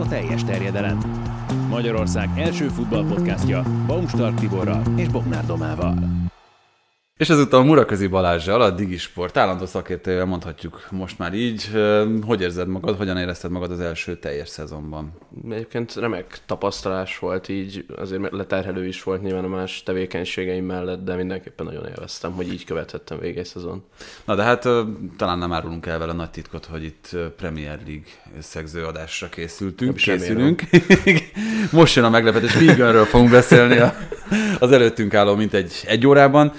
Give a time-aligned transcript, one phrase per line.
[0.00, 0.98] a teljes terjedelem.
[1.68, 5.94] Magyarország első futballpodcastja Baumstark Tiborral és Bognár Domával.
[7.20, 11.70] És ezúttal Muraközi Balázsjal, a Digisport állandó szakértőjével mondhatjuk most már így.
[12.26, 15.12] Hogy érzed magad, hogyan érezted magad az első teljes szezonban?
[15.50, 21.14] Egyébként remek tapasztalás volt így, azért leterhelő is volt nyilván a más tevékenységeim mellett, de
[21.14, 23.84] mindenképpen nagyon élveztem, hogy így követhettem végig egy szezon.
[24.24, 24.68] Na de hát
[25.16, 30.62] talán nem árulunk el vele nagy titkot, hogy itt Premier League összegzőadásra készültünk, nem készülünk.
[31.72, 33.94] most jön a meglepetés, Veganről fogunk beszélni a,
[34.58, 36.52] az előttünk álló mint egy, egy órában.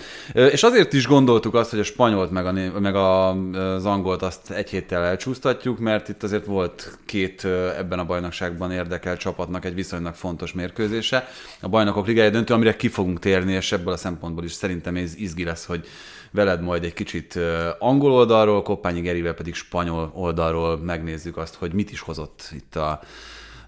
[0.51, 3.29] És azért is gondoltuk azt, hogy a spanyolt meg, a, meg a,
[3.75, 7.45] az angolt azt egy héttel elcsúsztatjuk, mert itt azért volt két
[7.77, 11.27] ebben a bajnokságban érdekel csapatnak egy viszonylag fontos mérkőzése.
[11.61, 15.15] A bajnokok ligája döntő, amire ki fogunk térni, és ebből a szempontból is szerintem ez
[15.15, 15.87] izgi lesz, hogy
[16.31, 17.39] veled majd egy kicsit
[17.79, 22.99] angol oldalról, Koppányi Gerivel pedig spanyol oldalról megnézzük azt, hogy mit is hozott itt a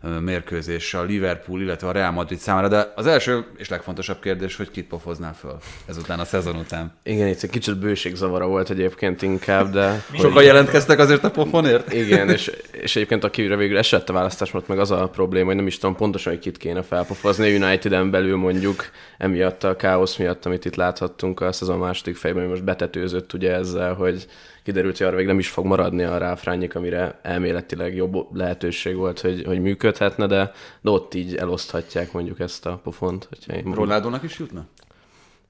[0.08, 4.72] mérkőzés a Liverpool, illetve a Real Madrid számára, de az első és legfontosabb kérdés, hogy
[4.72, 6.94] kit pofoznál föl ezután a szezon után.
[7.04, 10.04] Igen, itt egy kicsit bőségzavara volt egyébként inkább, de...
[10.22, 11.94] Sokan jelentkeztek azért a pofonért?
[11.94, 12.52] Igen, és,
[12.86, 15.78] és egyébként akire végül esett a választás, mert meg az a probléma, hogy nem is
[15.78, 18.86] tudom pontosan, hogy kit kéne felpofozni United-en belül mondjuk,
[19.18, 23.94] emiatt a káosz miatt, amit itt láthattunk a szezon második fejben, most betetőzött ugye ezzel,
[23.94, 24.26] hogy
[24.64, 29.20] kiderült, hogy arra még nem is fog maradni a ráfrányik, amire elméletileg jobb lehetőség volt,
[29.20, 33.30] hogy, hogy működhetne, de, de ott így eloszthatják mondjuk ezt a pofont.
[33.48, 34.66] Én Ronaldónak is jutna?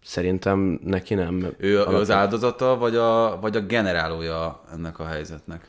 [0.04, 1.54] Szerintem neki nem.
[1.58, 5.68] Ő, ő az áldozata, vagy a, vagy a generálója ennek a helyzetnek?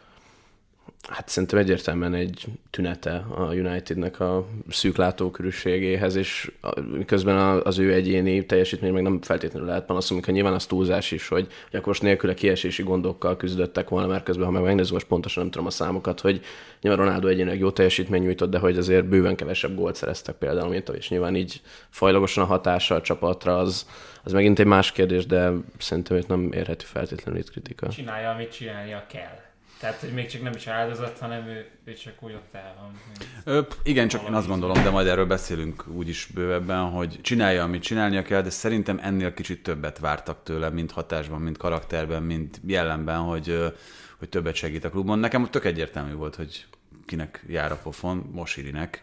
[1.08, 6.52] Hát szerintem egyértelműen egy tünete a Unitednek a szűk látókörűségéhez, és
[6.92, 11.28] miközben az ő egyéni teljesítmény meg nem feltétlenül lehet panaszolni, amikor nyilván az túlzás is,
[11.28, 15.06] hogy, hogy akkor most nélküle kiesési gondokkal küzdöttek volna, mert közben, ha meg megnézzük, most
[15.06, 16.41] pontosan nem tudom a számokat, hogy
[16.80, 20.89] nyilván Ronaldo egyénileg jó teljesítmény nyújtott, de hogy azért bőven kevesebb gólt szereztek például, mint
[20.89, 23.89] és nyilván így fajlagosan a hatása a csapatra, az,
[24.23, 27.89] az megint egy más kérdés, de szerintem itt nem érhető feltétlenül itt kritika.
[27.89, 29.52] Csinálja, amit csinálnia kell.
[29.79, 33.01] Tehát, hogy még csak nem is áldozat, hanem ő, ő csak úgy ott el van.
[33.45, 37.83] Ö, igen, csak én azt gondolom, de majd erről beszélünk úgyis bővebben, hogy csinálja, amit
[37.83, 43.18] csinálnia kell, de szerintem ennél kicsit többet vártak tőle, mint hatásban, mint karakterben, mint jellemben,
[43.18, 43.73] hogy,
[44.18, 45.18] hogy többet segít a klubban.
[45.18, 46.67] Nekem tök egyértelmű volt, hogy
[47.06, 49.02] kinek jár a pofon, Mosirinek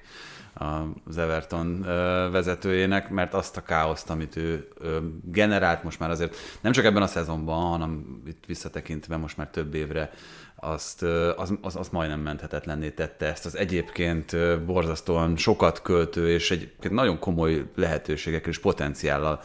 [0.53, 1.81] az Everton
[2.31, 4.67] vezetőjének, mert azt a káoszt, amit ő
[5.23, 9.73] generált most már azért nem csak ebben a szezonban, hanem itt visszatekintve most már több
[9.73, 10.11] évre
[10.61, 11.03] azt,
[11.35, 14.35] az, az, az majdnem menthetetlenné tette ezt az egyébként
[14.65, 19.41] borzasztóan sokat költő és egyébként nagyon komoly lehetőségekkel és potenciállal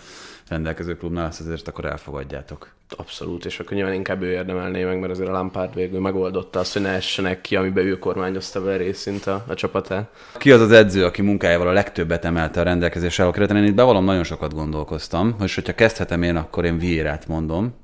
[0.48, 2.74] rendelkező klubnál, azt azért akkor elfogadjátok.
[2.96, 6.72] Abszolút, és akkor nyilván inkább ő érdemelné meg, mert azért a Lampard végül megoldotta azt,
[6.72, 10.10] hogy ne essenek ki, amiben ő kormányozta be részint a, a csapatát.
[10.38, 13.56] Ki az az edző, aki munkájával a legtöbbet emelte a rendelkezésre álló kereten?
[13.56, 17.74] Én itt bevallom, nagyon sokat gondolkoztam, és hogyha kezdhetem én, akkor én Vierát mondom,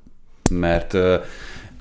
[0.51, 0.97] mert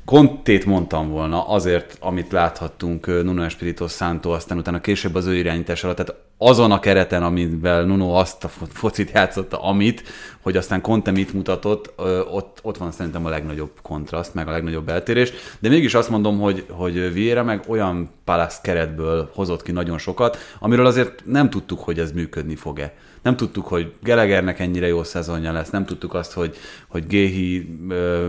[0.05, 5.85] Kontét mondtam volna azért, amit láthattunk Nuno Espirito Santo, aztán utána később az ő irányítás
[5.85, 10.03] alatt, tehát azon a kereten, amivel Nuno azt a focit játszotta, amit,
[10.41, 11.93] hogy aztán Conte mit mutatott,
[12.31, 16.39] ott, ott van szerintem a legnagyobb kontraszt, meg a legnagyobb eltérés, de mégis azt mondom,
[16.41, 21.79] hogy, hogy Vieira meg olyan Palace keretből hozott ki nagyon sokat, amiről azért nem tudtuk,
[21.79, 26.33] hogy ez működni fog-e nem tudtuk, hogy Gelegernek ennyire jó szezonja lesz, nem tudtuk azt,
[26.33, 26.57] hogy,
[26.89, 27.79] hogy Géhi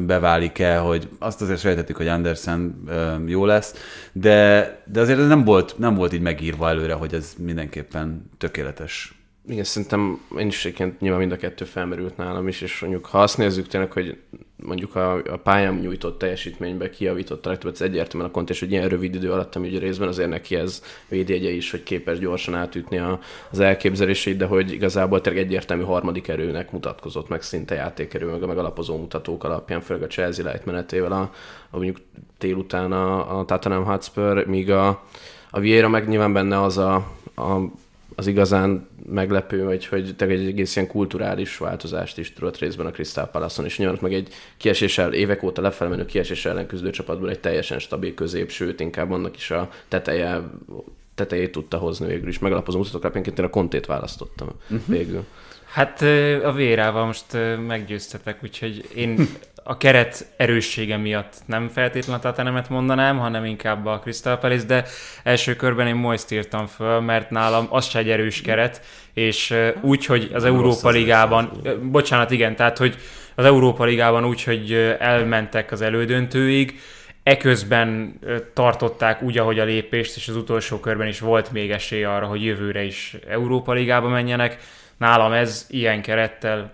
[0.06, 2.84] beválik-e, hogy azt azért sejtettük, hogy Andersen
[3.26, 3.76] jó lesz,
[4.12, 9.18] de, de azért ez nem volt, nem volt így megírva előre, hogy ez mindenképpen tökéletes.
[9.48, 13.22] Igen, szerintem én is egyébként nyilván mind a kettő felmerült nálam is, és mondjuk ha
[13.22, 14.18] azt nézzük tényleg, hogy
[14.66, 16.90] mondjuk a, a pályám nyújtott teljesítménybe
[17.44, 20.56] legtöbbet, ez egyértelműen a kontés, hogy ilyen rövid idő alatt, ami ugye részben azért neki
[20.56, 23.20] ez védjegye is, hogy képes gyorsan átütni a,
[23.52, 28.48] az elképzelését, de hogy igazából tényleg egyértelmű harmadik erőnek mutatkozott meg szinte játékerő, meg a
[28.48, 31.32] megalapozó mutatók alapján, főleg a Chelsea lejtmenetével, a,
[31.70, 31.98] a mondjuk
[32.40, 35.04] délután a, a Tottenham Hotspur, míg a,
[35.50, 36.96] a Vieira meg nyilván benne az a,
[37.36, 37.60] a
[38.16, 42.92] az igazán meglepő, hogy, hogy te egy egész ilyen kulturális változást is tudott részben a
[42.92, 47.40] Crystal Palace-on, és nyilván meg egy kieséssel, évek óta lefelmenő kiesés ellen küzdő csapatból egy
[47.40, 50.42] teljesen stabil közép, sőt, inkább annak is a teteje,
[51.16, 52.40] tetejét tudta hozni végül is.
[52.40, 54.88] Megalapozó mutatók alapján én a kontét választottam uh-huh.
[54.88, 55.26] végül.
[55.74, 56.02] Hát
[56.44, 57.26] a vérával most
[57.68, 59.28] meggyőztetek, úgyhogy én
[59.64, 64.86] a keret erőssége miatt nem feltétlenül a Tatanemet mondanám, hanem inkább a Crystal Palace, de
[65.24, 68.82] első körben én Moist írtam föl, mert nálam az se egy erős keret,
[69.14, 71.52] és úgy, hogy az Európa Ligában,
[71.92, 72.98] bocsánat, igen, tehát, hogy
[73.36, 76.80] az Európa Ligában úgy, hogy elmentek az elődöntőig,
[77.24, 78.20] eközben
[78.54, 82.44] tartották úgy, ahogy a lépést, és az utolsó körben is volt még esély arra, hogy
[82.44, 84.58] jövőre is Európa Ligába menjenek.
[85.04, 86.72] Nálam ez ilyen kerettel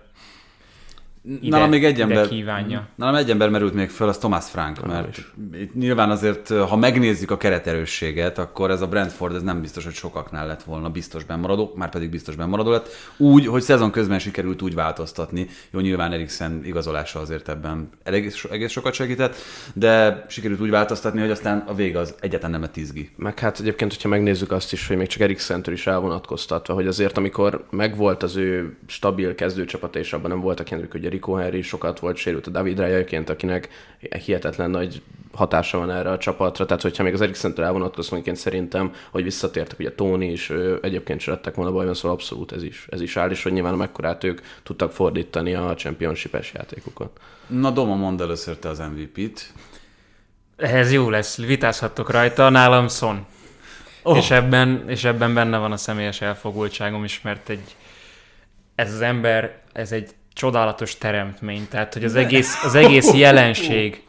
[1.22, 2.88] ide, nálam még egy ember, kívánja.
[2.94, 5.18] nálam egy ember merült még föl, az Thomas Frank, mert
[5.54, 9.92] itt nyilván azért, ha megnézzük a kereterősséget, akkor ez a Brentford ez nem biztos, hogy
[9.92, 12.88] sokaknál lett volna biztos bennmaradó, már pedig biztos bennmaradó lett.
[13.16, 15.46] Úgy, hogy szezon közben sikerült úgy változtatni.
[15.70, 19.36] Jó, nyilván Eriksen igazolása azért ebben egész, egész sokat segített,
[19.74, 23.10] de sikerült úgy változtatni, hogy aztán a vége az egyetlen nem lett izgi.
[23.16, 27.18] Meg hát egyébként, hogyha megnézzük azt is, hogy még csak Eriksentől is elvonatkoztatva, hogy azért
[27.18, 31.98] amikor megvolt az ő stabil kezdőcsapata, és abban nem voltak ilyenek, hogy Rico Henry sokat
[31.98, 33.68] volt sérült a David Raya-ként, akinek
[34.24, 35.02] hihetetlen nagy
[35.32, 39.92] hatása van erre a csapatra, tehát hogyha még az Eriksentől elvonatkozóként szerintem, hogy visszatértek, ugye
[39.92, 43.30] Tony is ő, egyébként se lettek volna bajban, szóval abszolút ez is, ez is áll,
[43.30, 47.20] és hogy nyilván mekkorát ők tudtak fordítani a championship-es játékukat.
[47.46, 49.52] Na Doma, mondd először te az MVP-t.
[50.56, 53.26] Ez jó lesz, vitázhattok rajta, nálam Son.
[54.02, 54.16] Oh.
[54.16, 57.76] És, ebben, és ebben benne van a személyes elfogultságom is, mert egy,
[58.74, 64.02] ez az ember, ez egy csodálatos teremtmény, tehát hogy az egész, az egész jelenség,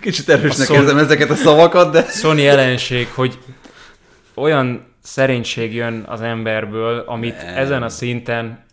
[0.00, 2.02] Kicsit erősnek szol- érzem ezeket a szavakat, de...
[2.02, 3.38] Sony jelenség, hogy
[4.34, 7.56] olyan szerénység jön az emberből, amit Nem.
[7.56, 8.64] ezen a szinten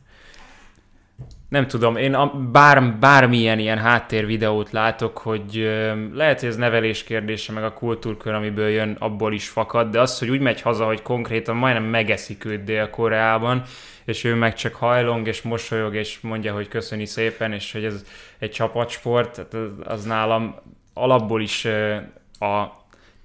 [1.51, 7.03] nem tudom, én a, bár, bármilyen ilyen háttérvideót látok, hogy ö, lehet, hogy ez nevelés
[7.03, 10.85] kérdése, meg a kultúrkör, amiből jön, abból is fakad, de az, hogy úgy megy haza,
[10.85, 13.63] hogy konkrétan majdnem megeszik őt Dél-Koreában,
[14.05, 18.05] és ő meg csak hajlong, és mosolyog, és mondja, hogy köszöni szépen, és hogy ez
[18.39, 20.55] egy csapatsport, az, az nálam
[20.93, 21.95] alapból is ö,
[22.45, 22.80] a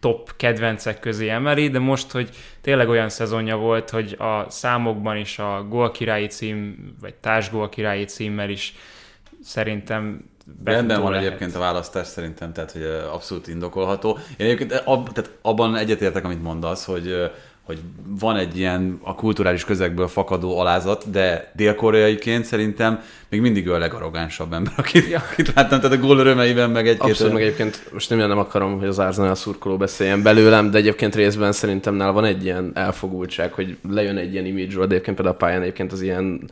[0.06, 2.28] top kedvencek közé emeli, de most, hogy
[2.60, 8.74] tényleg olyan szezonja volt, hogy a számokban is a gólkirályi cím, vagy társgólkirályi címmel is
[9.42, 10.30] szerintem
[10.64, 11.26] Rendben van lehet.
[11.26, 12.82] egyébként a választás szerintem, tehát hogy
[13.12, 14.18] abszolút indokolható.
[14.36, 17.30] Én egyébként ab, tehát abban egyetértek, amit mondasz, hogy
[17.66, 17.78] hogy
[18.20, 23.78] van egy ilyen a kulturális közegből fakadó alázat, de dél-koreaiként szerintem még mindig ő a
[23.78, 25.22] legarrogánsabb ember, akit, ja.
[25.32, 27.10] akit láttam, tehát a gól örömeiben, meg egy-két...
[27.10, 31.14] Abszolút, meg egyébként most nem, nem akarom, hogy az Arsenal szurkoló beszéljen belőlem, de egyébként
[31.14, 35.36] részben szerintem nál van egy ilyen elfogultság, hogy lejön egy ilyen image de egyébként például
[35.36, 36.50] a pályán egyébként az ilyen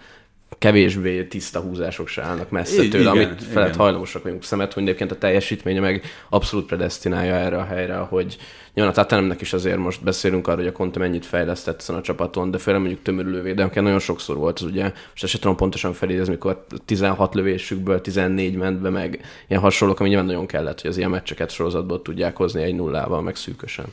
[0.58, 4.44] kevésbé tiszta húzások se állnak messze I- tőle, igen, amit felett hajlamosak vagyunk.
[4.44, 8.36] Szemet, hogy egyébként a teljesítménye meg abszolút predestinálja erre a helyre, hogy
[8.74, 12.00] nyilván a Tottenhamnek is azért most beszélünk arról, hogy a Conte mennyit fejlesztett ezen a
[12.00, 15.92] csapaton, de főleg mondjuk tömörülő védelmeken nagyon sokszor volt az ugye, most se tudom pontosan
[15.92, 19.20] felidézni, mikor 16 lövésükből 14 ment be, meg.
[19.48, 23.22] Ilyen hasonlók, ami nyilván nagyon kellett, hogy az ilyen meccseket sorozatból tudják hozni egy nullával,
[23.22, 23.86] meg szűkösen.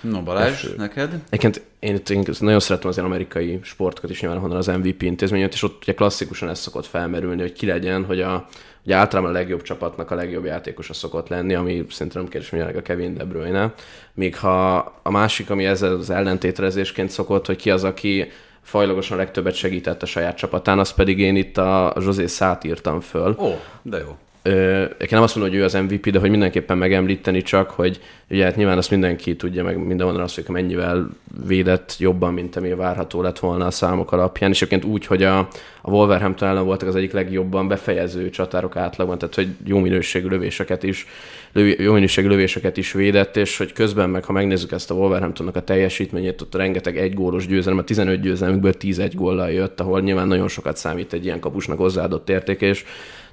[0.00, 0.74] No, Balázs, Első.
[0.76, 1.20] neked?
[1.28, 5.40] Egyébként én, én nagyon szeretem az ilyen amerikai sportokat is, nyilván honnan az MVP intézmény
[5.40, 8.46] jött, és ott ugye klasszikusan ez szokott felmerülni, hogy ki legyen, hogy a,
[8.84, 12.58] ugye általában a legjobb csapatnak a legjobb játékosa szokott lenni, ami szerintem nem kérdés, hogy
[12.58, 13.74] jelenleg a Kevin De Bruyne.
[14.14, 18.30] Míg ha a másik, ami ezzel az ellentétrezésként szokott, hogy ki az, aki
[18.62, 23.36] fajlagosan legtöbbet segített a saját csapatán, az pedig én itt a José Szát írtam föl.
[23.38, 24.16] Ó, de jó.
[24.42, 28.00] Én nem azt mondom, hogy ő az MVP, de hogy mindenképpen megemlíteni csak, hogy
[28.30, 31.08] ugye hát nyilván azt mindenki tudja, meg mindenhonnan azt, hogy mennyivel
[31.46, 35.38] védett jobban, mint ami várható lett volna a számok alapján, és egyébként úgy, hogy a,
[35.82, 40.82] a Wolverhampton ellen voltak az egyik legjobban befejező csatárok átlagban, tehát hogy jó minőségű lövéseket
[40.82, 41.06] is,
[41.52, 45.56] lövi, jó minőségű lövéseket is védett, és hogy közben meg, ha megnézzük ezt a Wolverhamptonnak
[45.56, 50.28] a teljesítményét, ott rengeteg egy gólos győzelem, a 15 győzelmükből 11 góllal jött, ahol nyilván
[50.28, 52.84] nagyon sokat számít egy ilyen kapusnak hozzáadott érték, és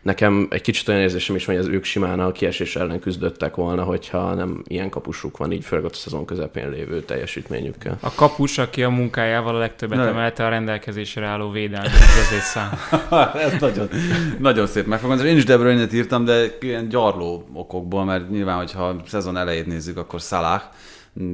[0.07, 3.55] nekem egy kicsit olyan érzésem is van, hogy az ők simán a kiesés ellen küzdöttek
[3.55, 7.97] volna, hogyha nem ilyen kapusuk van, így főleg a szezon közepén lévő teljesítményükkel.
[8.01, 10.05] A kapus, aki a munkájával a legtöbbet Ne.
[10.05, 12.69] emelte a rendelkezésre álló védelmet, az azért szám.
[13.45, 13.89] Ez nagyon,
[14.39, 15.31] nagyon szép megfogalmazás.
[15.31, 19.65] Én is De Bruyne-t írtam, de ilyen gyarló okokból, mert nyilván, hogyha a szezon elejét
[19.65, 20.61] nézzük, akkor Salah,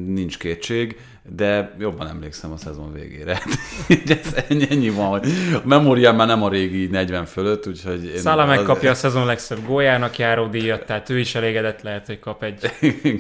[0.06, 1.00] nincs kétség,
[1.30, 3.42] de jobban emlékszem a szezon végére.
[4.24, 8.06] Ez ennyi, ennyi van, hogy a memóriám már nem a régi 40 fölött, úgyhogy...
[8.06, 12.06] én Szála az- megkapja a szezon legszebb góljának járó díjat, tehát ő is elégedett lehet,
[12.06, 12.72] hogy kap egy,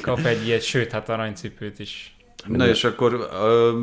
[0.01, 2.15] kap egy ilyet, sőt, hát aranycipőt is.
[2.47, 3.79] Na és akkor ö,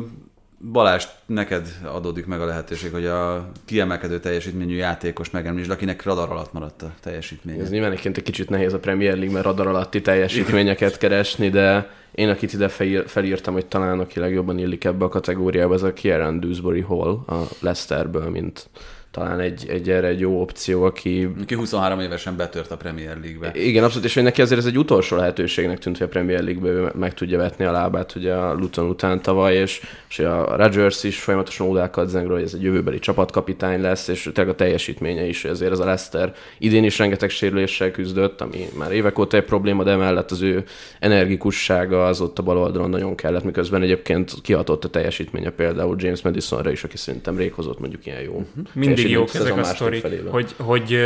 [0.63, 6.53] Balázs, neked adódik meg a lehetőség, hogy a kiemelkedő teljesítményű játékos megemlítsd, akinek radar alatt
[6.53, 7.59] maradt a teljesítmény.
[7.59, 11.89] Ez nyilván egyébként egy kicsit nehéz a Premier League, mert radar alatti teljesítményeket keresni, de
[12.11, 15.93] én akit ide felír, felírtam, hogy talán aki legjobban illik ebbe a kategóriába, az a
[15.93, 18.69] Kieran Dewsbury Hall a Leicesterбől, mint
[19.11, 21.29] talán egy, egy erre egy jó opció, aki...
[21.45, 23.51] Ki 23 évesen betört a Premier League-be.
[23.59, 26.91] Igen, abszolút, és hogy neki azért ez egy utolsó lehetőségnek tűnt, hogy a Premier League-be
[26.95, 31.19] meg tudja vetni a lábát ugye a Luton után tavaly, és, és a Rodgers is
[31.19, 35.71] folyamatosan ódákat zengről, hogy ez egy jövőbeli csapatkapitány lesz, és tényleg a teljesítménye is, ezért
[35.71, 39.91] ez a Leicester idén is rengeteg sérüléssel küzdött, ami már évek óta egy probléma, de
[39.91, 40.63] emellett az ő
[40.99, 46.21] energikussága az ott a bal oldalon nagyon kellett, miközben egyébként kihatott a teljesítménye például James
[46.21, 48.45] Madisonra is, aki szerintem rég hozott mondjuk ilyen jó.
[48.73, 50.99] Mindig jók szezon ezek a sztorik, hogy, hogy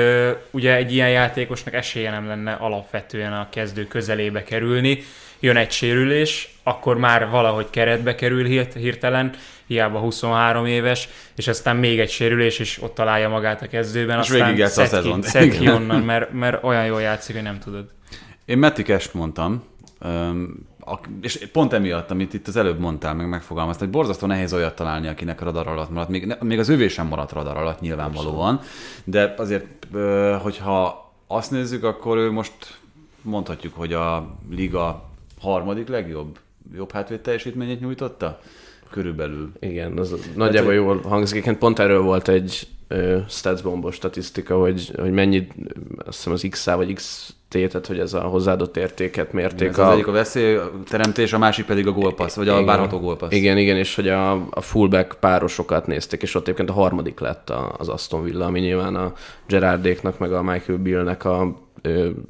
[0.52, 5.04] ugye egy ilyen játékosnak esélye nem lenne alapvetően a kezdő közelébe kerülni,
[5.40, 9.32] jön egy sérülés, akkor már valahogy keretbe kerül hirt- hirtelen,
[9.66, 14.30] hiába 23 éves, és aztán még egy sérülés, és ott találja magát a kezdőben, És
[14.30, 17.60] aztán végigjátsza a szed ki, szed ki onnan, mert, mert olyan jól játszik, hogy nem
[17.60, 17.86] tudod.
[18.46, 19.64] Én Cash-t mondtam,
[20.86, 24.76] ak- és pont emiatt, amit itt az előbb mondtál, meg megfogalmaztál, hogy borzasztó nehéz olyat
[24.76, 26.10] találni, akinek radar alatt maradt.
[26.10, 28.60] Még, még az övé sem maradt radar alatt nyilvánvalóan,
[29.04, 29.88] de azért,
[30.42, 32.54] hogyha azt nézzük, akkor ő most
[33.22, 35.10] mondhatjuk, hogy a liga
[35.42, 36.40] harmadik legjobb,
[36.76, 38.40] jobb hátvéd teljesítményét nyújtotta?
[38.90, 39.52] Körülbelül.
[39.60, 41.58] Igen, az nagyjából jól hangzik.
[41.58, 42.68] Pont erről volt egy
[43.28, 45.48] statsbombos statisztika, hogy, hogy mennyi,
[45.98, 49.68] azt hiszem az x vagy x tehát hogy ez a hozzáadott értéket mérték.
[49.68, 52.66] Ez az egyik a veszélyteremtés, a másik pedig a gólpassz, vagy a Igen.
[52.66, 53.32] várható gólpassz.
[53.32, 57.50] Igen, igen, és hogy a, a fullback párosokat nézték, és ott egyébként a harmadik lett
[57.50, 59.14] a, az Aston Villa, ami nyilván a
[59.48, 61.65] Gerardéknak, meg a Michael Billnek a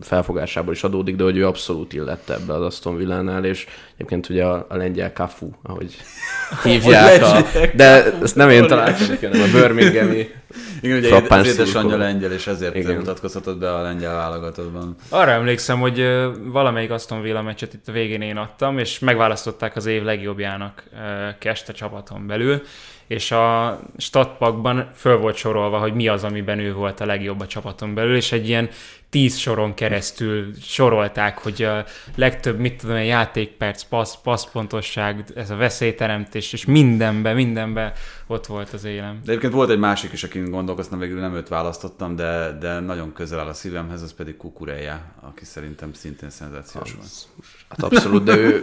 [0.01, 4.45] felfogásából is adódik, de hogy ő abszolút illett ebbe az Aston Villánál, és egyébként ugye
[4.45, 5.95] a, a lengyel Cafu, ahogy
[6.63, 7.41] hívják, a,
[7.73, 10.29] de ezt nem én találtam, hanem a Birminghami
[10.81, 12.95] Igen, ugye frappáns az édesanyja lengyel, és ezért Igen.
[12.95, 14.95] Mutatkozhatott be a lengyel válogatottban.
[15.09, 16.07] Arra emlékszem, hogy
[16.43, 21.27] valamelyik Aston Villa meccset itt a végén én adtam, és megválasztották az év legjobbjának ö,
[21.39, 22.61] Kest a csapaton belül,
[23.07, 27.47] és a statpakban föl volt sorolva, hogy mi az, amiben ő volt a legjobb a
[27.47, 28.69] csapaton belül, és egy ilyen
[29.15, 31.85] tíz soron keresztül sorolták, hogy a
[32.15, 37.93] legtöbb, mit tudom, én, játékperc, passz, passzpontosság, ez a veszélyteremtés, és mindenbe, mindenbe
[38.27, 39.19] ott volt az élem.
[39.23, 43.13] De egyébként volt egy másik is, akin gondolkoztam, végül nem őt választottam, de, de nagyon
[43.13, 47.09] közel áll a szívemhez, az pedig Kukureja, aki szerintem szintén szenzációs volt.
[47.69, 48.61] Hát abszolút, de ő...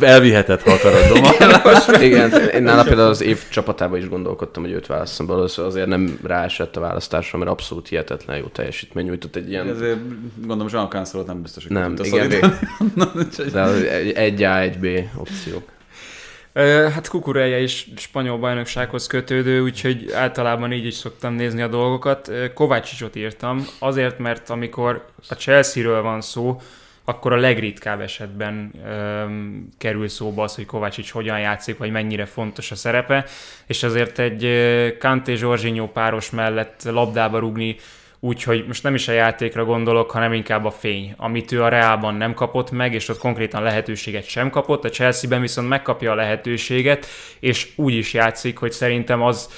[0.00, 2.00] Elviheted, ha akarod.
[2.02, 6.18] Igen, én nála például az év csapatában is gondolkodtam, hogy őt választom az- azért nem
[6.22, 9.68] ráesett a választásra, mert abszolút hihetetlen jó teljesítmény nyújtott egy ilyen...
[9.68, 9.98] Ezért
[10.46, 12.54] gondolom, Jean Cancelo nem biztos, hogy Nem, igen, szorítani.
[13.52, 13.82] De az
[14.14, 15.70] egy, A, egy B opciók.
[16.94, 22.30] Hát Kukureja is spanyol bajnoksághoz kötődő, úgyhogy általában így is szoktam nézni a dolgokat.
[22.54, 26.60] Kovácsicsot írtam, azért, mert amikor a Chelsea-ről van szó,
[27.12, 32.70] akkor a legritkább esetben öm, kerül szóba az, hogy Kovácsics hogyan játszik, vagy mennyire fontos
[32.70, 33.24] a szerepe,
[33.66, 37.76] és azért egy ö, Kanté Zsorzsinyó páros mellett labdába rugni,
[38.24, 42.14] Úgyhogy most nem is a játékra gondolok, hanem inkább a fény, amit ő a Reálban
[42.14, 47.06] nem kapott meg, és ott konkrétan lehetőséget sem kapott, a Chelsea-ben viszont megkapja a lehetőséget,
[47.40, 49.50] és úgy is játszik, hogy szerintem az,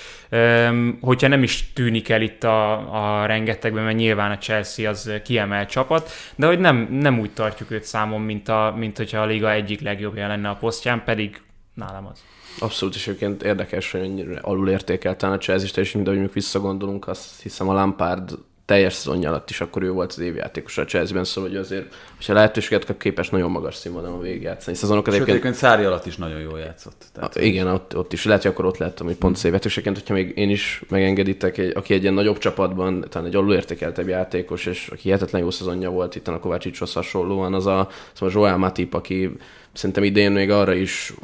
[1.00, 2.73] hogyha nem is tűnik el itt a,
[3.21, 7.71] a rengetegben, mert nyilván a Chelsea az kiemelt csapat, de hogy nem, nem úgy tartjuk
[7.71, 11.42] őt számon, mint, a, mint hogyha a liga egyik legjobbja lenne a posztján, pedig
[11.75, 12.25] nálam az.
[12.59, 17.42] Abszolút, és egyébként érdekes, hogy mennyire alul értékelten a Chelsea-t, és mind ahogy visszagondolunk, azt
[17.42, 21.50] hiszem a Lampard teljes szezonja alatt is akkor ő volt az évjátékos a Chelsea-ben, szóval
[21.50, 24.76] hogy azért, hogyha lehetőséget kap, képes nagyon magas színvonalon végigjátszani.
[24.76, 27.04] Szezonokat Sőt, egyébként Szári alatt is nagyon jól játszott.
[27.12, 28.25] Tehát, Igen, ott, ott is.
[28.25, 31.94] Lehet, hogy akkor ott lettem, hogy pont szévetőseként, hogyha még én is megengeditek, egy, aki
[31.94, 36.28] egy ilyen nagyobb csapatban, talán egy alulértékeltebb játékos, és aki hihetetlen jó szezonja volt itt
[36.28, 39.37] a Kovácsicshoz hasonlóan, az a, szóval Joel Matip, aki
[39.75, 41.14] szerintem idén még arra is,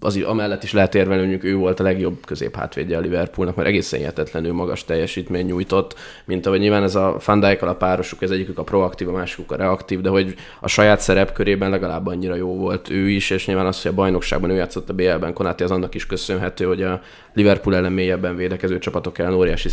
[0.00, 3.98] az, amellett is lehet érvelni, mondjuk ő volt a legjobb középhátvédje a Liverpoolnak, mert egészen
[3.98, 5.94] hihetetlenül magas teljesítmény nyújtott,
[6.24, 9.52] mint ahogy nyilván ez a Van dijk a párosuk, ez egyikük a proaktív, a másikuk
[9.52, 13.66] a reaktív, de hogy a saját szerepkörében legalább annyira jó volt ő is, és nyilván
[13.66, 17.00] az, hogy a bajnokságban ő játszott a BL-ben, Konáti az annak is köszönhető, hogy a
[17.34, 19.68] Liverpool ellen mélyebben védekező csapatok ellen óriási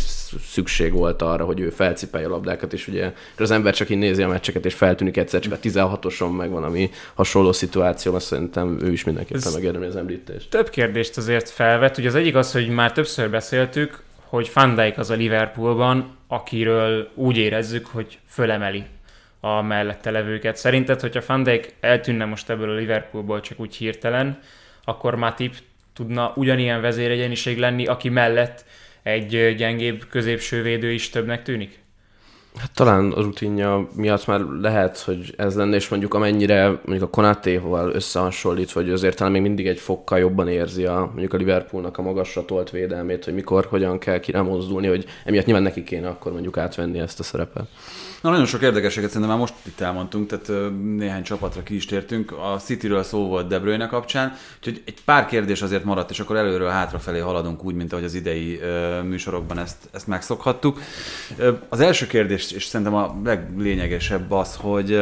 [0.50, 4.22] szükség volt arra, hogy ő felcipelje a labdákat, és ugye az ember csak így nézi
[4.22, 7.82] a meccseket, és feltűnik egyszer csak a 16-oson meg valami hasonló szituáció,
[8.14, 10.50] azt szerintem ő is mindenképpen megérdemli az említést.
[10.50, 11.98] Több kérdést azért felvet.
[11.98, 17.10] Ugye az egyik az, hogy már többször beszéltük, hogy Van Dijk az a Liverpoolban, akiről
[17.14, 18.84] úgy érezzük, hogy fölemeli
[19.40, 20.56] a mellette levőket.
[20.56, 24.38] Szerinted, hogyha Van Dijk eltűnne most ebből a Liverpoolból csak úgy hirtelen,
[24.84, 25.54] akkor Matip
[25.94, 28.64] tudna ugyanilyen vezéregyeniség lenni, aki mellett
[29.02, 31.83] egy gyengébb középső védő is többnek tűnik?
[32.58, 37.08] Hát talán a rutinja miatt már lehet, hogy ez lenne, és mondjuk amennyire mondjuk a
[37.08, 41.98] Konatéval összehasonlít, hogy azért talán még mindig egy fokkal jobban érzi a, mondjuk a Liverpoolnak
[41.98, 46.32] a magasra tolt védelmét, hogy mikor, hogyan kell kiremozdulni, hogy emiatt nyilván neki kéne akkor
[46.32, 47.66] mondjuk átvenni ezt a szerepet.
[48.24, 52.32] Na, nagyon sok érdekeséget szerintem már most itt elmondtunk, tehát néhány csapatra ki is tértünk.
[52.32, 56.36] A Cityről szó volt De Bruyne kapcsán, úgyhogy egy pár kérdés azért maradt, és akkor
[56.36, 58.60] előről hátrafelé haladunk úgy, mint ahogy az idei
[59.02, 60.80] műsorokban ezt, ezt megszokhattuk.
[61.68, 64.94] Az első kérdés, és szerintem a leglényegesebb az, hogy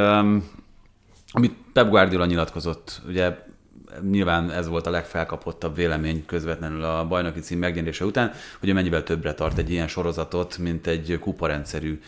[1.33, 3.37] amit Pep Guardiola nyilatkozott, ugye
[4.11, 9.35] nyilván ez volt a legfelkapottabb vélemény közvetlenül a bajnoki cím megnyerése után, hogy mennyivel többre
[9.35, 12.01] tart egy ilyen sorozatot, mint egy kuparendszerű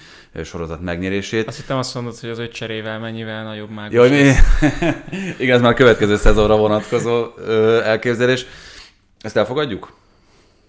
[0.45, 1.47] sorozat megnyerését.
[1.47, 3.95] Azt hittem azt mondod, hogy az öt cserével mennyivel nagyobb mágus.
[3.95, 4.33] Jó, mi...
[5.43, 7.39] Igen, ez már a következő szezonra vonatkozó
[7.83, 8.47] elképzelés.
[9.21, 9.93] Ezt elfogadjuk?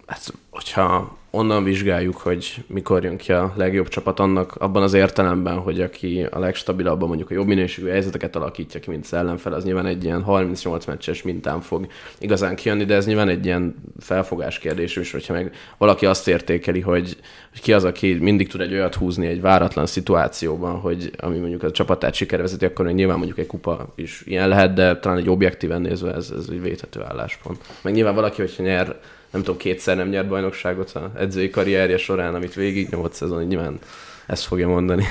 [0.05, 5.57] Hát, hogyha onnan vizsgáljuk, hogy mikor jön ki a legjobb csapat annak, abban az értelemben,
[5.57, 9.63] hogy aki a legstabilabban mondjuk a jobb minőségű helyzeteket alakítja ki, mint az ellenfel, az
[9.63, 11.87] nyilván egy ilyen 38 meccses mintán fog
[12.19, 16.79] igazán kijönni, de ez nyilván egy ilyen felfogás kérdés is, hogyha meg valaki azt értékeli,
[16.79, 17.17] hogy,
[17.51, 21.63] hogy ki az, aki mindig tud egy olyat húzni egy váratlan szituációban, hogy ami mondjuk
[21.63, 25.81] a csapatát sikervezeti, akkor nyilván mondjuk egy kupa is ilyen lehet, de talán egy objektíven
[25.81, 27.57] nézve ez, ez egy védhető álláspont.
[27.81, 28.95] Meg nyilván valaki, hogyha nyer
[29.35, 33.79] nem tudom, kétszer nem nyert bajnokságot az edzői karrierje során, amit végig nyomott szezon, nyilván
[34.27, 35.05] ezt fogja mondani.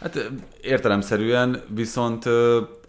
[0.00, 0.30] Hát
[0.62, 2.24] értelemszerűen, viszont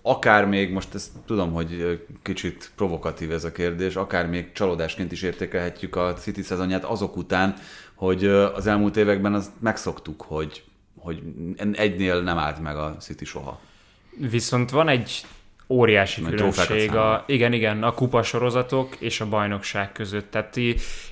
[0.01, 5.21] akár még, most ezt tudom, hogy kicsit provokatív ez a kérdés, akár még csalódásként is
[5.21, 7.55] értékelhetjük a City szezonját azok után,
[7.93, 10.63] hogy az elmúlt években azt megszoktuk, hogy,
[10.97, 11.21] hogy
[11.71, 13.59] egynél nem állt meg a City soha.
[14.17, 15.25] Viszont van egy
[15.67, 20.31] óriási Nagy különbség a, igen, igen, a kupasorozatok és a bajnokság között.
[20.31, 20.57] Tehát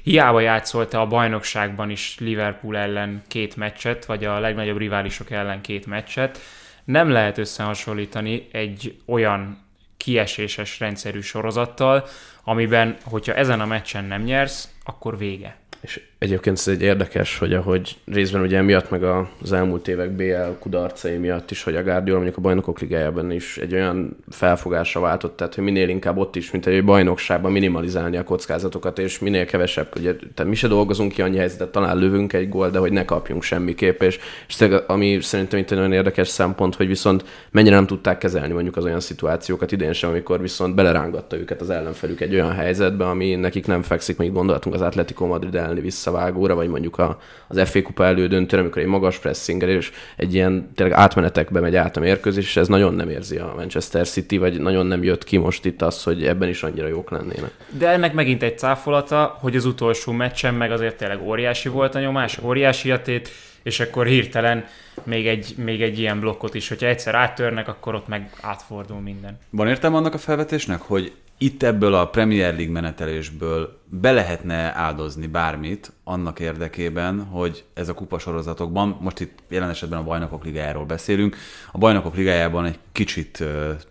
[0.04, 5.86] hiába játszolta a bajnokságban is Liverpool ellen két meccset, vagy a legnagyobb riválisok ellen két
[5.86, 6.40] meccset,
[6.84, 9.62] nem lehet összehasonlítani egy olyan
[9.98, 12.08] kieséses rendszerű sorozattal,
[12.44, 15.58] amiben, hogyha ezen a meccsen nem nyersz, akkor vége.
[15.82, 19.04] És egyébként ez egy érdekes, hogy ahogy részben ugye miatt, meg
[19.42, 23.58] az elmúlt évek BL kudarcai miatt is, hogy a Guardiola mondjuk a bajnokok ligájában is
[23.58, 28.24] egy olyan felfogásra váltott, tehát hogy minél inkább ott is, mint egy bajnokságban minimalizálni a
[28.24, 32.50] kockázatokat, és minél kevesebb, ugye, tehát mi se dolgozunk ki annyi helyzetet, talán lövünk egy
[32.50, 36.76] gól, de hogy ne kapjunk semmiképp, és, és ami szerintem itt egy nagyon érdekes szempont,
[36.76, 41.38] hogy viszont mennyire nem tudták kezelni mondjuk az olyan szituációkat idén sem, amikor viszont belerángatta
[41.38, 45.56] őket az ellenfelük egy olyan helyzetbe, ami nekik nem fekszik, még gondoltunk az Atletico Madrid
[45.56, 45.82] elleni
[46.14, 50.72] visszavágóra, vagy mondjuk a, az FA kupa elődöntőre, amikor egy magas pressinger és egy ilyen
[50.76, 54.60] tényleg átmenetekbe megy át a mérkőzés, és ez nagyon nem érzi a Manchester City, vagy
[54.60, 57.52] nagyon nem jött ki most itt az, hogy ebben is annyira jók lennének.
[57.78, 62.00] De ennek megint egy cáfolata, hogy az utolsó meccsen meg azért tényleg óriási volt a
[62.00, 63.30] nyomás, óriási atét,
[63.64, 64.66] és akkor hirtelen
[65.04, 69.38] még egy, még egy ilyen blokkot is, hogyha egyszer áttörnek, akkor ott meg átfordul minden.
[69.50, 71.12] Van értelme annak a felvetésnek, hogy
[71.44, 77.94] itt ebből a Premier League menetelésből be lehetne áldozni bármit annak érdekében, hogy ez a
[77.94, 81.36] kupasorozatokban, most itt jelen esetben a Bajnokok Ligájáról beszélünk,
[81.72, 83.44] a Bajnokok Ligájában egy kicsit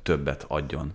[0.03, 0.93] többet adjon.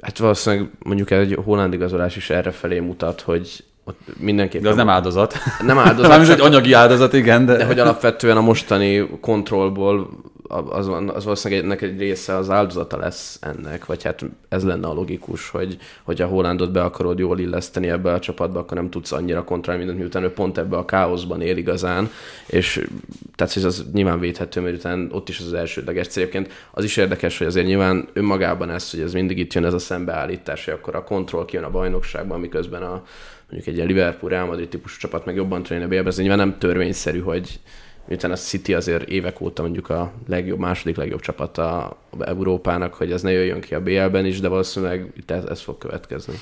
[0.00, 4.62] Hát valószínűleg mondjuk egy holland igazolás is erre felé mutat, hogy ott mindenképpen...
[4.62, 5.34] De az nem áldozat.
[5.66, 6.10] Nem áldozat.
[6.10, 7.56] nem is egy anyagi áldozat, igen, de...
[7.56, 10.10] De hogy alapvetően a mostani kontrollból
[10.48, 14.92] az, az valószínűleg ennek egy része az áldozata lesz ennek, vagy hát ez lenne a
[14.92, 19.12] logikus, hogy, hogy a Hollandot be akarod jól illeszteni ebbe a csapatba, akkor nem tudsz
[19.12, 22.10] annyira kontrollálni mindent, miután ő pont ebbe a káoszban él igazán,
[22.46, 22.86] és
[23.34, 26.24] tehát ez az nyilván védhető, mert utána ott is az, az elsődleges cél.
[26.70, 29.78] Az is érdekes, hogy azért nyilván önmagában ez, hogy ez mindig itt jön ez a
[29.78, 33.02] szembeállítás, hogy akkor a kontroll kijön a bajnokságban, miközben a,
[33.50, 36.58] mondjuk egy ilyen Liverpool, Real Madrid típusú csapat meg jobban trénje a ez nyilván nem
[36.58, 37.60] törvényszerű, hogy
[38.08, 43.22] miután a City azért évek óta mondjuk a legjobb, második legjobb csapata Európának, hogy ez
[43.22, 46.34] ne jöjjön ki a BL-ben is, de valószínűleg itt ez, ez fog következni.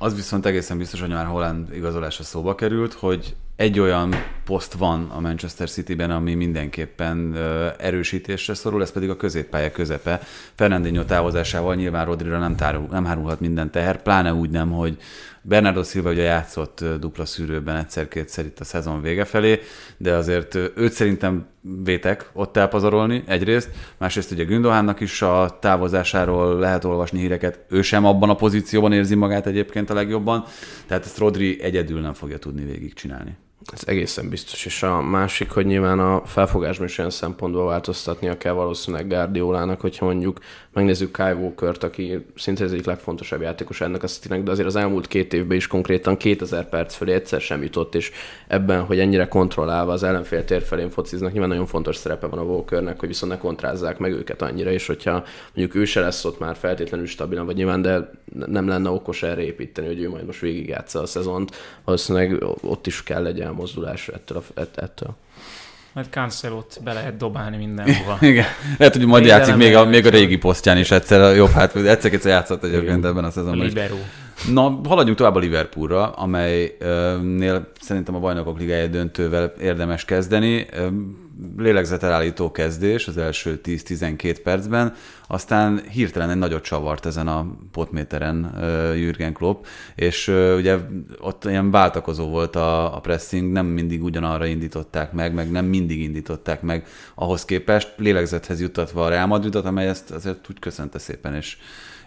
[0.00, 5.10] Az viszont egészen biztos, hogy már Holland igazolása szóba került, hogy egy olyan poszt van
[5.10, 7.36] a Manchester City-ben, ami mindenképpen
[7.78, 10.20] erősítésre szorul, ez pedig a középpálya közepe.
[10.54, 14.96] Fernandinho távozásával nyilván Rodrira nem, tárul, nem hárulhat minden teher, pláne úgy nem, hogy
[15.42, 19.60] Bernardo Silva ugye játszott dupla szűrőben egyszer-kétszer itt a szezon vége felé,
[19.96, 21.46] de azért őt szerintem
[21.84, 28.04] vétek ott elpazarolni egyrészt, másrészt ugye Gündohánnak is a távozásáról lehet olvasni híreket, ő sem
[28.04, 30.44] abban a pozícióban érzi magát egyébként a legjobban,
[30.86, 33.36] tehát ezt Rodri egyedül nem fogja tudni végigcsinálni.
[33.72, 34.66] Ez egészen biztos.
[34.66, 40.04] És a másik, hogy nyilván a felfogásban is olyan szempontból változtatnia kell valószínűleg Guardiolának, hogyha
[40.04, 40.38] mondjuk
[40.78, 44.76] megnézzük Kai Walker-t, aki szinte az egyik legfontosabb játékos ennek a city de azért az
[44.76, 48.10] elmúlt két évben is konkrétan 2000 perc fölé egyszer sem jutott, és
[48.46, 52.42] ebben, hogy ennyire kontrollálva az ellenfél tér felén fociznak, nyilván nagyon fontos szerepe van a
[52.42, 56.38] Walkernek, hogy viszont ne kontrázzák meg őket annyira, és hogyha mondjuk ő se lesz ott
[56.38, 58.10] már feltétlenül stabilan, vagy nyilván, de
[58.46, 63.02] nem lenne okos erre építeni, hogy ő majd most végigjátsza a szezont, valószínűleg ott is
[63.02, 64.42] kell egy elmozdulás ettől.
[64.54, 65.16] A, ettől.
[65.92, 68.18] Majd Cancelot be lehet dobálni mindenhova.
[68.26, 68.44] Igen.
[68.78, 71.76] Lehet, hogy majd játszik még a, még a régi posztján is egyszer a jobb hát,
[71.76, 73.66] egyszer-egyszer játszott egyébként ebben a szezonban.
[73.66, 73.96] Libero.
[74.52, 80.66] Na, haladjunk tovább a Liverpoolra, amelynél szerintem a bajnokok ligája döntővel érdemes kezdeni.
[81.56, 84.94] Lélegzetelállító kezdés az első 10-12 percben,
[85.26, 88.54] aztán hirtelen egy nagyot csavart ezen a potméteren
[88.96, 90.76] Jürgen Klopp, és ugye
[91.20, 96.00] ott ilyen váltakozó volt a, a pressing, nem mindig ugyanarra indították meg, meg nem mindig
[96.00, 101.34] indították meg ahhoz képest, lélegzethez juttatva a Real Madridot, amely ezt azért úgy köszönte szépen,
[101.34, 101.56] és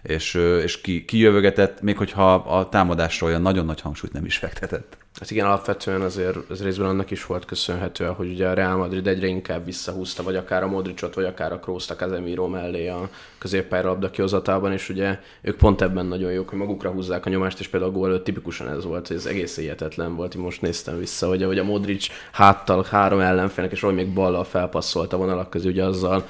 [0.01, 4.97] és, és ki, kijövögetett, még hogyha a támadásról olyan nagyon nagy hangsúlyt nem is fektetett.
[5.19, 9.07] Hát igen, alapvetően azért ez részben annak is volt köszönhető, hogy ugye a Real Madrid
[9.07, 13.09] egyre inkább visszahúzta, vagy akár a Modricot, vagy akár a Kroos-t a Casemiro mellé a
[13.37, 17.59] középpályra labda kihozatában, és ugye ők pont ebben nagyon jók, hogy magukra húzzák a nyomást,
[17.59, 20.61] és például a gól előtt tipikusan ez volt, hogy ez egész hihetetlen volt, hogy most
[20.61, 25.49] néztem vissza, hogy, hogy a Modric háttal három ellenfélnek, és ahogy még ballal felpasszolta vonalak
[25.49, 26.27] közé, ugye azzal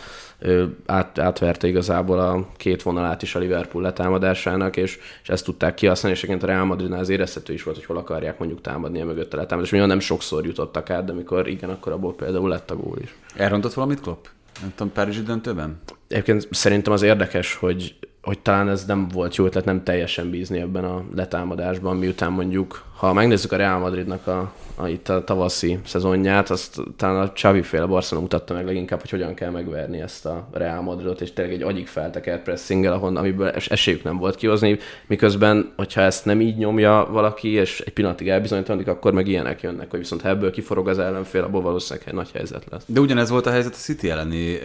[0.86, 6.18] át, átverte igazából a két vonalát is a Liverpool letámadásának, és, és ezt tudták kihasználni,
[6.18, 9.06] és egyébként a Real Madridnál az érezhető is volt, hogy hol akarják mondjuk támadni a
[9.06, 9.72] mögött a letámadás.
[9.72, 13.16] Mondjuk nem sokszor jutottak át, de amikor igen, akkor abból például lett a gól is.
[13.36, 14.26] Elrontott valamit Klopp?
[14.62, 15.80] Nem tudom, Párizsi döntőben?
[16.08, 20.60] Egyébként szerintem az érdekes, hogy, hogy talán ez nem volt jó ötlet nem teljesen bízni
[20.60, 25.80] ebben a letámadásban, miután mondjuk, ha megnézzük a Real Madridnak a, a, itt a tavaszi
[25.86, 30.26] szezonját, azt talán a Xavi féle Barcelona mutatta meg leginkább, hogy hogyan kell megverni ezt
[30.26, 34.36] a Real Madridot, és tényleg egy agyig feltekert pressinggel, ahon, amiből es- esélyük nem volt
[34.36, 39.62] kihozni, miközben, hogyha ezt nem így nyomja valaki, és egy pillanatig elbizonyítanodik, akkor meg ilyenek
[39.62, 42.84] jönnek, hogy viszont ha ebből kiforog az ellenfél, abból valószínűleg egy nagy helyzet lesz.
[42.86, 44.62] De ugyanez volt a helyzet a City elleni uh,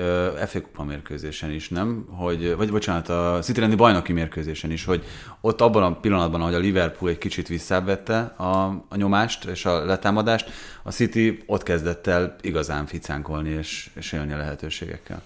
[0.47, 2.07] FA Kupa mérkőzésen is, nem?
[2.11, 5.05] Hogy, vagy bocsánat, a City elleni bajnoki mérkőzésen is, hogy
[5.41, 9.85] ott abban a pillanatban, ahogy a Liverpool egy kicsit visszavette a, a nyomást és a
[9.85, 10.51] letámadást,
[10.83, 15.23] a City ott kezdett el igazán ficánkolni és, és élni a lehetőségekkel.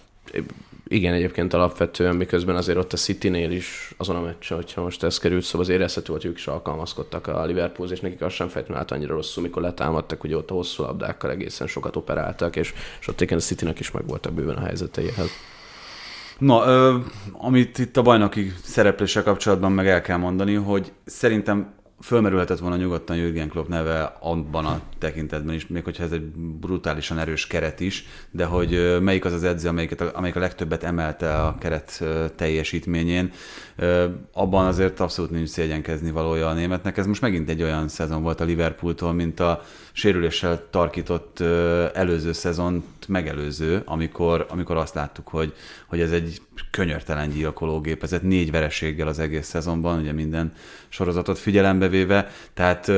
[0.88, 5.18] Igen, egyébként alapvetően, miközben azért ott a City-nél is azon a meccsen, hogyha most ez
[5.18, 8.82] került, szóval az érezhető, hogy ők is alkalmazkodtak a Liverpool, és nekik az sem feltétlenül
[8.82, 13.08] állt annyira rosszul, mikor letámadtak, hogy ott a hosszú labdákkal egészen sokat operáltak, és, és
[13.08, 15.30] ott igen a City-nek is megvoltak bőven a helyzeteihez.
[16.38, 16.96] Na, ö,
[17.32, 23.16] amit itt a bajnoki szerepléssel kapcsolatban meg el kell mondani, hogy szerintem fölmerülhetett volna nyugodtan
[23.16, 28.06] Jürgen Klopp neve abban a tekintetben is, még hogyha ez egy brutálisan erős keret is,
[28.30, 32.04] de hogy melyik az az edző, amelyiket, amelyik a legtöbbet emelte a keret
[32.36, 33.32] teljesítményén,
[34.32, 36.96] abban azért abszolút nincs szégyenkezni valója a németnek.
[36.96, 41.40] Ez most megint egy olyan szezon volt a Liverpooltól, mint a sérüléssel tarkított
[41.94, 45.54] előző szezont megelőző, amikor, amikor azt láttuk, hogy,
[45.86, 50.52] hogy ez egy könyörtelen gyilkológépezet, négy vereséggel az egész szezonban, ugye minden
[50.88, 52.90] sorozatot figyelembe véve, tehát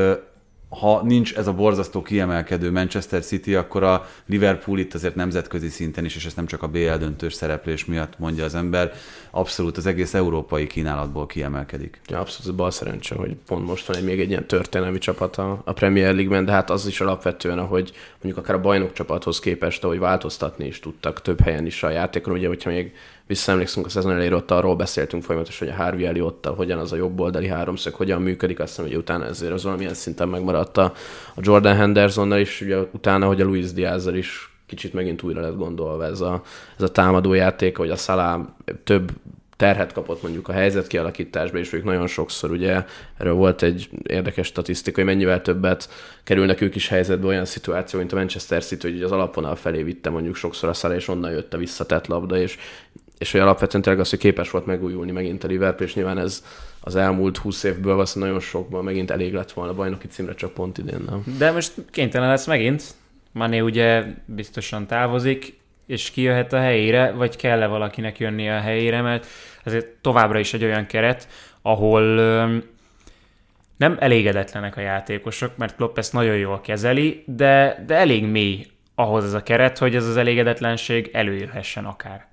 [0.80, 6.04] ha nincs ez a borzasztó kiemelkedő Manchester City, akkor a Liverpool itt azért nemzetközi szinten
[6.04, 8.92] is, és ezt nem csak a BL döntős szereplés miatt mondja az ember,
[9.34, 12.00] abszolút az egész európai kínálatból kiemelkedik.
[12.06, 15.62] Ja, abszolút bal szerencse, hogy pont most van egy, még egy ilyen történelmi csapat a,
[15.64, 17.92] a Premier League-ben, de hát az is alapvetően, hogy
[18.22, 22.32] mondjuk akár a bajnok csapathoz képest, ahogy változtatni is tudtak több helyen is a játékon,
[22.32, 22.92] ugye, hogyha még
[23.26, 26.96] visszaemlékszünk a szezon elejére, ott arról beszéltünk folyamatosan, hogy a Harvey Elliottal hogyan az a
[26.96, 30.92] jobb oldali háromszög, hogyan működik, azt hiszem, hogy utána ezért az valamilyen szinten megmaradt a,
[31.36, 36.04] Jordan Hendersonnal is, ugye utána, hogy a Luis diaz is kicsit megint újra lett gondolva
[36.04, 36.42] ez a,
[36.76, 38.40] ez a támadó játék, hogy a Salah
[38.84, 39.10] több
[39.56, 42.84] terhet kapott mondjuk a helyzet kialakításba, és ők nagyon sokszor ugye
[43.18, 45.88] erről volt egy érdekes statisztika, hogy mennyivel többet
[46.24, 50.10] kerülnek ők is helyzetbe olyan szituáció, mint a Manchester City, hogy az alapvonal felé vitte
[50.10, 52.58] mondjuk sokszor a Salah, és onnan jött a visszatett labda, és
[53.18, 56.44] és hogy alapvetően tényleg az, hogy képes volt megújulni megint a Liverpool, és nyilván ez
[56.80, 60.52] az elmúlt 20 évből az nagyon sokban megint elég lett volna a bajnoki címre, csak
[60.52, 61.24] pont idén nem.
[61.38, 62.84] De most kénytelen lesz megint.
[63.32, 69.26] Mané ugye biztosan távozik, és kijöhet a helyére, vagy kell-e valakinek jönni a helyére, mert
[69.64, 71.28] ezért továbbra is egy olyan keret,
[71.62, 72.02] ahol
[73.76, 79.24] nem elégedetlenek a játékosok, mert Klopp ezt nagyon jól kezeli, de, de elég mély ahhoz
[79.24, 82.26] ez a keret, hogy ez az elégedetlenség előjöhessen akár.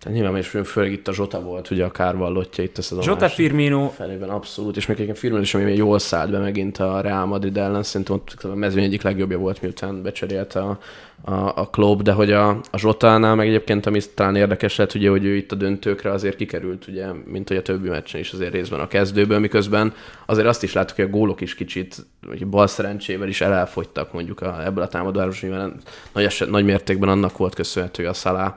[0.00, 3.28] Tehát nyilván is főleg itt a Zsota volt, ugye a kárvallottja itt a szezon Zsota
[3.28, 3.88] Firmino.
[3.88, 7.56] felében abszolút, és még egy Firmino is, ami jól szállt be megint a Real Madrid
[7.56, 10.78] ellen, szerintem ott a mezőny egyik legjobbja volt, miután becserélte a,
[11.24, 15.10] a, a klub, de hogy a, a Zsotánál meg egyébként, ami talán érdekes lett, ugye,
[15.10, 18.52] hogy ő itt a döntőkre azért kikerült, ugye, mint hogy a többi meccsen is azért
[18.52, 19.92] részben a kezdőből, miközben
[20.26, 24.40] azért azt is láttuk, hogy a gólok is kicsit, hogy bal szerencsével is elfogytak mondjuk
[24.40, 25.80] a, ebből a nyilván
[26.12, 28.54] nagy, eset, nagy mértékben annak volt köszönhető, hogy a Salah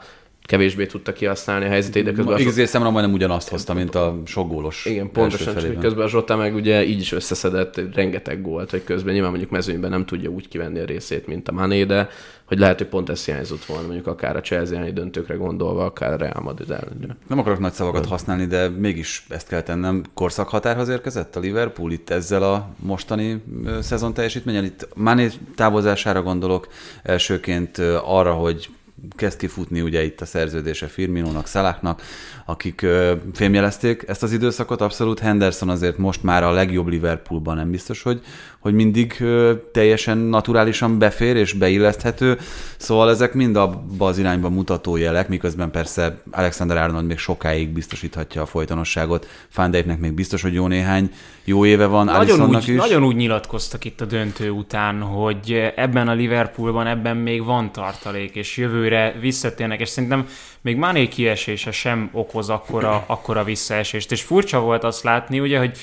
[0.49, 2.39] kevésbé tudta kihasználni a helyzetét, de közben...
[2.39, 6.35] Igazán számomra majdnem ugyanazt hozta, mint a sok gólos Igen, pontosan, csak közben a Zsota
[6.35, 10.47] meg ugye így is összeszedett rengeteg gólt, hogy közben nyilván mondjuk mezőnyben nem tudja úgy
[10.47, 12.09] kivenni a részét, mint a Mané, de
[12.45, 16.17] hogy lehet, hogy pont ez hiányzott volna, mondjuk akár a Chelsea döntőkre gondolva, akár a
[16.17, 17.17] Real Madrid ellen.
[17.27, 20.03] Nem akarok nagy szavakat használni, de mégis ezt kell tennem.
[20.13, 23.43] Korszakhatárhoz érkezett a Liverpool itt ezzel a mostani
[23.81, 24.63] szezon teljesítményen.
[24.63, 26.67] Itt Mané távozására gondolok
[27.03, 28.69] elsőként arra, hogy
[29.15, 32.01] kezd kifutni ugye itt a szerződése Firminónak, Szaláknak,
[32.45, 34.81] akik ö, fémjelezték ezt az időszakot.
[34.81, 38.21] Abszolút Henderson azért most már a legjobb Liverpoolban nem biztos, hogy,
[38.59, 39.23] hogy mindig
[39.71, 42.37] teljesen naturálisan befér és beilleszthető.
[42.77, 48.41] Szóval ezek mind abba az irányba mutató jelek, miközben persze Alexander Arnold még sokáig biztosíthatja
[48.41, 49.27] a folytonosságot.
[49.49, 51.11] Fandejknek még biztos, hogy jó néhány
[51.43, 52.05] jó éve van.
[52.05, 52.75] Nagyon úgy, is.
[52.75, 58.35] nagyon úgy nyilatkoztak itt a döntő után, hogy ebben a Liverpoolban ebben még van tartalék,
[58.35, 60.27] és jövőre visszatérnek, és szerintem
[60.61, 64.11] még Mané kiesése sem okoz akkora, akkora visszaesést.
[64.11, 65.77] És furcsa volt azt látni, ugye, hogy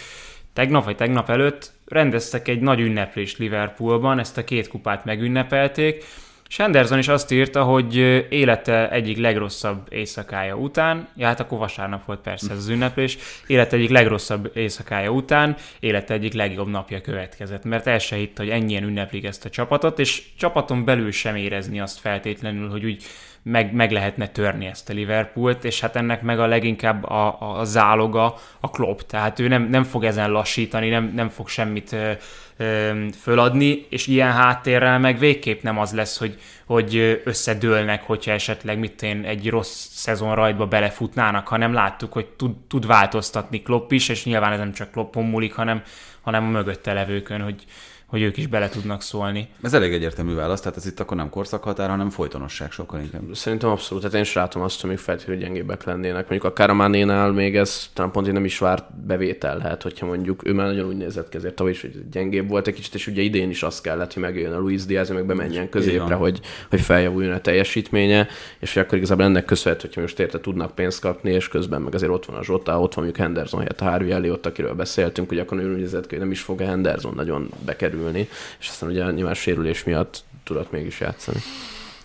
[0.53, 6.05] tegnap vagy tegnap előtt rendeztek egy nagy ünneplést Liverpoolban, ezt a két kupát megünnepelték,
[6.49, 7.97] és Henderson is azt írta, hogy
[8.29, 13.77] élete egyik legrosszabb éjszakája után, ja hát akkor vasárnap volt persze ez az ünneplés, élete
[13.77, 18.83] egyik legrosszabb éjszakája után, élete egyik legjobb napja következett, mert el se hitt, hogy ennyien
[18.83, 23.05] ünneplik ezt a csapatot, és csapaton belül sem érezni azt feltétlenül, hogy úgy
[23.49, 27.65] meg, meg lehetne törni ezt a Liverpoolt, és hát ennek meg a leginkább a, a
[27.65, 32.13] záloga a Klopp, tehát ő nem, nem fog ezen lassítani, nem, nem fog semmit ö,
[32.57, 38.79] ö, föladni, és ilyen háttérrel meg végképp nem az lesz, hogy, hogy összedőlnek, hogyha esetleg
[38.79, 44.09] mit én egy rossz szezon rajtba belefutnának, hanem láttuk, hogy tud, tud változtatni Klopp is,
[44.09, 45.83] és nyilván ez nem csak Kloppon múlik, hanem,
[46.21, 47.65] hanem a mögötte levőkön, hogy,
[48.07, 49.49] hogy ők is bele tudnak szólni.
[49.63, 53.23] Ez elég egyértelmű válasz, tehát ez itt akkor nem korszakhatár, hanem folytonosság sokkal inkább.
[53.33, 56.29] Szerintem abszolút, tehát én is látom azt, hogy még feltétlenül gyengébbek lennének.
[56.29, 60.53] Mondjuk a Karamánénál még ez talán pont nem is várt bevétel lehet, hogyha mondjuk ő
[60.53, 63.23] már nagyon úgy nézett ki, ezért tavaly is, hogy gyengébb volt egy kicsit, és ugye
[63.23, 66.41] idén is az kellett, hogy megjön a Luis Diaz, meg bemenjen középre, hogy,
[66.71, 71.01] hogy feljavuljon a teljesítménye, és hogy akkor igazából ennek köszönhető, hogy most érte tudnak pénzt
[71.01, 73.85] kapni, és közben meg azért ott van a Zsota, ott van mondjuk Henderson helyett a
[73.85, 77.51] Harvey ott, akiről beszéltünk, hogy akkor úgy nézett ki, hogy nem is fog Henderson nagyon
[77.65, 78.29] bekerülni kerülni,
[78.61, 81.39] és aztán ugye nyilván sérülés miatt tudott mégis játszani.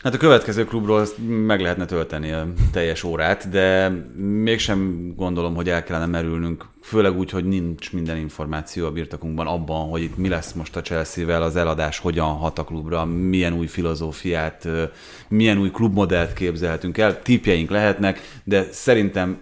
[0.04, 5.84] Hát a következő klubról meg lehetne tölteni a teljes órát, de mégsem gondolom, hogy el
[5.84, 10.54] kellene merülnünk, főleg úgy, hogy nincs minden információ a birtokunkban abban, hogy itt mi lesz
[10.54, 14.67] most a Chelsea-vel, az eladás hogyan hat a klubra, milyen új filozófiát,
[15.27, 17.21] milyen új klubmodellt képzelhetünk el.
[17.21, 19.41] Típjeink lehetnek, de szerintem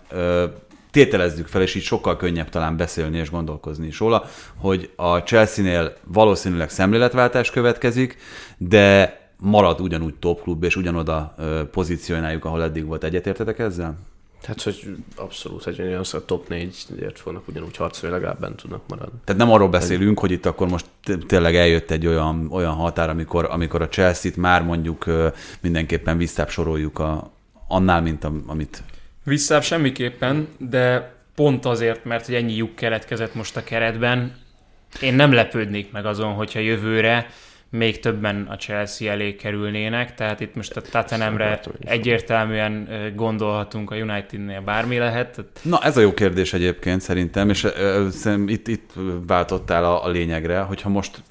[0.92, 4.26] tételezzük fel, és így sokkal könnyebb talán beszélni és gondolkozni is róla,
[4.56, 8.18] hogy a Chelsea-nél valószínűleg szemléletváltás következik,
[8.58, 11.36] de marad ugyanúgy top klub, és ugyanoda
[11.72, 13.04] pozícionáljuk, ahol eddig volt.
[13.04, 13.98] Egyetértetek ezzel?
[14.42, 19.20] Tehát, hogy abszolút, hogy olyan a top 4-ért fognak ugyanúgy harcolni, legalább bent tudnak maradni.
[19.24, 20.86] Tehát nem arról beszélünk, hogy itt akkor most
[21.28, 25.06] tényleg eljött egy olyan, olyan határ, amikor, amikor a Chelsea-t már mondjuk
[25.62, 27.32] mindenképpen visszább soroljuk a,
[27.68, 28.84] annál, mint a, amit
[29.30, 34.36] Visszább semmiképpen, de pont azért, mert hogy ennyi lyuk keletkezett most a keretben,
[35.02, 37.28] én nem lepődnék meg azon, hogyha jövőre
[37.70, 44.62] még többen a Chelsea elé kerülnének, tehát itt most a Tottenhamre egyértelműen gondolhatunk, a Unitednél
[44.62, 45.44] bármi lehet.
[45.62, 47.68] Na ez a jó kérdés egyébként szerintem, és
[48.10, 48.92] szerintem itt, itt
[49.28, 51.24] váltottál a, a lényegre, hogyha most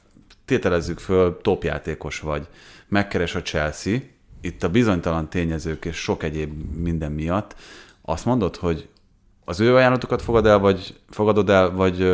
[0.44, 2.46] tételezzük föl, topjátékos vagy,
[2.88, 3.98] megkeres a Chelsea,
[4.40, 7.54] itt a bizonytalan tényezők és sok egyéb minden miatt,
[8.08, 8.88] azt mondod, hogy
[9.44, 12.12] az ő ajánlatokat fogad el, vagy fogadod el, vagy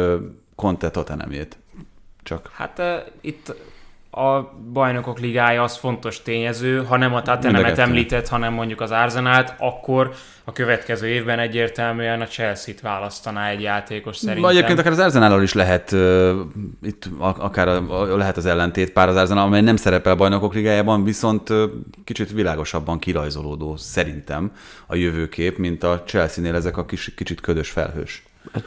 [0.54, 1.58] Conte Tottenhamét?
[2.22, 2.50] Csak.
[2.52, 3.54] Hát uh, itt
[4.14, 9.54] a bajnokok ligája az fontos tényező, ha nem a Tottenhamet említett, hanem mondjuk az Arzenát,
[9.58, 14.50] akkor a következő évben egyértelműen a Chelsea-t választaná egy játékos szerintem.
[14.50, 16.30] Egyébként akár az Arzenállal is lehet, uh,
[16.82, 21.50] itt akár a, lehet az ellentét pár az Arzenál, amely nem szerepel bajnokok ligájában, viszont
[21.50, 21.62] uh,
[22.04, 24.52] kicsit világosabban kirajzolódó szerintem
[24.86, 28.22] a jövőkép, mint a Chelsea-nél ezek a kis, kicsit ködös felhős.
[28.52, 28.64] Hát,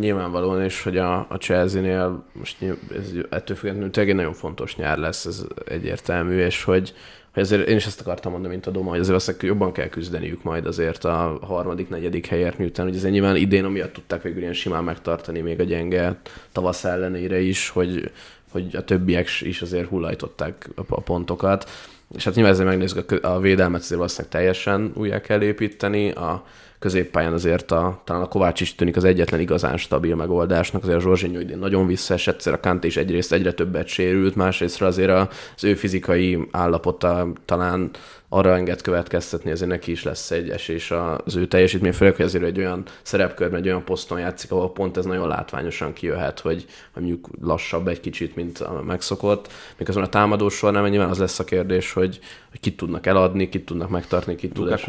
[0.00, 2.56] nyilvánvalóan is, hogy a, a Chelsea-nél most
[2.96, 6.94] ez ettől függetlenül tényleg egy nagyon fontos nyár lesz, ez egyértelmű, és hogy
[7.32, 9.88] hogy azért én is ezt akartam mondani, mint a Doma, hogy azért azt jobban kell
[9.88, 14.40] küzdeniük majd azért a harmadik, negyedik helyért, miután hogy azért nyilván idén amiatt tudták végül
[14.40, 16.20] ilyen simán megtartani még a gyenge
[16.52, 18.10] tavasz ellenére is, hogy,
[18.50, 21.70] hogy a többiek is azért hullajtották a pontokat.
[22.14, 26.44] És hát nyilván ezzel megnézzük a, a védelmet, azért valószínűleg teljesen újra kell építeni, a
[26.80, 31.00] középpályán azért a, talán a Kovács is tűnik az egyetlen igazán stabil megoldásnak, azért a
[31.00, 35.64] Zsorzsinyó idén nagyon visszaesett, egyszer a Kante is egyrészt egyre többet sérült, másrészt azért az
[35.64, 37.90] ő fizikai állapota talán
[38.28, 42.44] arra enged következtetni, azért neki is lesz egy esés az ő teljesítmény, főleg, hogy azért
[42.44, 47.28] egy olyan szerepkörben, egy olyan poszton játszik, ahol pont ez nagyon látványosan kijöhet, hogy, mondjuk
[47.42, 49.52] lassabb egy kicsit, mint a megszokott.
[49.78, 52.18] Miközben a támadó során nyilván az lesz a kérdés, hogy,
[52.50, 54.82] hogy kit tudnak eladni, kit tudnak megtartni, kit tud ez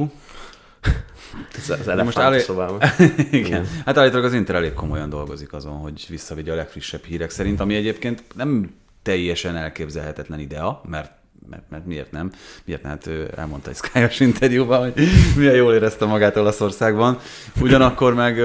[1.58, 2.40] az elefánt most állí...
[2.40, 2.82] szobában.
[3.32, 3.68] Igen.
[3.86, 7.76] Hát állítólag az Inter elég komolyan dolgozik azon, hogy visszavigye a legfrissebb hírek szerint, ami
[7.76, 12.32] egyébként nem teljesen elképzelhetetlen idea, mert mert, mert miért nem?
[12.66, 12.92] Miért nem?
[12.92, 17.20] Hát elmondta egy sky interjúban, hogy milyen jól érezte magát Olaszországban.
[17.62, 18.36] Ugyanakkor meg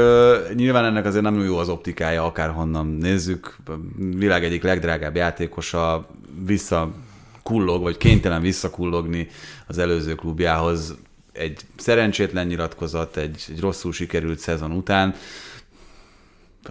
[0.54, 3.56] nyilván ennek azért nem jó az optikája, akárhonnan nézzük.
[3.96, 6.08] Világ egyik legdrágább játékosa
[6.46, 6.92] vissza
[7.42, 9.28] kullog, vagy kénytelen visszakullogni
[9.66, 10.94] az előző klubjához
[11.38, 15.14] egy szerencsétlen nyilatkozat, egy, egy rosszul sikerült szezon után,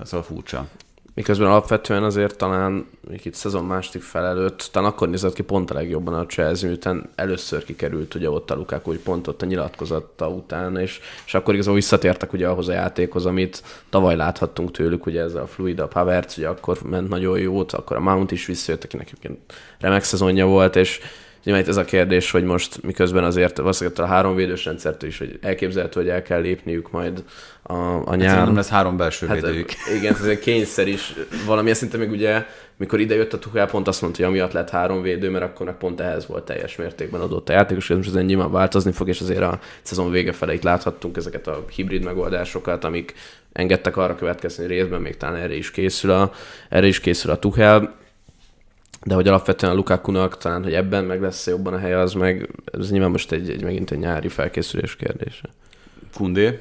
[0.03, 0.67] szóval furcsa.
[1.15, 5.71] Miközben alapvetően azért talán még itt szezon második fel előtt, talán akkor nézett ki pont
[5.71, 9.45] a legjobban a Chelsea, miután először kikerült ugye ott a Lukaku, hogy pont ott a
[9.45, 15.05] nyilatkozatta után, és, és akkor igazából visszatértek ugye ahhoz a játékhoz, amit tavaly láthattunk tőlük,
[15.05, 18.45] ugye ez a fluid, a Havertz, ugye akkor ment nagyon jót, akkor a Mount is
[18.45, 19.11] visszajött, akinek
[19.79, 20.99] remek szezonja volt, és
[21.45, 25.17] Nyilván itt ez a kérdés, hogy most miközben azért valószínűleg a három védős rendszertől is,
[25.17, 27.23] hogy elképzelhető, hogy el kell lépniük majd
[27.61, 28.35] a, a hát nyár.
[28.35, 29.69] Hát nem lesz három belső hát, védőjük.
[29.97, 31.13] Igen, ez egy kényszer is.
[31.45, 32.45] Valami szinte még ugye,
[32.77, 35.65] mikor ide jött a Tuchel, pont azt mondta, hogy amiatt lett három védő, mert akkor
[35.65, 39.07] meg pont ehhez volt teljes mértékben adott a játékos, és most ezen nyilván változni fog,
[39.07, 43.13] és azért a szezon vége fele itt láthattunk ezeket a hibrid megoldásokat, amik
[43.53, 46.31] engedtek arra következni, hogy részben még talán erre is készül a,
[46.69, 48.03] erre is készül a Tuchel
[49.03, 52.49] de hogy alapvetően a Lukaku-nak talán, hogy ebben meg lesz jobban a helye, az meg,
[52.79, 55.49] ez nyilván most egy, egy megint egy nyári felkészülés kérdése.
[56.13, 56.59] Kundé?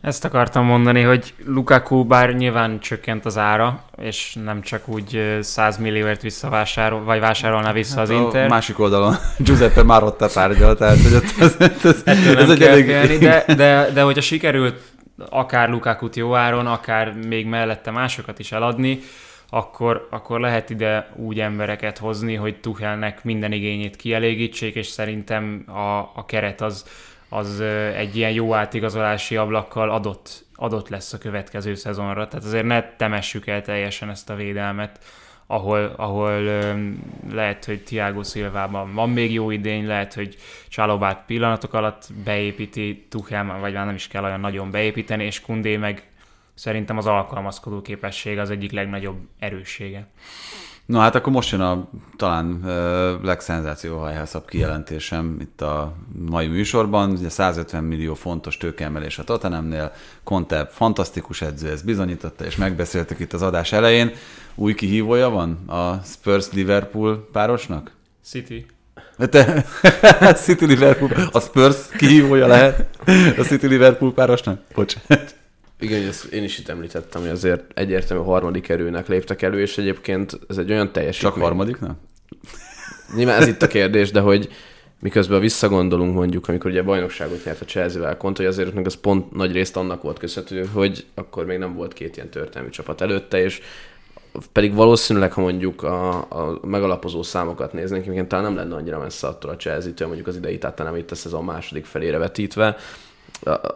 [0.00, 5.78] Ezt akartam mondani, hogy Lukaku bár nyilván csökkent az ára, és nem csak úgy 100
[5.78, 8.44] millióért visszavásárol, vagy vásárolná vissza hát az Inter.
[8.44, 12.84] A másik oldalon Giuseppe Marotta tárgyal, tehát hogy ez, ez, ez, ez egy elég...
[12.84, 14.80] Félni, de, de, de hogyha sikerült
[15.28, 19.00] akár Lukakut jó áron, akár még mellette másokat is eladni,
[19.50, 25.98] akkor, akkor lehet ide úgy embereket hozni, hogy Tuchelnek minden igényét kielégítsék, és szerintem a,
[25.98, 26.86] a keret az,
[27.28, 27.60] az
[27.96, 32.28] egy ilyen jó átigazolási ablakkal adott, adott lesz a következő szezonra.
[32.28, 34.98] Tehát azért ne temessük el teljesen ezt a védelmet,
[35.46, 36.42] ahol, ahol
[37.30, 40.36] lehet, hogy Tiago Silvában van még jó idény, lehet, hogy
[40.68, 45.76] Csalobát pillanatok alatt beépíti Tuchel, vagy már nem is kell olyan nagyon beépíteni, és Kundé
[45.76, 46.02] meg
[46.56, 50.08] szerintem az alkalmazkodó képesség az egyik legnagyobb erőssége.
[50.86, 55.94] No hát akkor most jön a talán uh, legszenzációhajhászabb kijelentésem itt a
[56.28, 57.10] mai műsorban.
[57.10, 59.92] Ugye 150 millió fontos tőkeemelés a Tottenhamnél.
[60.24, 64.10] Conte fantasztikus edző, ezt bizonyította, és megbeszéltük itt az adás elején.
[64.54, 67.90] Új kihívója van a Spurs-Liverpool párosnak?
[68.24, 68.66] City.
[69.18, 69.64] Te,
[70.44, 72.98] City-Liverpool, a Spurs kihívója lehet
[73.38, 74.60] a City-Liverpool párosnak?
[74.74, 74.96] Bocs.
[75.80, 80.38] Igen, ezt én is itt említettem, hogy azért egyértelmű harmadik erőnek léptek elő, és egyébként
[80.48, 81.32] ez egy olyan teljesítmény.
[81.32, 81.98] Csak harmadiknak?
[83.14, 84.48] Nyilván ez itt a kérdés, de hogy
[85.00, 89.32] miközben visszagondolunk mondjuk, amikor ugye bajnokságot nyert a Chelsea-vel kont, hogy azért meg az pont
[89.32, 93.42] nagy részt annak volt köszönhető, hogy akkor még nem volt két ilyen történelmi csapat előtte,
[93.42, 93.60] és
[94.52, 99.26] pedig valószínűleg, ha mondjuk a, a megalapozó számokat néznénk, igen, talán nem lenne annyira messze
[99.26, 102.76] attól a Chelsea-től, mondjuk az idei, tehát nem itt a szezon második felére vetítve,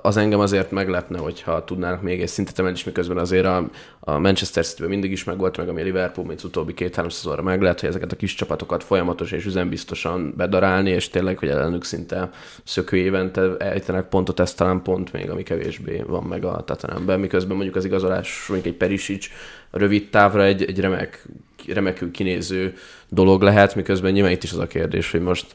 [0.02, 3.70] az engem azért meglepne, hogyha tudnának még egy szintet emelni, és miközben azért a,
[4.00, 7.42] a Manchester city mindig is megvolt, meg ami a Liverpool, mint az utóbbi két-három szezonra
[7.42, 11.84] meg lehet, hogy ezeket a kis csapatokat folyamatos és üzembiztosan bedarálni, és tényleg, hogy ellenük
[11.84, 12.30] szinte
[12.64, 17.56] szökő évente ejtenek pontot, ez talán pont még, ami kevésbé van meg a Tatanemben, miközben
[17.56, 19.26] mondjuk az igazolás, mondjuk egy Perisic
[19.70, 21.26] rövid távra egy, egy remek,
[21.66, 22.74] remekül kinéző
[23.08, 25.46] dolog lehet, miközben nyilván itt is az a kérdés, hogy most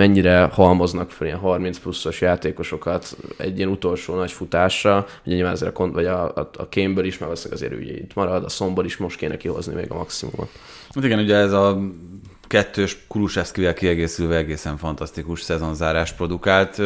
[0.00, 5.78] mennyire halmoznak fel ilyen 30 pluszos játékosokat egy ilyen utolsó nagy futásra, ugye nyilván ezért
[5.78, 8.96] a, vagy a, a, a Kémből is, meg azért ugye itt marad, a Szomból is
[8.96, 10.50] most kéne kihozni még a maximumot.
[10.94, 11.78] Hát igen, ugye ez a
[12.46, 16.82] kettős Kulusevszkivel kiegészülve egészen fantasztikus szezonzárás produkált.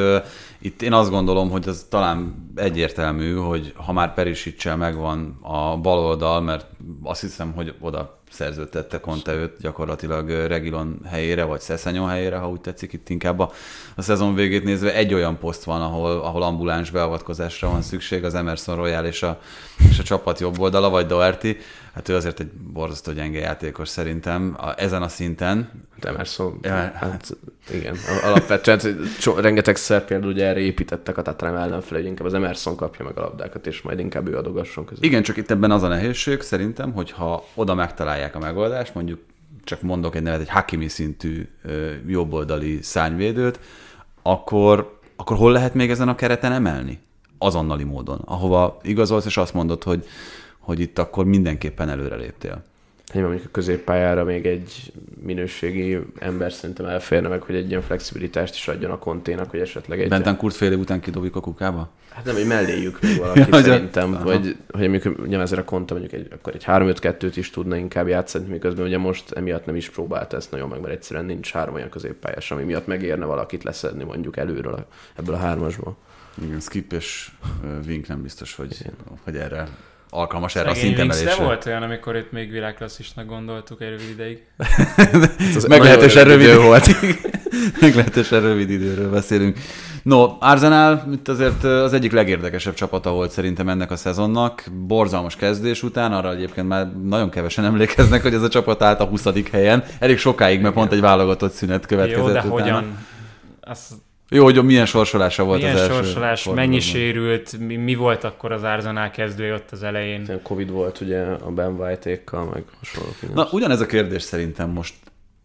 [0.59, 5.99] Itt én azt gondolom, hogy az talán egyértelmű, hogy ha már Perisicsel megvan a bal
[5.99, 6.67] oldal, mert
[7.03, 12.61] azt hiszem, hogy oda szerződtette Conte őt gyakorlatilag Regilon helyére, vagy Szeszenyon helyére, ha úgy
[12.61, 13.53] tetszik, itt inkább a,
[13.97, 14.95] a szezon végét nézve.
[14.95, 19.41] Egy olyan poszt van, ahol, ahol ambuláns beavatkozásra van szükség, az Emerson Royal és a,
[19.91, 21.57] és a csapat jobb oldala, vagy Doherty.
[21.95, 25.71] Hát ő azért egy borzasztó gyenge játékos szerintem a, ezen a szinten.
[26.01, 27.37] De Emerson, ja, hát
[27.73, 28.81] igen, alapvetően
[29.19, 33.19] so, rengetegszer például ugye erre építettek a Tottenham ellenfele, hogy inkább az Emerson kapja meg
[33.19, 35.05] a labdákat, és majd inkább ő adogasson közül.
[35.05, 39.21] Igen, csak itt ebben az a nehézség szerintem, hogyha oda megtalálják a megoldást, mondjuk
[39.65, 41.49] csak mondok egy nevet, egy Hakimi szintű
[42.07, 43.61] jobboldali szányvédőt,
[44.23, 46.99] akkor, akkor hol lehet még ezen a kereten emelni?
[47.39, 50.07] Azonnali módon, ahova igazolsz, és azt mondod, hogy,
[50.65, 52.65] hogy itt akkor mindenképpen előre léptél
[53.15, 54.93] nyilván mondjuk a középpályára még egy
[55.23, 60.01] minőségi ember szerintem elférne meg, hogy egy ilyen flexibilitást is adjon a konténak, hogy esetleg
[60.01, 60.09] egy...
[60.09, 61.91] Benten Kurt fél év után kidobjuk a kukába?
[62.11, 64.25] Hát nem, hogy melléjük még valaki ja, szerintem, aha.
[64.25, 68.09] vagy hogy mondjuk ugye ezzel a konta mondjuk egy, akkor egy 3-5-2-t is tudna inkább
[68.09, 71.75] játszani, miközben ugye most emiatt nem is próbált ezt nagyon meg, mert egyszerűen nincs három
[71.75, 74.87] olyan középpályás, ami miatt megérne valakit leszedni mondjuk előről a,
[75.17, 75.97] ebből a hármasból.
[76.45, 77.31] Igen, Skip és
[77.87, 78.77] Vink nem biztos, hogy,
[79.25, 79.69] hogy erre
[80.11, 81.37] alkalmas erre a szintemelésre.
[81.37, 84.43] De volt olyan, amikor itt még világklasszisnak gondoltuk egy rövid ideig.
[85.69, 86.89] Meglehetősen rövid idő volt.
[87.81, 89.59] Meglehetősen rövid időről beszélünk.
[90.03, 94.65] No, Arsenal itt azért az egyik legérdekesebb csapata volt szerintem ennek a szezonnak.
[94.87, 99.05] Borzalmas kezdés után, arra egyébként már nagyon kevesen emlékeznek, hogy ez a csapat állt a
[99.05, 99.27] 20.
[99.51, 99.85] helyen.
[99.99, 102.53] Elég sokáig, mert pont egy válogatott szünet következett Jó, de utána.
[102.53, 102.99] hogyan?
[103.61, 103.93] Azt
[104.29, 106.69] jó, hogy milyen sorsolása volt milyen az első sorsolás, fordulóban.
[106.69, 110.41] mennyi sérült, mi, mi, volt akkor az Arsenal kezdő ott az elején?
[110.43, 113.35] Covid volt ugye a Ben White-ékkal, meg hasonlók.
[113.35, 114.95] Na, ugyanez a kérdés szerintem most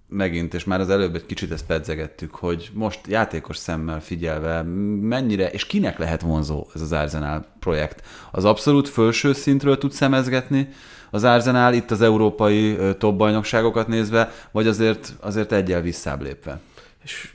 [0.07, 4.63] megint, és már az előbb egy kicsit ezt pedzegettük, hogy most játékos szemmel figyelve
[5.01, 8.05] mennyire, és kinek lehet vonzó ez az Arsenal projekt?
[8.31, 10.69] Az abszolút felső szintről tud szemezgetni
[11.11, 16.59] az Arsenal itt az európai top bajnokságokat nézve, vagy azért, azért egyel visszább lépve?
[17.03, 17.33] És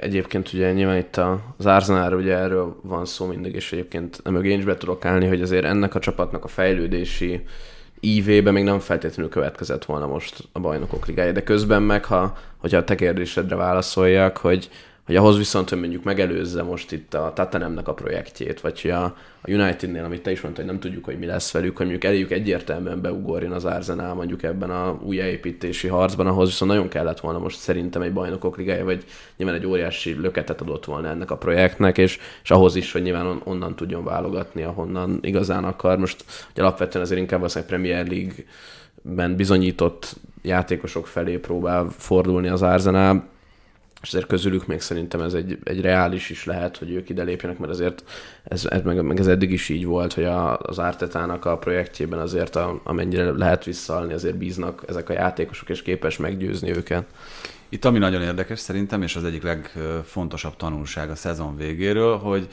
[0.00, 1.20] Egyébként ugye nyilván itt
[1.56, 5.42] az Arsenal ugye erről van szó mindig, és egyébként mögé is be tudok állni, hogy
[5.42, 7.42] azért ennek a csapatnak a fejlődési
[8.00, 12.78] ívébe még nem feltétlenül következett volna most a bajnokok ligája, de közben meg, ha, hogyha
[12.78, 14.70] a te kérdésedre válaszoljak, hogy
[15.10, 19.04] hogy ahhoz viszont, hogy mondjuk megelőzze most itt a Tatanemnek a projektjét, vagy hogy a,
[19.40, 22.10] a Unitednél, amit te is mondtad, hogy nem tudjuk, hogy mi lesz velük, hogy mondjuk
[22.10, 27.38] eléjük egyértelműen beugorjon az Arsenal mondjuk ebben a újjáépítési harcban, ahhoz viszont nagyon kellett volna
[27.38, 29.04] most szerintem egy bajnokok ligája, vagy
[29.36, 33.26] nyilván egy óriási löketet adott volna ennek a projektnek, és, és ahhoz is, hogy nyilván
[33.26, 35.98] on, onnan tudjon válogatni, ahonnan igazán akar.
[35.98, 38.34] Most hogy alapvetően azért inkább az, hogy Premier League
[39.36, 43.28] bizonyított játékosok felé próbál fordulni az Arsenal,
[44.02, 47.58] és azért közülük még szerintem ez egy, egy reális is lehet, hogy ők ide lépjenek,
[47.58, 48.04] mert azért
[48.44, 52.18] ez, ez meg, meg ez eddig is így volt, hogy a, az Artetának a projektjében
[52.18, 57.06] azért a, amennyire lehet visszaalni, azért bíznak ezek a játékosok, és képes meggyőzni őket.
[57.68, 62.48] Itt ami nagyon érdekes szerintem, és az egyik legfontosabb tanulság a szezon végéről, hogy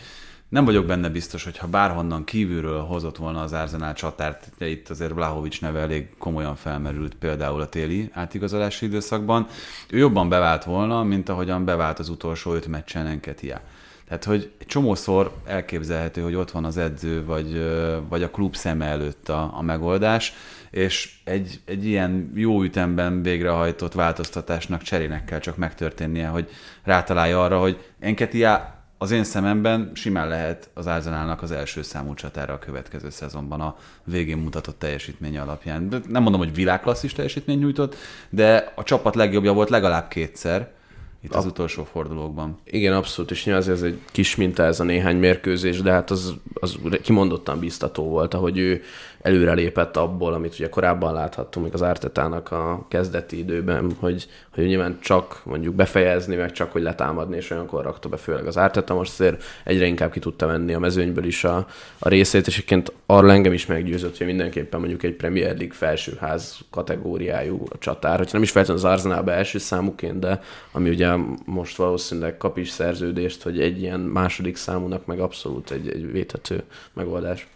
[0.50, 4.90] nem vagyok benne biztos, hogy ha bárhonnan kívülről hozott volna az Arsenal csatárt, de itt
[4.90, 9.48] azért Vlahovics neve elég komolyan felmerült például a téli átigazolási időszakban,
[9.90, 13.62] ő jobban bevált volna, mint ahogyan bevált az utolsó öt meccsen Enketia.
[14.08, 17.64] Tehát, hogy egy csomószor elképzelhető, hogy ott van az edző, vagy,
[18.10, 20.34] vagy a klub szeme előtt a, a megoldás,
[20.72, 26.50] és egy, egy ilyen jó ütemben végrehajtott változtatásnak, cserének kell csak megtörténnie, hogy
[26.84, 32.54] rátalálja arra, hogy Enketia az én szememben simán lehet az Arsenalnak az első számú csatára
[32.54, 36.04] a következő szezonban a végén mutatott teljesítmény alapján.
[36.08, 37.96] Nem mondom, hogy világklasszis teljesítmény nyújtott,
[38.30, 40.76] de a csapat legjobbja volt legalább kétszer,
[41.24, 41.48] itt az a...
[41.48, 42.58] utolsó fordulókban.
[42.64, 46.34] Igen, abszolút, és nyilván ez egy kis minta ez a néhány mérkőzés, de hát az,
[46.54, 48.84] az kimondottan biztató volt, ahogy ő
[49.22, 54.98] előrelépett abból, amit ugye korábban láthattunk még az Ártetának a kezdeti időben, hogy, hogy nyilván
[55.02, 59.12] csak mondjuk befejezni, meg csak hogy letámadni, és olyankor rakta be főleg az Árteta, most
[59.12, 61.68] azért egyre inkább ki tudta venni a mezőnyből is a,
[62.00, 66.58] a részét, és egyébként arra engem is meggyőzött, hogy mindenképpen mondjuk egy Premier League felsőház
[66.70, 70.42] kategóriájú a csatár, hogyha nem is feltétlenül az Arsenalbe első számuként, de
[70.72, 71.16] ami ugye
[71.46, 76.64] most valószínűleg kap is szerződést, hogy egy ilyen második számúnak meg abszolút egy, egy védhető
[76.94, 77.48] megoldás.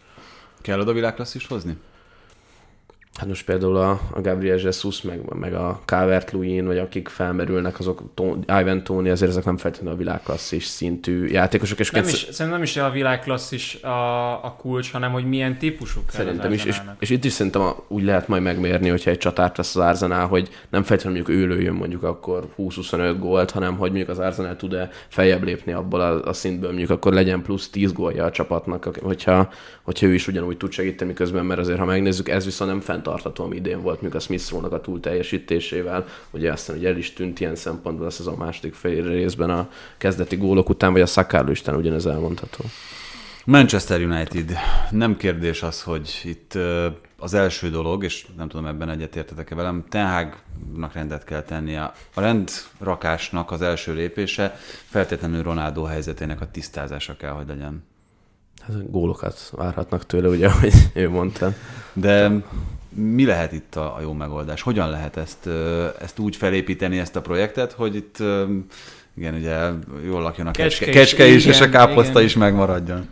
[0.62, 1.78] Kell oda világklasszist hozni?
[3.16, 7.80] Hát most például a, a Gabriel Jesus, meg, meg a Calvert Lewin, vagy akik felmerülnek,
[7.80, 8.04] azok
[8.60, 11.80] Ivan Tony, azért ezek nem feltétlenül a világklasszis szintű játékosok.
[11.80, 16.12] És nem is, szerintem nem is a világklasszis a, a kulcs, hanem hogy milyen típusuk
[16.12, 19.58] Szerintem is, és, és, itt is szerintem a, úgy lehet majd megmérni, hogyha egy csatárt
[19.58, 23.90] lesz az Arsenal, hogy nem feltétlenül mondjuk ő lőjön mondjuk akkor 20-25 gólt, hanem hogy
[23.90, 27.94] mondjuk az Arsenal tud-e feljebb lépni abból a, a szintből, mondjuk akkor legyen plusz 10
[27.94, 29.50] gólja a csapatnak, hogyha,
[29.82, 33.01] hogyha ő is ugyanúgy tud segíteni közben, mert azért ha megnézzük, ez viszont nem fenn
[33.02, 36.06] fenntartható, ami idén volt, míg a Smith a túl teljesítésével.
[36.32, 40.36] Ugye aztán ugye el is tűnt ilyen szempontból a szezon második fél részben a kezdeti
[40.36, 42.64] gólok után, vagy a Szakárló Isten ugyanez elmondható.
[43.46, 44.54] Manchester United.
[44.92, 46.58] Nem kérdés az, hogy itt
[47.18, 51.94] az első dolog, és nem tudom ebben egyetértetek-e velem, Tenhágnak rendet kell tennie.
[52.14, 57.84] A rendrakásnak az első lépése feltétlenül Ronaldo helyzetének a tisztázása kell, hogy legyen.
[58.62, 61.54] Hát gólokat várhatnak tőle, ugye, ahogy ő mondta.
[61.94, 62.32] De
[62.96, 64.62] mi lehet itt a, jó megoldás?
[64.62, 65.50] Hogyan lehet ezt,
[66.02, 68.18] ezt úgy felépíteni, ezt a projektet, hogy itt
[69.18, 69.58] igen, ugye
[70.06, 72.24] jól lakjon a kecske, kecske, kecske is, igen, és a káposzta igen.
[72.24, 73.08] is megmaradjon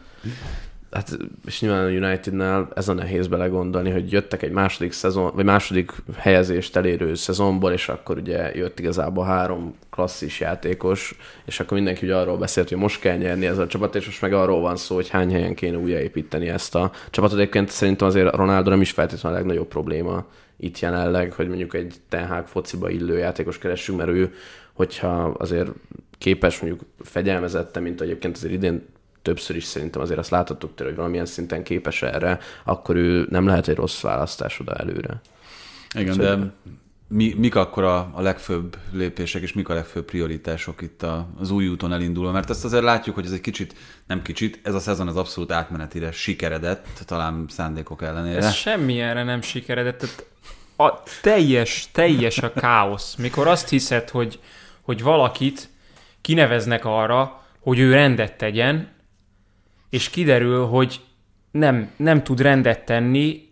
[0.92, 5.46] hát és nyilván a Unitednál ez a nehéz belegondolni, hogy jöttek egy második szezon, vagy
[5.46, 11.16] második helyezést elérő szezonból, és akkor ugye jött igazából három klasszis játékos,
[11.46, 14.22] és akkor mindenki ugye arról beszélt, hogy most kell nyerni ez a csapat, és most
[14.22, 17.40] meg arról van szó, hogy hány helyen kéne újjáépíteni ezt a csapatot.
[17.40, 20.26] Egyébként szerintem azért Ronaldo nem is feltétlenül a legnagyobb probléma
[20.58, 24.34] itt jelenleg, hogy mondjuk egy Ten fociba illő játékos keressünk, mert ő,
[24.74, 25.70] hogyha azért
[26.18, 28.86] képes mondjuk fegyelmezette, mint egyébként azért idén
[29.30, 33.46] többször is szerintem azért azt láthattuk tőle, hogy valamilyen szinten képes erre, akkor ő nem
[33.46, 35.22] lehet egy rossz választás oda előre.
[35.96, 36.54] Igen, szóval de
[37.08, 41.52] mi, mik akkor a, a legfőbb lépések, és mik a legfőbb prioritások itt a, az
[41.52, 42.32] új úton elindulva?
[42.32, 43.76] Mert ezt azért látjuk, hogy ez egy kicsit,
[44.08, 48.38] nem kicsit, ez a szezon az abszolút átmenetire sikeredett, talán szándékok ellenére.
[48.38, 49.98] Ez semmilyenre nem sikeredett.
[50.00, 50.26] Tehát
[50.76, 53.16] a teljes, teljes a káosz.
[53.16, 54.40] Mikor azt hiszed, hogy,
[54.82, 55.70] hogy valakit
[56.22, 58.88] kineveznek arra, hogy ő rendet tegyen,
[59.90, 61.00] és kiderül, hogy
[61.52, 63.48] nem, nem tud rendet tenni,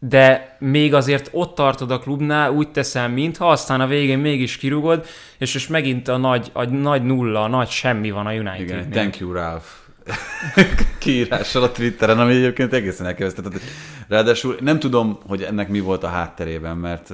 [0.00, 5.06] de még azért ott tartod a klubnál, úgy teszel, mintha, aztán a végén mégis kirúgod,
[5.38, 8.90] és most megint a nagy, a nagy nulla, a nagy semmi van a united Igen,
[8.90, 9.66] thank you, Ralph.
[10.98, 13.60] kiírással a Twitteren, ami egyébként egészen elkezdett.
[14.08, 17.10] Ráadásul nem tudom, hogy ennek mi volt a hátterében, mert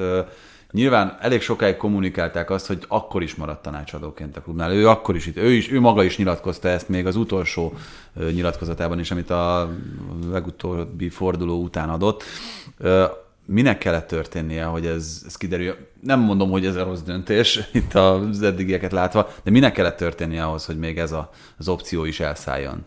[0.72, 4.72] Nyilván elég sokáig kommunikálták azt, hogy akkor is maradt tanácsadóként a klubnál.
[4.72, 7.74] Ő akkor is itt, ő, is, ő maga is nyilatkozta ezt még az utolsó
[8.14, 9.70] nyilatkozatában is, amit a
[10.30, 12.24] legutóbbi forduló után adott.
[13.44, 15.76] Minek kellett történnie, hogy ez, ez kiderül?
[16.02, 20.44] Nem mondom, hogy ez a rossz döntés, itt az eddigieket látva, de minek kellett történnie
[20.44, 22.84] ahhoz, hogy még ez a, az opció is elszálljon?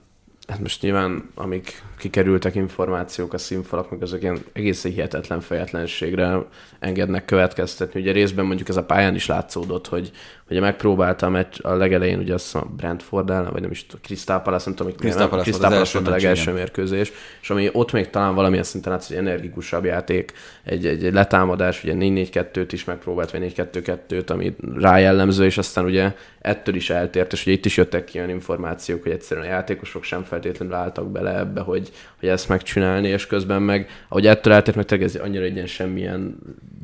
[0.47, 6.45] Hát most nyilván, amik kikerültek információk a színfalak, meg azok ilyen egészen hihetetlen fejetlenségre
[6.79, 7.99] engednek következtetni.
[7.99, 10.11] Ugye részben mondjuk ez a pályán is látszódott, hogy
[10.49, 14.41] ugye megpróbálta a, meccs, a legelején ugye azt a Brentford ellen, vagy nem is Crystal
[14.41, 18.09] Palace, nem tudom, Crystal Palace, Crystal Palace volt a legelső mérkőzés, és ami ott még
[18.09, 20.33] talán valamilyen szinten látsz, hogy energikusabb játék,
[20.63, 26.13] egy, egy, egy letámadás, ugye 4-4-2-t is megpróbált, vagy 4-2-2-t, ami rájellemző, és aztán ugye
[26.41, 30.03] ettől is eltért, és ugye itt is jöttek ki olyan információk, hogy egyszerűen a játékosok
[30.03, 34.75] sem feltétlenül álltak bele ebbe, hogy, hogy ezt megcsinálni, és közben meg, ahogy ettől eltért,
[34.75, 36.37] meg tényleg ez annyira egy ilyen semmilyen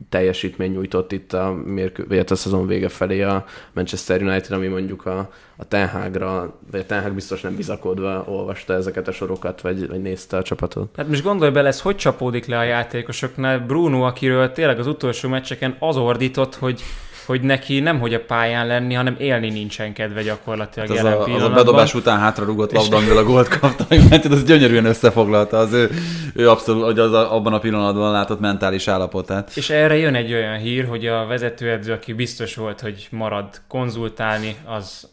[0.09, 4.67] teljesítmény nyújtott itt a, mérkő, vagy hát a szezon vége felé a Manchester United, ami
[4.67, 9.87] mondjuk a, a Tenhágra, vagy a Tenhag biztos nem bizakodva olvasta ezeket a sorokat, vagy,
[9.87, 10.95] vagy nézte a csapatot.
[10.97, 13.59] Hát most gondolj bele, ez hogy csapódik le a játékosoknál.
[13.59, 16.81] Bruno, akiről tényleg az utolsó meccseken az ordított, hogy
[17.27, 21.19] hogy neki nem hogy a pályán lenni, hanem élni nincsen kedve gyakorlatilag hát az jelen
[21.19, 21.51] a, pillanatban.
[21.51, 25.57] Az a bedobás után hátra rugott labda, amivel a gólt kapta, mert az gyönyörűen összefoglalta
[25.57, 25.89] az ő,
[26.33, 29.51] ő abszolút, hogy az a, abban a pillanatban látott mentális állapotát.
[29.55, 34.55] És erre jön egy olyan hír, hogy a vezetőedző, aki biztos volt, hogy marad konzultálni,
[34.65, 35.09] az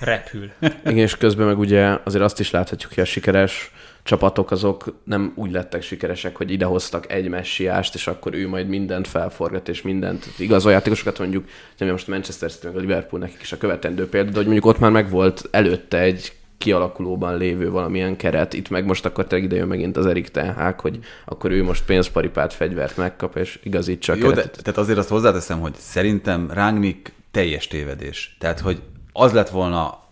[0.00, 0.50] repül.
[0.60, 3.70] Igen, és közben meg ugye azért azt is láthatjuk, hogy a sikeres
[4.08, 9.08] csapatok azok nem úgy lettek sikeresek, hogy idehoztak egy messiást, és akkor ő majd mindent
[9.08, 11.48] felforgat, és mindent igaz a játékosokat mondjuk,
[11.78, 14.66] nem most a Manchester City, a Liverpool nekik is a követendő példa, de hogy mondjuk
[14.66, 18.52] ott már megvolt előtte egy kialakulóban lévő valamilyen keret.
[18.52, 21.84] Itt meg most akkor tényleg ide jön megint az Erik Tenhák, hogy akkor ő most
[21.84, 27.12] pénzparipát, fegyvert megkap, és igazítsa a Jó, de, tehát azért azt hozzáteszem, hogy szerintem Rángnik
[27.30, 28.36] teljes tévedés.
[28.38, 28.82] Tehát, hogy
[29.12, 30.06] az lett volna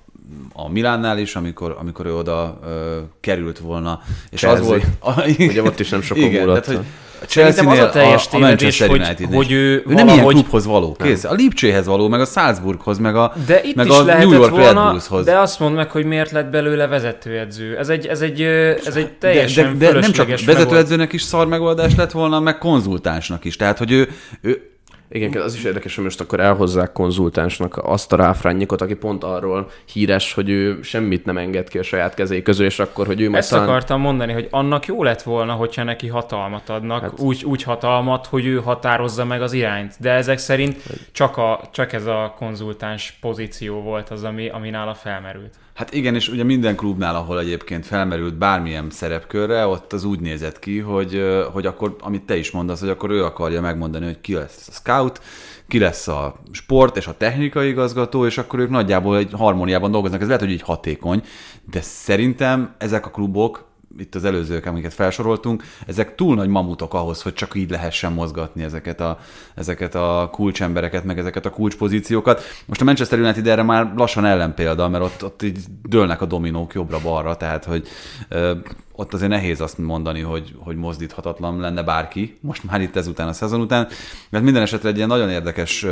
[0.53, 4.01] a Milánnál is, amikor, amikor ő oda ö, került volna.
[4.31, 4.61] És Chelsea.
[4.61, 4.85] az volt...
[5.01, 6.81] A, Ugye ott is nem sok igen, tehát, hogy
[7.23, 10.05] a chelsea az a teljes a, a Manchester hogy, United hogy ő, ő valahogy...
[10.05, 11.25] nem ilyen klubhoz való, kész.
[11.25, 14.51] A Lipcséhez való, meg a Salzburghoz, meg a, de itt meg is a New York
[14.51, 15.25] volna, Red Bullshoz.
[15.25, 17.79] De azt mondd meg, hogy miért lett belőle vezetőedző.
[17.79, 18.43] Ez egy, ez egy,
[18.87, 22.59] ez egy teljesen de, de, de nem csak vezetőedzőnek is szar megoldás lett volna, meg
[22.59, 23.57] konzultánsnak is.
[23.57, 24.09] Tehát, hogy ő,
[24.41, 24.76] ő
[25.09, 29.71] igen, az is érdekes, hogy most akkor elhozzák konzultánsnak azt a ráfrányikot, aki pont arról
[29.93, 33.35] híres, hogy ő semmit nem enged ki a saját kezei közül, és akkor, hogy ő
[33.35, 33.69] Ezt talán...
[33.69, 37.21] akartam mondani, hogy annak jó lett volna, hogyha neki hatalmat adnak, hát...
[37.21, 39.95] úgy, úgy hatalmat, hogy ő határozza meg az irányt.
[40.01, 40.83] De ezek szerint
[41.13, 45.55] csak, a, csak ez a konzultáns pozíció volt az, ami, ami nála felmerült.
[45.77, 50.59] Hát igen, és ugye minden klubnál, ahol egyébként felmerült bármilyen szerepkörre, ott az úgy nézett
[50.59, 51.23] ki, hogy,
[51.53, 54.73] hogy akkor, amit te is mondasz, hogy akkor ő akarja megmondani, hogy ki lesz a
[54.73, 55.21] scout,
[55.69, 60.21] ki lesz a sport és a technikai igazgató, és akkor ők nagyjából egy harmóniában dolgoznak.
[60.21, 61.23] Ez lehet, hogy így hatékony,
[61.71, 63.66] de szerintem ezek a klubok
[63.99, 68.63] itt az előzők, amiket felsoroltunk, ezek túl nagy mamutok ahhoz, hogy csak így lehessen mozgatni
[68.63, 69.19] ezeket a,
[69.55, 72.43] ezeket a kulcsembereket, meg ezeket a kulcspozíciókat.
[72.67, 76.75] Most a Manchester United erre már lassan ellenpélda, mert ott, ott így dőlnek a dominók
[76.75, 77.89] jobbra-balra, tehát hogy
[78.29, 78.53] ö,
[78.93, 83.33] ott azért nehéz azt mondani, hogy, hogy mozdíthatatlan lenne bárki, most már itt ezután a
[83.33, 83.89] szezon után,
[84.31, 85.87] mert minden esetre egy ilyen nagyon érdekes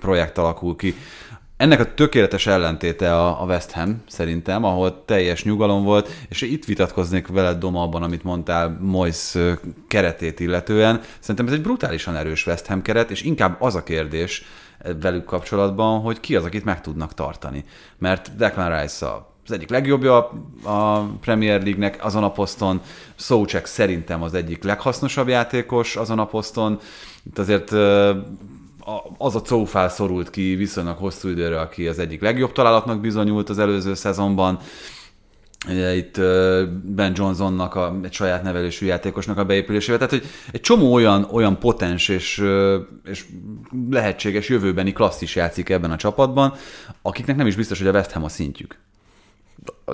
[0.00, 0.94] projekt alakul ki.
[1.60, 7.26] Ennek a tökéletes ellentéte a, West Ham szerintem, ahol teljes nyugalom volt, és itt vitatkoznék
[7.26, 9.34] veled Doma abban, amit mondtál Mois
[9.88, 11.00] keretét illetően.
[11.18, 14.44] Szerintem ez egy brutálisan erős West Ham keret, és inkább az a kérdés
[15.00, 17.64] velük kapcsolatban, hogy ki az, akit meg tudnak tartani.
[17.98, 20.16] Mert Declan Rice a az egyik legjobbja
[20.64, 22.80] a Premier League-nek azon a poszton,
[23.14, 26.78] Szócsek szerintem az egyik leghasznosabb játékos azon a poszton.
[27.26, 27.72] Itt azért
[29.18, 33.58] az a Cófál szorult ki viszonylag hosszú időre, aki az egyik legjobb találatnak bizonyult az
[33.58, 34.58] előző szezonban.
[35.94, 36.20] Itt
[36.82, 39.98] Ben Johnsonnak, a, egy saját nevelésű játékosnak a beépülésével.
[39.98, 42.44] Tehát, hogy egy csomó olyan, olyan potens és,
[43.04, 43.24] és
[43.90, 46.54] lehetséges jövőbeni klasszis játszik ebben a csapatban,
[47.02, 48.78] akiknek nem is biztos, hogy a West Ham a szintjük.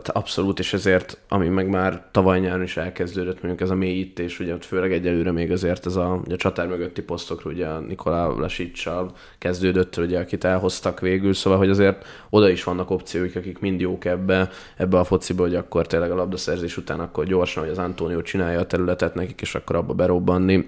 [0.06, 4.54] Abszolút, és ezért, ami meg már tavaly nyáron is elkezdődött, mondjuk ez a mélyítés, ugye
[4.54, 9.12] ott főleg egyelőre még azért ez a, a csatár mögötti posztokra, ugye a Nikolá Lasicsal
[9.38, 14.04] kezdődött, ugye, akit elhoztak végül, szóval, hogy azért oda is vannak opcióik, akik mind jók
[14.04, 18.22] ebbe, ebbe a fociba, hogy akkor tényleg a labdaszerzés után akkor gyorsan, hogy az Antonio
[18.22, 20.66] csinálja a területet nekik, és akkor abba berobbanni.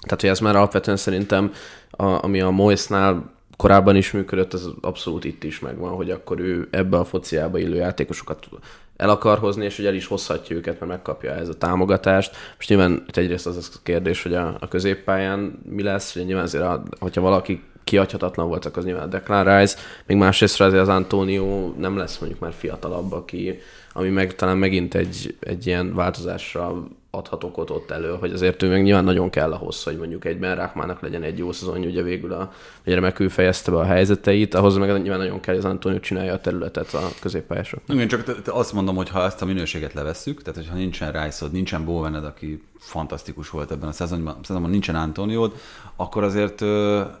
[0.00, 1.52] Tehát, hogy ez már alapvetően szerintem,
[1.90, 6.68] a, ami a Moisnál korábban is működött, az abszolút itt is megvan, hogy akkor ő
[6.70, 8.48] ebbe a fociába illő játékosokat
[8.96, 12.36] el akar hozni, és hogy el is hozhatja őket, mert megkapja ez a támogatást.
[12.56, 16.64] Most nyilván egyrészt az a kérdés, hogy a, a középpályán mi lesz, hogy nyilván azért,
[16.64, 20.88] a, hogyha valaki kiadhatatlan volt, akkor az nyilván a Declan Rice, még másrészt azért az
[20.88, 23.58] Antonio nem lesz mondjuk már fiatalabb, aki,
[23.92, 28.68] ami meg talán megint egy, egy ilyen változásra adhatok ott, ott elő, hogy azért ő
[28.68, 32.02] meg nyilván nagyon kell ahhoz, hogy mondjuk egy Ben Rákmának legyen egy jó szezon, ugye
[32.02, 32.52] végül a,
[32.84, 36.32] ugye remekül fejezte be a helyzeteit, ahhoz meg nyilván nagyon kell, hogy az Antonio csinálja
[36.32, 37.80] a területet a középpályások.
[37.88, 41.84] Igen, csak azt mondom, hogy ha ezt a minőséget levesszük, tehát hogyha nincsen rice nincsen
[41.84, 45.52] Bowened, aki fantasztikus volt ebben a szezonban, szezonban nincsen Antoniód,
[45.96, 46.60] akkor azért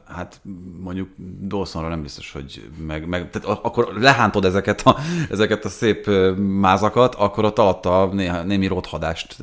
[0.08, 0.40] hát
[0.80, 1.08] mondjuk
[1.40, 4.96] Dawsonra nem biztos, hogy meg, meg tehát akkor lehántod ezeket a,
[5.30, 6.10] ezeket a szép
[6.60, 9.36] mázakat, akkor ott alatta néha, némi rothadást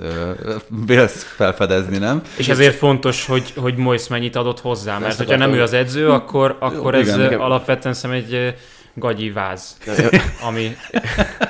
[0.86, 2.22] vélsz felfedezni, nem?
[2.38, 6.09] És ezért fontos, hogy, hogy Mois mennyit adott hozzá, mert hogyha nem ő az edző,
[6.09, 7.39] akkor, akkor Jó, ez igen, igen.
[7.39, 8.55] alapvetően szem egy
[8.93, 9.78] gagyi váz,
[10.47, 10.76] ami...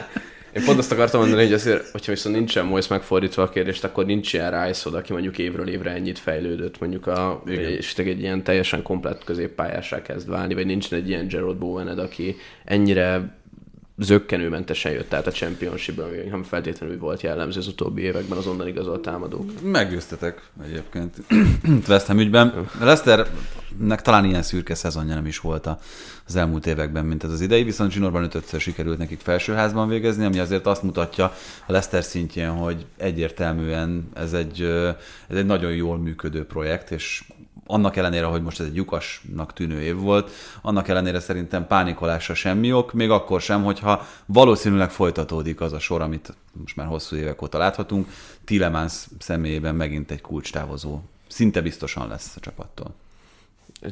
[0.56, 4.06] Én pont azt akartam mondani, hogy azért, hogyha viszont nincsen Moise megfordítva a kérdést, akkor
[4.06, 8.82] nincs ilyen Rice aki mondjuk évről évre ennyit fejlődött, mondjuk a, és egy ilyen teljesen
[8.82, 12.36] komplett középpályásra kezd válni, vagy nincsen egy ilyen Gerald Bowened, aki
[12.66, 13.36] ennyire
[13.98, 18.68] zöggenőmentesen jött át a championship ami nem feltétlenül volt jellemző az utóbbi években az onnan
[18.68, 19.62] igazolt támadók.
[19.62, 21.16] Meggyőztetek egyébként
[21.88, 22.70] West Ham ügyben.
[22.80, 25.70] Leicesternek talán ilyen szürke szezonja nem is volt
[26.28, 30.40] az elmúlt években, mint ez az idei, viszont zsinórban ötötször sikerült nekik felsőházban végezni, ami
[30.40, 31.26] azért azt mutatja
[31.68, 34.62] a Leicester szintjén, hogy egyértelműen ez egy,
[35.28, 37.24] ez egy nagyon jól működő projekt, és
[37.66, 42.74] annak ellenére, hogy most ez egy lyukasnak tűnő év volt, annak ellenére szerintem pánikolásra semmi
[42.74, 47.42] ok, még akkor sem, hogyha valószínűleg folytatódik az a sor, amit most már hosszú évek
[47.42, 48.08] óta láthatunk,
[48.44, 51.00] Tilemans személyében megint egy kulcstávozó.
[51.28, 52.94] Szinte biztosan lesz a csapattól.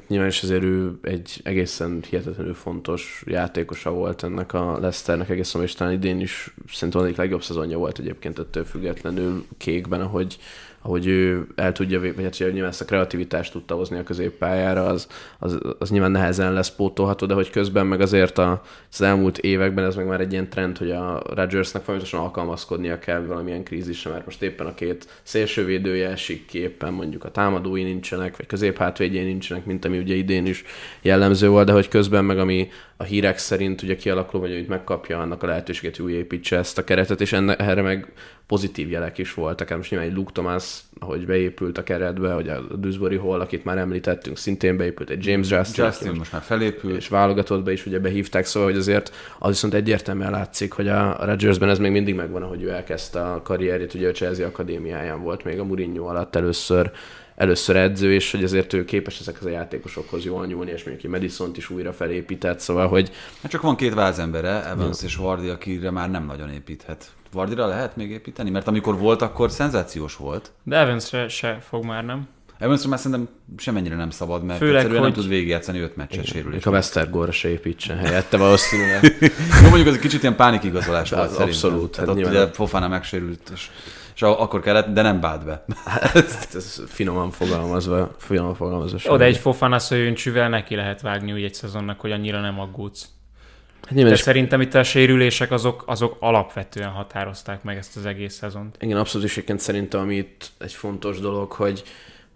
[0.07, 5.73] Nyilván is azért ő egy egészen hihetetlenül fontos játékosa volt ennek a Leicesternek egészen, és
[5.73, 10.37] talán idén is szerintem egyik legjobb szezonja volt egyébként ettől függetlenül kékben, ahogy,
[10.85, 15.07] ahogy ő el tudja, vagy hát nyilván ezt a kreativitást tudta hozni a középpályára, az,
[15.39, 18.61] az, az nyilván nehezen lesz pótolható, de hogy közben meg azért a,
[18.91, 23.25] az elmúlt években ez meg már egy ilyen trend, hogy a Rodgersnek folyamatosan alkalmazkodnia kell
[23.25, 28.37] valamilyen krízisre, mert most éppen a két szélsővédője esik ki, éppen mondjuk a támadói nincsenek,
[28.37, 30.63] vagy középhátvédjei nincsenek, mint ami ugye idén is
[31.01, 35.19] jellemző volt, de hogy közben meg ami a hírek szerint ugye kialakul, vagy hogy megkapja
[35.19, 38.13] annak a lehetőséget, hogy újépítse ezt a keretet, és enne, erre meg
[38.47, 39.67] pozitív jelek is voltak.
[39.67, 43.63] Hát most nyilván egy Luke Thomas ahogy beépült a keretbe, hogy a Dewsbury Hall, akit
[43.63, 46.95] már említettünk, szintén beépült egy James Justin, Justin most már felépült.
[46.95, 51.69] és válogatottba is ugye behívták, szóval hogy azért az viszont egyértelműen látszik, hogy a Rodgersben
[51.69, 55.59] ez még mindig megvan, ahogy ő elkezdte a karrierjét, ugye a Chelsea akadémiáján volt még
[55.59, 56.91] a Mourinho alatt először,
[57.35, 61.51] először edző, és hogy azért ő képes ezekhez a játékosokhoz jól nyúlni, és mondjuk madison
[61.55, 63.11] is újra felépített, szóval hogy
[63.41, 67.11] Hát csak van két vázembere, Evans és Vardy, akire már nem nagyon építhet.
[67.31, 68.49] Vardira lehet még építeni?
[68.49, 70.51] Mert amikor volt, akkor szenzációs volt.
[70.63, 72.27] De Evansre se fog már, nem?
[72.59, 76.25] Evansra már szerintem semennyire nem szabad, mert Főleg, egyszerűen hogy- nem tud végigjátszani öt meccset
[76.25, 76.65] sérülés.
[76.65, 79.03] a Westergore se építsen helyette valószínűleg.
[79.63, 81.53] Jó, mondjuk az egy kicsit ilyen pánikigazolás volt Az szerintem.
[81.55, 82.33] abszolút, hát ott nyilván.
[82.33, 83.69] ugye Fofana megsérült, és,
[84.15, 85.65] és akkor kellett, de nem bált be.
[86.13, 88.97] ez, ez finoman fogalmazva, finoman fogalmazva.
[88.97, 89.23] Oda semmi.
[89.23, 93.07] egy Fofana szőjöncsűvel neki lehet vágni úgy egy szezonnak, hogy annyira nem aggódsz.
[93.87, 98.33] Hát De is szerintem itt a sérülések azok, azok alapvetően határozták meg ezt az egész
[98.33, 98.77] szezont.
[98.79, 101.83] Igen, abszolút is egyébként szerintem, ami itt egy fontos dolog, hogy,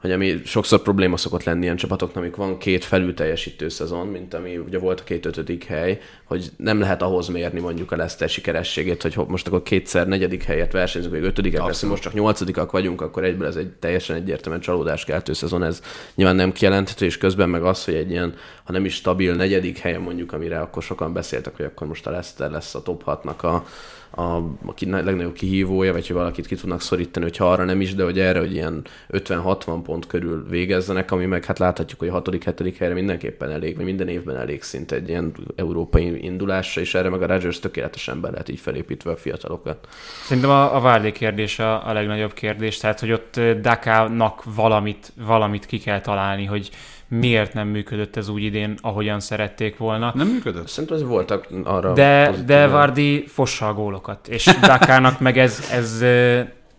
[0.01, 4.33] hogy ami sokszor probléma szokott lenni ilyen csapatoknak, amik van két felül teljesítő szezon, mint
[4.33, 8.29] ami ugye volt a két ötödik hely, hogy nem lehet ahhoz mérni mondjuk a Leicester
[8.29, 12.71] sikerességét, hogy ho- most akkor kétszer negyedik helyet versenyzünk, vagy ötödikek leszünk, most csak nyolcadikak
[12.71, 15.81] vagyunk, akkor egyből ez egy teljesen egyértelműen csalódáskeltő szezon, ez
[16.15, 19.77] nyilván nem kijelenthető, és közben meg az, hogy egy ilyen, ha nem is stabil negyedik
[19.77, 23.39] helyen mondjuk, amire akkor sokan beszéltek, hogy akkor most a Leicester lesz a top 6-nak
[23.39, 23.65] a,
[24.09, 28.03] a, a legnagyobb kihívója, vagy hogy valakit ki tudnak szorítani, hogyha arra nem is, de
[28.03, 32.75] hogy erre, hogy ilyen 50-60 pont körül végezzenek, ami meg hát láthatjuk, hogy a 6.-7.
[32.79, 37.21] helyre mindenképpen elég, vagy minden évben elég szinte egy ilyen európai indulásra, és erre meg
[37.21, 39.87] a Rodgers tökéletesen be lehet így felépítve a fiatalokat.
[40.23, 45.11] Szerintem a, a Várdi kérdés a, a legnagyobb kérdés, tehát hogy ott ö, Dakának valamit,
[45.15, 46.69] valamit ki kell találni, hogy
[47.07, 50.11] miért nem működött ez úgy idén, ahogyan szerették volna.
[50.15, 50.67] Nem működött?
[50.67, 56.01] Szerintem ez voltak arra De, de Vardi fossa a gólokat, és Dakának meg ez, ez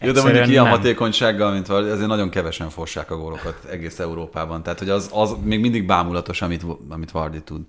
[0.00, 0.72] Jó, de mondjuk ilyen nem.
[0.72, 4.62] hatékonysággal, mint Vardy, azért nagyon kevesen fossák a gólokat egész Európában.
[4.62, 7.60] Tehát, hogy az, az még mindig bámulatos, amit, amit Vardy tud.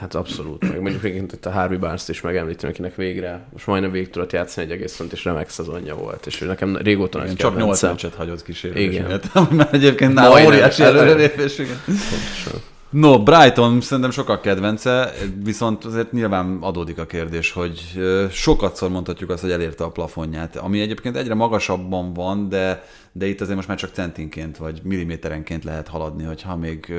[0.00, 0.68] Hát abszolút.
[0.68, 4.32] Meg mondjuk még itt a Harvey Barnes-t is megemlítem, akinek végre most majdnem végig tudott
[4.32, 6.26] játszani egy egész font, és remek szezonja volt.
[6.26, 7.90] És ő nekem régóta nagy csak 8 kedvencem.
[7.90, 8.42] meccset hagyott
[9.06, 11.00] miatt, ami már egyébként nála óriási Előre.
[11.02, 11.60] előrelépés.
[12.90, 15.12] No, Brighton szerintem sokak kedvence,
[15.44, 17.80] viszont azért nyilván adódik a kérdés, hogy
[18.30, 23.40] sokatszor mondhatjuk azt, hogy elérte a plafonját, ami egyébként egyre magasabban van, de, de itt
[23.40, 26.94] azért most már csak centinként vagy milliméterenként lehet haladni, hogyha még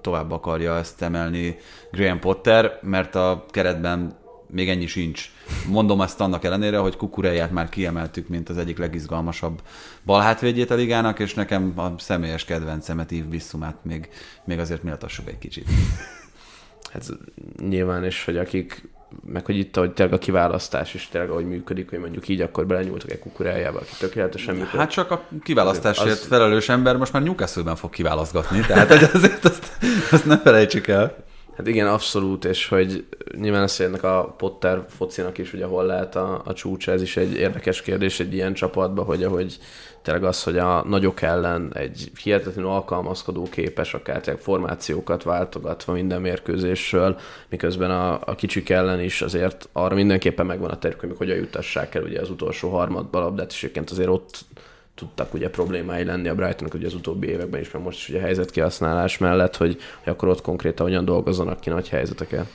[0.00, 1.56] tovább akarja ezt emelni
[1.92, 4.16] Graham Potter, mert a keretben
[4.50, 5.30] még ennyi sincs.
[5.68, 9.62] Mondom ezt annak ellenére, hogy Kukureját már kiemeltük, mint az egyik legizgalmasabb
[10.04, 14.08] balhátvédjét a ligának, és nekem a személyes kedvencemet, Yves Bissumát még,
[14.44, 15.68] még azért méltassuk egy kicsit.
[16.92, 17.08] Hát
[17.68, 18.88] nyilván, és hogy akik,
[19.24, 22.66] meg hogy itt, hogy tényleg a kiválasztás is tényleg ahogy működik, hogy mondjuk így akkor
[22.66, 24.78] belenyúltak egy kukurájába, aki tökéletesen működik.
[24.80, 29.44] Hát csak a kiválasztásért Az- felelős ember most már Newcastle-ben fog kiválaszgatni, tehát hogy azért
[29.44, 29.72] azt,
[30.10, 31.24] azt ne felejtsük el.
[31.56, 33.04] Hát igen, abszolút, és hogy
[33.38, 37.34] nyilván ennek a Potter focinak is ugye hol lehet a, a csúcsa, ez is egy
[37.34, 39.58] érdekes kérdés egy ilyen csapatban, hogy ahogy
[40.02, 46.20] tényleg az, hogy a nagyok ellen egy hihetetlenül alkalmazkodó képes, akár tényleg formációkat váltogatva minden
[46.20, 51.36] mérkőzésről, miközben a, a kicsik ellen is azért arra mindenképpen megvan a terük, hogy hogyan
[51.36, 54.44] jutassák el ugye az utolsó harmadba labdát, és egyébként azért ott
[54.94, 58.20] tudtak ugye problémái lenni a Brightonnak ugye az utóbbi években is, meg most is ugye
[58.20, 62.46] helyzet kihasználás mellett, hogy, hogy akkor ott konkrétan hogyan dolgozzanak ki nagy helyzeteket.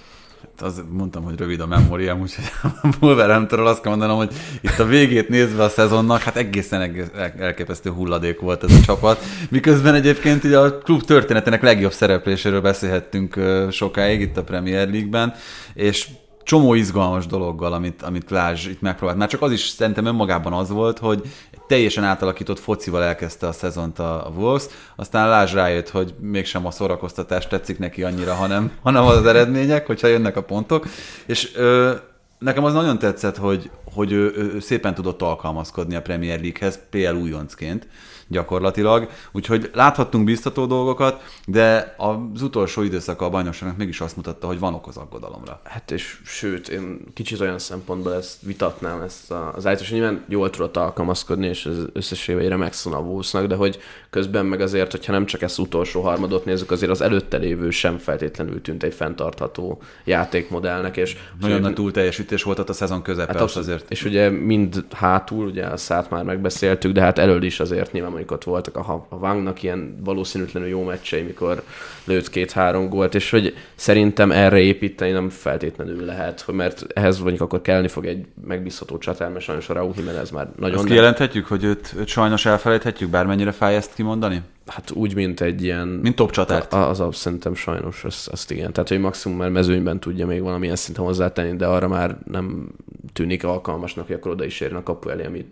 [0.60, 4.86] Az mondtam, hogy rövid a memóriám, úgyhogy a Wolverhamptonról azt kell mondanom, hogy itt a
[4.86, 9.24] végét nézve a szezonnak, hát egészen egész el- elképesztő hulladék volt ez a csapat.
[9.50, 13.40] Miközben egyébként ugye a klub történetének legjobb szerepléséről beszélhettünk
[13.72, 15.34] sokáig itt a Premier League-ben,
[15.74, 16.08] és
[16.50, 19.18] csomó izgalmas dologgal, amit, amit Lázs itt megpróbált.
[19.18, 21.22] Már csak az is szerintem önmagában az volt, hogy
[21.70, 24.64] teljesen átalakított focival elkezdte a szezont a a Wolves,
[24.96, 30.08] aztán Lázs rájött, hogy mégsem a szórakoztatás tetszik neki annyira, hanem, hanem az eredmények, hogyha
[30.08, 30.88] jönnek a pontok.
[31.26, 31.94] És ö,
[32.40, 36.80] nekem az nagyon tetszett, hogy, hogy ő, ő, ő szépen tudott alkalmazkodni a Premier League-hez,
[36.90, 37.88] PL újoncként
[38.30, 39.10] gyakorlatilag.
[39.32, 44.74] Úgyhogy láthattunk biztató dolgokat, de az utolsó időszaka a bajnokságnak mégis azt mutatta, hogy van
[44.74, 45.62] okoz aggodalomra.
[45.64, 50.78] Hát és sőt, én kicsit olyan szempontból ezt vitatnám, ezt az állítás, nyilván jól tudott
[50.78, 55.26] alkalmazkodni, és ez összességében egy remek a Wolvesnak, de hogy közben meg azért, hogyha nem
[55.26, 60.98] csak ezt utolsó harmadot nézzük, azért az előtte lévő sem feltétlenül tűnt egy fenntartható játékmodellnek,
[60.98, 63.68] és Nagyon és nagy túlteljesítő teljesítés volt a szezon közepe, hát abszolút.
[63.68, 63.92] azért.
[63.92, 68.12] És ugye mind hátul, ugye a szát már megbeszéltük, de hát elől is azért nyilván
[68.20, 71.64] mondjuk ott voltak a, a Wangnak ilyen valószínűtlenül jó meccsei, mikor
[72.04, 77.62] lőtt két-három gólt, és hogy szerintem erre építeni nem feltétlenül lehet, mert ehhez mondjuk akkor
[77.62, 80.78] kelleni fog egy megbízható csatár, mert sajnos a Raúl Jimenez már nagyon...
[80.78, 84.42] Azt kijelenthetjük, hogy őt, őt sajnos elfelejthetjük, bármennyire fáj ezt kimondani?
[84.68, 85.88] Hát úgy, mint egy ilyen...
[85.88, 86.74] Mint top csatárt.
[86.74, 88.74] Az, az szerintem sajnos, azt, azt igen.
[88.74, 92.68] Tehát, hogy maximum már mezőnyben tudja még valamilyen szinten hozzátenni, de arra már nem
[93.14, 95.46] tűnik alkalmasnak, hogy akkor oda is érjen a kapu elé, ami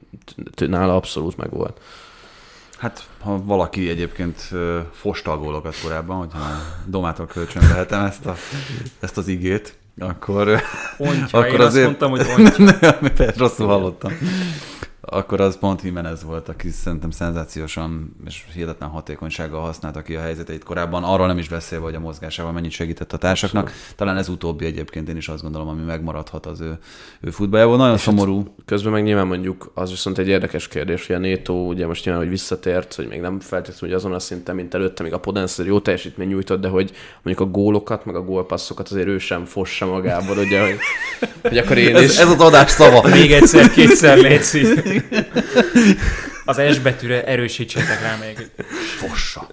[0.56, 1.82] nála abszolút meg volt.
[2.78, 4.50] Hát, ha valaki egyébként
[4.92, 6.40] fosta a gólokat korábban, hogyha
[6.86, 8.36] Domától kölcsön vehetem ezt, a,
[9.00, 10.62] ezt az igét, akkor,
[10.98, 11.88] Ontja, akkor én azért...
[11.88, 13.34] azt mondtam, hogy ontja.
[13.38, 14.12] rosszul hallottam
[15.10, 20.64] akkor az pont Jimenez volt, aki szerintem szenzációsan és hihetetlen hatékonysággal használta ki a helyzeteit
[20.64, 21.04] korábban.
[21.04, 23.64] Arról nem is beszélve, hogy a mozgásával mennyit segített a társaknak.
[23.64, 23.96] Abszolút.
[23.96, 26.78] Talán ez utóbbi egyébként én is azt gondolom, ami megmaradhat az ő,
[27.22, 27.78] ő futballjából.
[27.78, 28.38] Nagyon és szomorú.
[28.38, 32.06] Hát közben meg nyilván mondjuk az viszont egy érdekes kérdés, hogy a Néto ugye most
[32.06, 35.64] nyilván, hogy visszatért, hogy még nem feltétlenül azon a szinten, mint előtte, még a Podence
[35.64, 36.92] jó teljesítmény nyújtott, de hogy
[37.24, 40.78] mondjuk a gólokat, meg a gólpasszokat azért ő sem fossa magából, ugye, hogy,
[41.42, 42.18] hogy akkor én ez, is...
[42.18, 43.08] ez az adás szava.
[43.08, 44.86] Még egyszer, kétszer létszik.
[46.46, 48.50] Az S betűre erősítsétek rá még.
[48.98, 49.48] Fossa.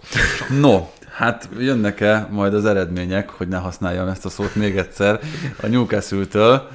[0.61, 5.21] No, hát jönnek-e majd az eredmények, hogy ne használjam ezt a szót még egyszer
[5.61, 6.69] a Newcastle-től,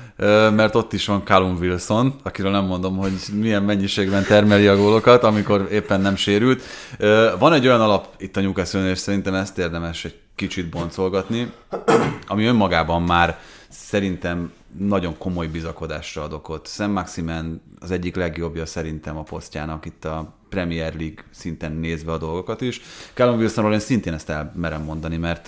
[0.55, 5.23] mert ott is van Callum Wilson, akiről nem mondom, hogy milyen mennyiségben termeli a gólokat,
[5.23, 6.63] amikor éppen nem sérült.
[7.39, 11.51] Van egy olyan alap itt a newcastle és szerintem ezt érdemes egy kicsit boncolgatni,
[12.27, 13.39] ami önmagában már
[13.69, 16.67] szerintem nagyon komoly bizakodásra adok ott.
[16.67, 22.17] Sam Maximen az egyik legjobbja szerintem a posztjának itt a Premier League szinten nézve a
[22.17, 22.81] dolgokat is.
[23.13, 25.47] Callum Wilsonról én szintén ezt el merem mondani, mert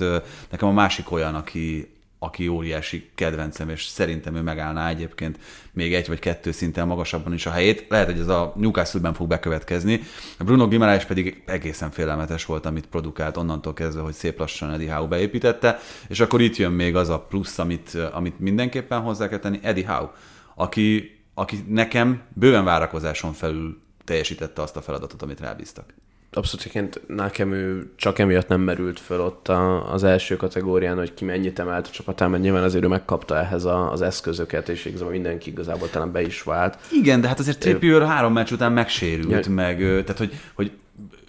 [0.49, 1.91] nekem a másik olyan, aki,
[2.24, 5.39] aki óriási kedvencem, és szerintem ő megállná egyébként
[5.74, 7.86] még egy vagy kettő szinten magasabban is a helyét.
[7.89, 10.01] Lehet, hogy ez a Newcastle-ben fog bekövetkezni.
[10.39, 15.07] Bruno Gimarális pedig egészen félelmetes volt, amit produkált onnantól kezdve, hogy szép lassan Eddie Howe
[15.07, 19.59] beépítette, és akkor itt jön még az a plusz, amit, amit mindenképpen hozzá kell tenni,
[19.61, 20.11] Eddie Howe,
[20.55, 25.93] aki, aki nekem bőven várakozáson felül teljesítette azt a feladatot, amit rábíztak
[26.34, 31.25] abszolút nekem ő csak emiatt nem merült föl ott a, az első kategórián, hogy ki
[31.25, 35.11] mennyit emelt a csapatán, mert nyilván azért ő megkapta ehhez a, az eszközöket, és igazából
[35.11, 36.77] mindenki igazából talán be is vált.
[36.91, 39.51] Igen, de hát azért Trippier három meccs után megsérült, ja.
[39.51, 40.71] meg, tehát hogy, hogy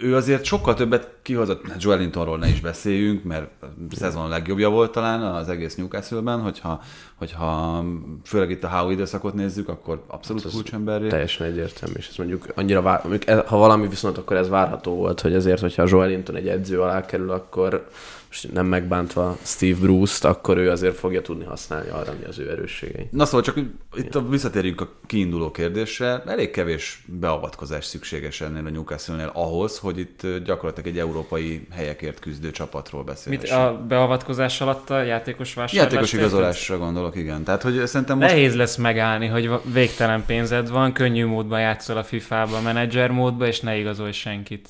[0.03, 4.93] ő azért sokkal többet kihozott, hát Joelintonról ne is beszéljünk, mert a szezon legjobbja volt
[4.93, 6.81] talán az egész Newcastle-ben, hogyha,
[7.15, 7.85] hogyha
[8.25, 11.09] főleg itt a Howe időszakot nézzük, akkor abszolút hát kulcsemberré.
[11.09, 15.21] Teljesen egyértelmű, és ez mondjuk annyira vár, mondjuk ha valami viszont, akkor ez várható volt,
[15.21, 17.87] hogy ezért, hogyha Joelinton egy edző alá kerül, akkor
[18.33, 22.51] most nem megbántva Steve Bruce-t, akkor ő azért fogja tudni használni arra, ami az ő
[22.51, 23.09] erősségei.
[23.11, 23.57] Na szóval csak
[23.95, 26.23] itt a, visszatérjünk a kiinduló kérdésre.
[26.27, 32.51] Elég kevés beavatkozás szükséges ennél a Newcastle-nél ahhoz, hogy itt gyakorlatilag egy európai helyekért küzdő
[32.51, 33.43] csapatról beszélünk.
[33.43, 35.93] Mit a beavatkozás alatt a játékos vásárlás?
[35.93, 37.45] Játékos igazolásra gondolok, igen.
[37.45, 38.31] Tehát, hogy szerintem most...
[38.31, 43.61] Nehéz lesz megállni, hogy végtelen pénzed van, könnyű módban játszol a FIFA-ba, menedzser módba, és
[43.61, 44.69] ne igazolj senkit.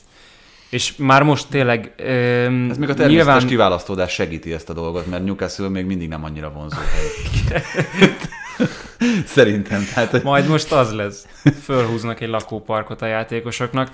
[0.73, 1.93] És már most tényleg...
[1.97, 3.47] Öm, Ez még a természetes nyilván...
[3.47, 7.61] kiválasztódás segíti ezt a dolgot, mert Newcastle még mindig nem annyira vonzó hely.
[9.27, 9.85] Szerintem.
[9.95, 10.23] Tehát, hogy...
[10.23, 11.27] Majd most az lesz.
[11.63, 13.91] Fölhúznak egy lakóparkot a játékosoknak.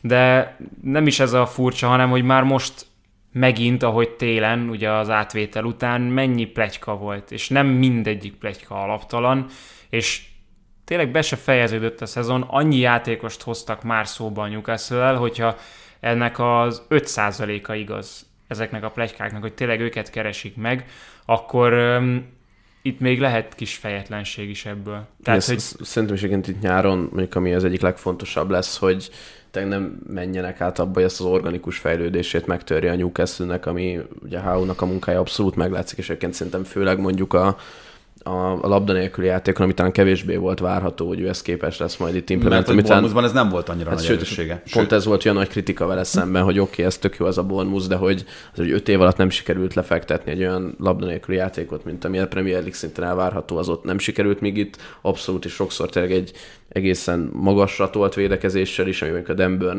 [0.00, 2.86] De nem is ez a furcsa, hanem hogy már most
[3.32, 9.46] megint, ahogy télen, ugye az átvétel után mennyi plegyka volt, és nem mindegyik plegyka alaptalan,
[9.88, 10.22] és
[10.84, 15.56] tényleg be se fejeződött a szezon, annyi játékost hoztak már szóba a newcastle hogyha
[16.00, 20.86] ennek az 5%-a igaz ezeknek a plegykáknak, hogy tényleg őket keresik meg,
[21.24, 22.26] akkor um,
[22.82, 25.06] itt még lehet kis fejetlenség is ebből.
[25.22, 25.58] Tehát, hogy...
[25.58, 29.10] Szerintem is egyébként itt nyáron, mondjuk ami az egyik legfontosabb lesz, hogy
[29.50, 34.38] te nem menjenek át abba, hogy ezt az organikus fejlődését megtörje a Newcastle-nek, ami ugye
[34.38, 37.56] Howe-nak a munkája abszolút meglátszik, és egyébként szerintem főleg mondjuk a,
[38.22, 41.96] a, a labda nélküli játékon, ami talán kevésbé volt várható, hogy ő ezt képes lesz
[41.96, 42.74] majd itt implementálni.
[42.74, 44.54] Mert Bournemouthban ez nem volt annyira hát nagy sőt, erőssége.
[44.54, 44.92] Pont sőt.
[44.92, 47.42] ez volt olyan nagy kritika vele szemben, hogy oké, okay, ez tök jó az a
[47.42, 51.36] Bournemouth, de hogy az, hogy öt év alatt nem sikerült lefektetni egy olyan labda nélküli
[51.36, 55.44] játékot, mint ami a Premier League szinten elvárható, az ott nem sikerült, míg itt abszolút
[55.44, 56.32] is sokszor tényleg egy
[56.72, 59.32] egészen magasra tolt védekezéssel is, ami a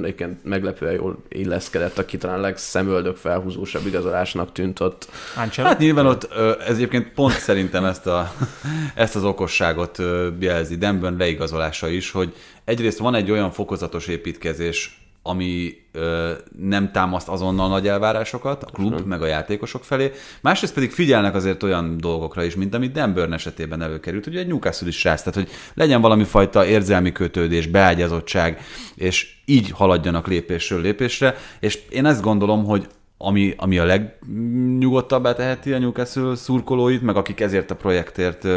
[0.03, 5.07] egyébként meglepően jól illeszkedett, aki talán legszemöldök felhúzósabb igazolásnak tűnt ott.
[5.55, 6.33] Hát nyilván ott
[6.67, 8.33] ez egyébként pont szerintem ezt, a,
[8.95, 9.97] ezt az okosságot
[10.39, 12.33] jelzi Denburn leigazolása is, hogy
[12.65, 19.05] egyrészt van egy olyan fokozatos építkezés ami ö, nem támaszt azonnal nagy elvárásokat a klub
[19.05, 20.11] meg a játékosok felé.
[20.41, 24.47] Másrészt pedig figyelnek azért olyan dolgokra is, mint amit Dan Burn esetében előkerült, ugye egy
[24.47, 28.61] Newcastle is srác, tehát hogy legyen valami fajta érzelmi kötődés, beágyazottság,
[28.95, 32.87] és így haladjanak lépésről lépésre, és én ezt gondolom, hogy
[33.23, 38.47] ami, ami a legnyugodtabbá teheti a Newcastle szurkolóit, meg akik ezért a projektért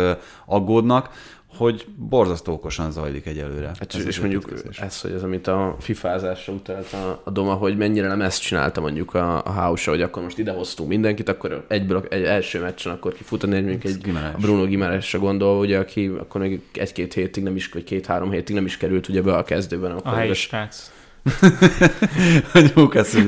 [0.46, 1.10] aggódnak,
[1.57, 3.66] hogy borzasztó okosan zajlik egyelőre.
[3.66, 7.76] Hát Ez és mondjuk ez, hogy az, amit a fifázásra utalt a, a Doma, hogy
[7.76, 12.05] mennyire nem ezt csinálta mondjuk a, a house hogy akkor most idehoztunk mindenkit, akkor egyből
[12.11, 14.34] egy első meccsen akkor kifutani, egy, mondjuk egy Gimenez.
[14.34, 18.55] a Bruno Gimenezre gondol, ugye, aki akkor még egy-két hétig nem is, vagy két-három hétig
[18.55, 19.90] nem is került ugye be a kezdőben.
[19.90, 20.92] A Akkor helyi ez- srác.
[22.55, 23.24] A Newcastle,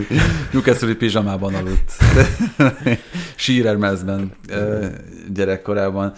[0.53, 1.93] Newcastle pizsamában aludt.
[3.37, 4.33] Sírermezben
[5.35, 6.13] gyerekkorában.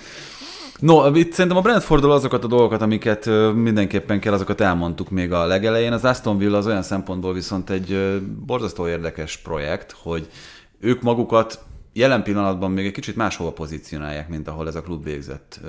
[0.80, 5.46] No, itt szerintem a Brentfordról azokat a dolgokat, amiket mindenképpen kell, azokat elmondtuk még a
[5.46, 5.92] legelején.
[5.92, 10.28] Az Aston Villa az olyan szempontból viszont egy borzasztó érdekes projekt, hogy
[10.80, 15.60] ők magukat jelen pillanatban még egy kicsit máshova pozícionálják, mint ahol ez a klub végzett.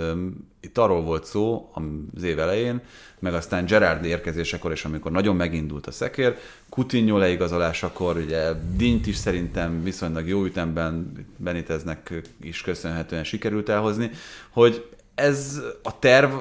[0.62, 1.72] Itt arról volt szó
[2.16, 2.82] az év elején,
[3.20, 6.38] meg aztán Gerard érkezésekor, és amikor nagyon megindult a szekér,
[6.70, 14.10] Coutinho leigazolásakor, ugye Dint is szerintem viszonylag jó ütemben Beniteznek is köszönhetően sikerült elhozni,
[14.50, 14.90] hogy
[15.20, 16.32] ez a terv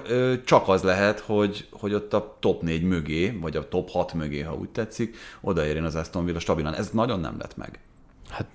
[0.44, 4.40] csak az lehet, hogy, hogy ott a top 4 mögé, vagy a top 6 mögé,
[4.40, 6.74] ha úgy tetszik, odaérjen az Aston Villa stabilan.
[6.74, 7.78] Ez nagyon nem lett meg.
[8.28, 8.46] Hát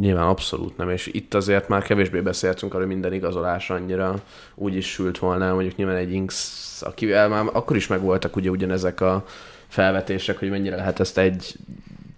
[0.00, 4.22] nyilván abszolút nem, és itt azért már kevésbé beszéltünk arról, minden igazolás annyira
[4.54, 9.00] úgy is sült volna, mondjuk nyilván egy Inks, akivel már akkor is megvoltak ugye ugyanezek
[9.00, 9.24] a
[9.68, 11.54] felvetések, hogy mennyire lehet ezt egy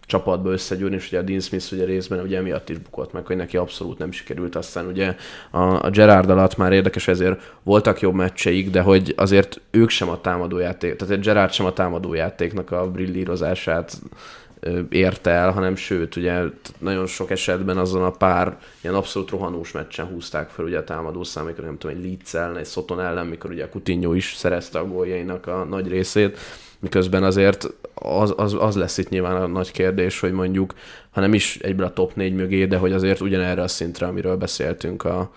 [0.06, 3.36] csapatba összegyúrni, és ugye a Dean Smith ugye részben ugye emiatt is bukott meg, hogy
[3.36, 5.16] neki abszolút nem sikerült, aztán ugye
[5.50, 10.08] a, a Gerard alatt már érdekes, ezért voltak jobb meccseik, de hogy azért ők sem
[10.08, 14.00] a támadójáték, tehát Gerard sem a támadójátéknak a brillírozását
[14.88, 16.42] érte el, hanem sőt, ugye
[16.78, 21.24] nagyon sok esetben azon a pár ilyen abszolút rohanós meccsen húzták fel ugye a támadó
[21.24, 24.34] szám, amikor nem tudom, egy Leeds ellen, egy Soton ellen, mikor ugye a Coutinho is
[24.34, 26.38] szerezte a góljainak a nagy részét,
[26.86, 30.74] miközben azért az, az, az lesz itt nyilván a nagy kérdés, hogy mondjuk,
[31.10, 34.36] ha nem is egyből a top 4 mögé, de hogy azért ugyanerre a szintre, amiről
[34.36, 35.30] beszéltünk a,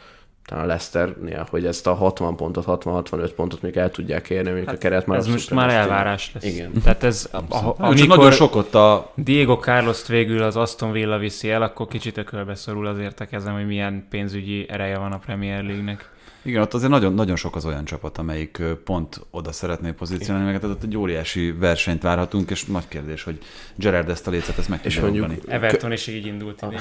[0.45, 4.67] talán a Leicesternél, hogy ezt a 60 pontot, 60-65 pontot még el tudják érni, mondjuk
[4.67, 6.43] hát a keret már Ez most már elvárás lesz.
[6.43, 6.71] Igen.
[6.83, 8.17] Tehát ez, a, a, Amikor...
[8.17, 12.55] Nagyon sok ott a Diego carlos végül az Aston Villa viszi el, akkor kicsit ökölbe
[12.55, 16.09] szorul azért a kezem, hogy milyen pénzügyi ereje van a Premier League-nek.
[16.49, 20.59] Igen, ott azért nagyon, nagyon sok az olyan csapat, amelyik pont oda szeretné pozícionálni, meg
[20.59, 23.37] tehát ott egy óriási versenyt várhatunk, és nagy kérdés, hogy
[23.75, 25.51] Gerard ezt a lécet, ezt meg És tudja mondjuk-.
[25.51, 26.79] Everton is így indult idén.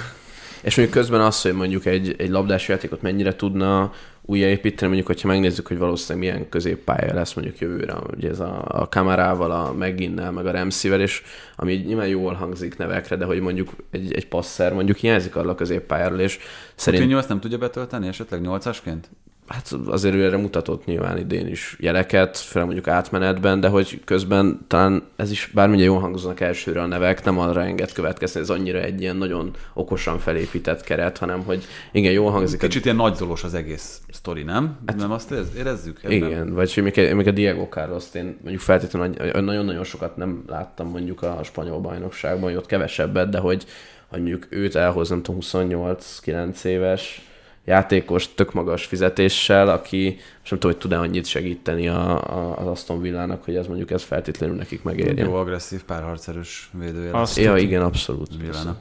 [0.62, 3.92] És mondjuk közben az, hogy mondjuk egy, egy labdás játékot mennyire tudna
[4.22, 8.88] újjáépíteni, mondjuk, hogyha megnézzük, hogy valószínűleg milyen középpálya lesz mondjuk jövőre, ugye ez a, a
[8.88, 11.22] kamerával, a Meginnel, meg a Ramsey-vel, és
[11.56, 15.54] ami nyilván jól hangzik nevekre, de hogy mondjuk egy, egy passzer mondjuk hiányzik arra a
[15.54, 16.38] középpályáról, és
[16.74, 19.08] szerint Coutinho ezt nem tudja betölteni esetleg nyolcasként?
[19.48, 24.60] Hát azért ő erre mutatott nyilván idén is jeleket, főleg mondjuk átmenetben, de hogy közben
[24.66, 28.78] talán ez is bármilyen jól hangoznak elsőre a nevek, nem arra enged következni, ez annyira
[28.80, 32.62] egy ilyen nagyon okosan felépített keret, hanem hogy igen, jól hangzik.
[32.62, 34.76] a- Kicsit ilyen nagyzolos az egész sztori, nem?
[34.86, 35.98] Hát, nem azt érez, érezzük?
[36.02, 36.16] ebben?
[36.16, 40.88] Igen, vagy hogy még, még a Diego carlos én mondjuk feltétlenül nagyon-nagyon sokat nem láttam
[40.88, 43.64] mondjuk a spanyol bajnokságban, hogy ott kevesebbet, de hogy,
[44.06, 47.22] hogy mondjuk őt elhoz, nem tudom, 28-9 éves
[47.68, 52.66] játékos, tök magas fizetéssel, aki most nem tudom, hogy tud-e annyit segíteni a, a, az
[52.66, 55.26] Aston Villának, hogy ez mondjuk ez feltétlenül nekik megérjen.
[55.28, 57.10] Jó, agresszív, párharcerős védője.
[57.20, 58.36] Azt- Ja, igen, abszolút.
[58.40, 58.76] Villana.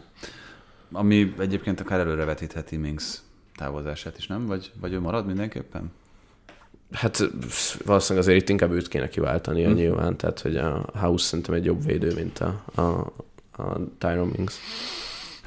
[0.91, 3.17] Ami egyébként akár előrevetítheti Minks
[3.55, 4.45] távozását is, nem?
[4.45, 5.91] Vagy, vagy ő marad mindenképpen?
[6.91, 7.29] Hát
[7.85, 9.75] valószínűleg azért itt inkább őt kéne kiváltania hmm.
[9.75, 12.81] nyilván, tehát hogy a House szerintem egy jobb védő, mint a, a,
[13.63, 14.53] a Tyron Mings.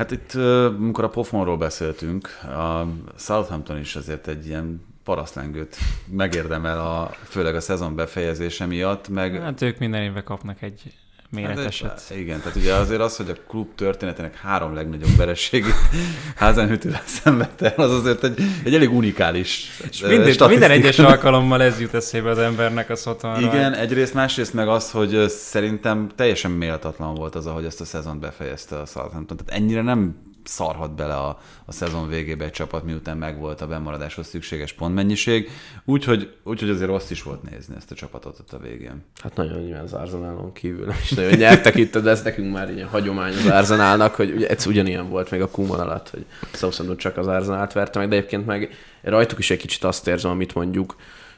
[0.00, 2.86] Hát itt, amikor a pofonról beszéltünk, a
[3.16, 5.76] Southampton is azért egy ilyen parasztlengőt
[6.06, 10.92] megérdemel, a, főleg a szezon befejezése miatt, meg Hát ők minden évben kapnak egy
[11.30, 11.88] méreteset.
[11.88, 15.74] Hát, igen, tehát ugye azért az, hogy a klub történetének három legnagyobb vereségét
[16.36, 21.80] házánhűtővel szenvedte el, az azért egy, egy elég unikális És minden, minden egyes alkalommal ez
[21.80, 23.40] jut eszébe az embernek a szotonra.
[23.40, 28.20] Igen, egyrészt, másrészt meg az, hogy szerintem teljesen méltatlan volt az, ahogy ezt a szezont
[28.20, 29.36] befejezte a Southampton.
[29.36, 34.26] Tehát ennyire nem szarhat bele a, a szezon végébe egy csapat, miután megvolt a bemaradáshoz
[34.26, 35.50] szükséges pontmennyiség.
[35.84, 39.04] Úgyhogy, úgyhogy azért rossz is volt nézni ezt a csapatot ott a végén.
[39.22, 42.70] Hát nagyon nyilván az Arzenálon kívül nem is nagyon nyertek itt, de ez nekünk már
[42.70, 46.96] ilyen hagyomány az Arzenálnak, hogy ugye ez ugyanilyen volt még a Kuman alatt, hogy Southampton
[46.96, 50.54] csak az Arzenált verte meg, de egyébként meg rajtuk is egy kicsit azt érzem, amit
[50.54, 50.96] mondjuk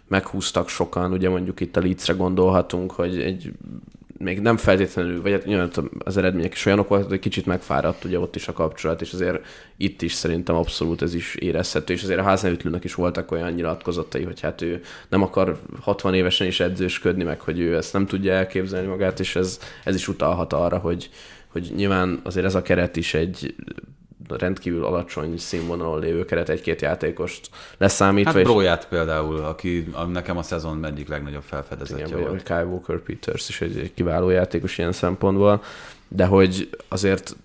[0.09, 3.53] meghúztak sokan, ugye mondjuk itt a Leedsre gondolhatunk, hogy egy
[4.23, 8.19] még nem feltétlenül, vagy hát nyilván az eredmények is olyanok voltak, hogy kicsit megfáradt ugye
[8.19, 9.47] ott is a kapcsolat, és azért
[9.77, 14.23] itt is szerintem abszolút ez is érezhető, és azért a háznevütlőnek is voltak olyan nyilatkozatai,
[14.23, 18.33] hogy hát ő nem akar 60 évesen is edzősködni, meg hogy ő ezt nem tudja
[18.33, 21.11] elképzelni magát, és ez, ez is utalhat arra, hogy,
[21.49, 23.55] hogy nyilván azért ez a keret is egy
[24.39, 28.33] rendkívül alacsony színvonalon lévő keret egy-két játékost leszámítva.
[28.33, 32.43] Hát Bróját például, aki nekem a szezon egyik legnagyobb felfedezetje igen, volt.
[32.43, 35.63] Kyle Walker Peters is egy, egy kiváló játékos ilyen szempontból,
[36.09, 37.37] de hogy azért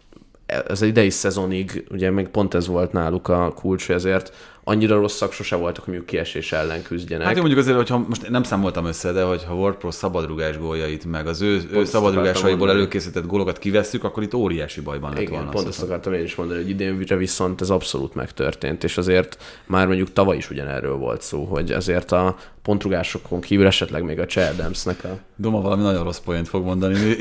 [0.68, 4.34] ez egy idei szezonig, ugye még pont ez volt náluk a kulcs, ezért
[4.70, 7.26] annyira rosszak sose voltak, hogy mondjuk kiesés ellen küzdjenek.
[7.26, 11.28] Hát én mondjuk azért, hogyha most nem számoltam össze, de hogyha WordPro szabadrugás góljait, meg
[11.28, 15.50] az ő, ő szabadrugásaiból előkészített gólokat kivesszük, akkor itt óriási bajban lett Igen, volna.
[15.50, 19.88] pont ezt akartam én is mondani, hogy idénre viszont ez abszolút megtörtént, és azért már
[19.88, 25.04] mondjuk tavaly is ugyanerről volt szó, hogy azért a pontrugásokon kívül esetleg még a Cseldemsznek
[25.04, 25.18] a...
[25.36, 26.96] Doma valami nagyon rossz poént fog mondani.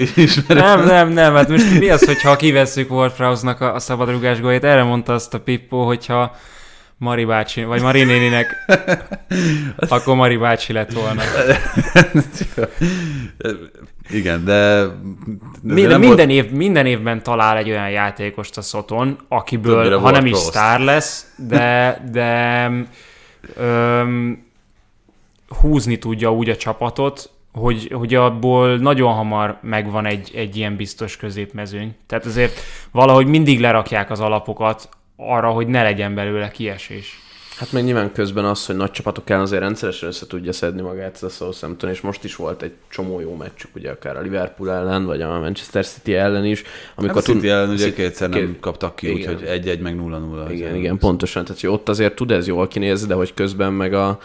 [0.48, 4.64] Nem, nem, nem, hát most mi az, hogyha kivesszük WordPress-nak a, a szabadrugás gólját?
[4.64, 6.36] Erre mondta azt a Pippo, hogyha
[6.98, 8.64] Mari bácsi, vagy Mari néninek,
[9.88, 11.22] akkor Mari bácsi lett volna.
[14.10, 14.86] Igen, de...
[15.62, 20.10] de minden, minden, év, minden évben talál egy olyan játékost a szoton, akiből, Többire ha
[20.10, 22.70] nem is sztár lesz, de, de
[23.56, 24.44] öm,
[25.60, 31.16] húzni tudja úgy a csapatot, hogy, hogy abból nagyon hamar megvan egy, egy ilyen biztos
[31.16, 31.94] középmezőny.
[32.06, 37.20] Tehát azért valahogy mindig lerakják az alapokat arra, hogy ne legyen belőle kiesés.
[37.56, 41.14] Hát meg nyilván közben az, hogy nagy csapatok ellen azért rendszeresen össze tudja szedni magát
[41.14, 44.70] ez a Southampton, és most is volt egy csomó jó meccsük, ugye akár a Liverpool
[44.70, 46.62] ellen, vagy a Manchester City ellen is.
[46.94, 50.46] Amikor hát a City ellen ugye kétszer nem két, kaptak ki, úgyhogy egy-egy meg 0-0.
[50.50, 51.44] Igen, igen, pontosan.
[51.44, 54.18] Tehát hogy ott azért tud ez jól kinézni, de hogy közben meg a,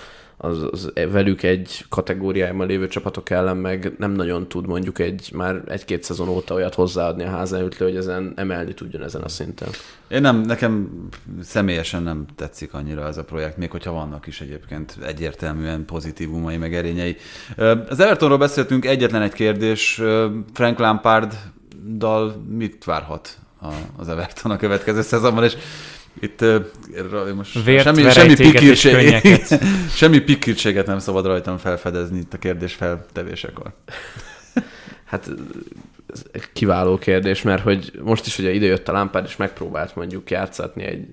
[0.44, 5.62] az, az velük egy kategóriában lévő csapatok ellen meg nem nagyon tud mondjuk egy már
[5.68, 9.68] egy-két szezon óta olyat hozzáadni a házáütlő, hogy ezen emelni tudjon ezen a szinten.
[10.08, 10.90] Én nem, nekem
[11.42, 16.76] személyesen nem tetszik annyira ez a projekt, még hogyha vannak is egyébként egyértelműen pozitívumai, meg
[16.76, 17.16] erényei.
[17.90, 20.02] Az Evertonról beszéltünk, egyetlen egy kérdés,
[20.54, 21.38] Frank Lampard
[21.98, 23.38] dal mit várhat
[23.98, 25.58] az Everton a következő szezonban, és
[26.20, 29.22] itt uh, most Vért, semmi, semmi, pikírtség,
[29.96, 33.74] semmi pikírtséget nem szabad rajtam felfedezni itt a kérdés feltevésekor.
[35.12, 35.30] hát
[36.54, 41.08] kiváló kérdés, mert hogy most is ugye idejött a lámpád, és megpróbált mondjuk játszatni egy,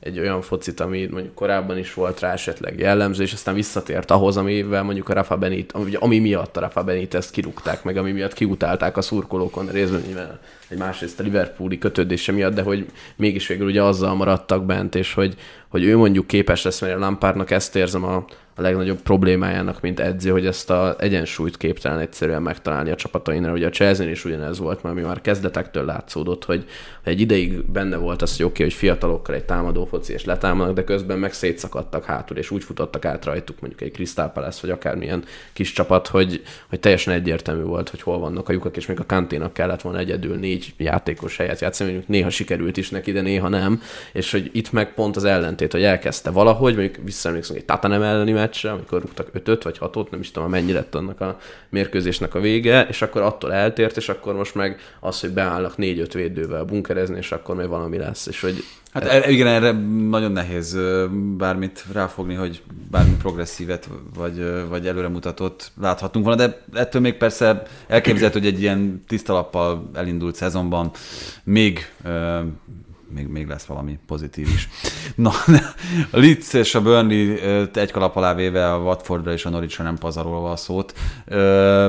[0.00, 4.36] egy olyan focit, ami mondjuk korábban is volt rá esetleg jellemző, és aztán visszatért ahhoz,
[4.36, 8.12] amivel mondjuk a Rafa Benit, ami, ami miatt a Rafa Benit ezt kirúgták, meg ami
[8.12, 10.38] miatt kiutálták a szurkolókon részben nyilván
[10.68, 12.86] egy másrészt a Liverpooli kötődése miatt, de hogy
[13.16, 15.34] mégis végül ugye azzal maradtak bent, és hogy,
[15.68, 18.24] hogy ő mondjuk képes lesz, mert a Lampardnak ezt érzem a,
[18.60, 23.52] a legnagyobb problémájának, mint edző, hogy ezt a egyensúlyt képtelen egyszerűen megtalálni a csapatainra.
[23.52, 26.64] Ugye a Chelsea is ugyanez volt, mert mi már kezdetektől látszódott, hogy
[27.02, 30.74] egy ideig benne volt az, hogy oké, okay, hogy fiatalokkal egy támadó foci és letámadnak,
[30.74, 34.70] de közben meg szétszakadtak hátul, és úgy futottak át rajtuk mondjuk egy Crystal Palace, vagy
[34.70, 39.00] akármilyen kis csapat, hogy, hogy teljesen egyértelmű volt, hogy hol vannak a lyukak, és még
[39.00, 43.20] a kanténak kellett volna egyedül négy játékos helyet játszani, mondjuk néha sikerült is neki, de
[43.20, 43.82] néha nem,
[44.12, 48.32] és hogy itt meg pont az ellentét, hogy elkezdte valahogy, mondjuk visszaemlékszünk egy Tatanem elleni
[48.50, 51.38] meccsre, amikor rúgtak ötöt vagy hatot, nem is tudom, mennyi lett annak a
[51.68, 56.12] mérkőzésnek a vége, és akkor attól eltért, és akkor most meg az, hogy beállnak négy-öt
[56.12, 59.72] védővel bunkerezni, és akkor még valami lesz, és hogy Hát e, igen, erre
[60.08, 60.78] nagyon nehéz
[61.36, 68.38] bármit ráfogni, hogy bármi progresszívet vagy, vagy előremutatót láthatunk volna, de ettől még persze elképzelhető,
[68.38, 70.90] hogy egy ilyen tisztalappal elindult szezonban
[71.44, 71.92] még
[73.10, 74.68] még, még lesz valami pozitív is.
[75.14, 75.30] Na,
[76.10, 77.36] a Leeds és a Burnley
[77.74, 80.94] egy kalap alá véve a Watfordra és a Norwichra nem pazarolva a szót.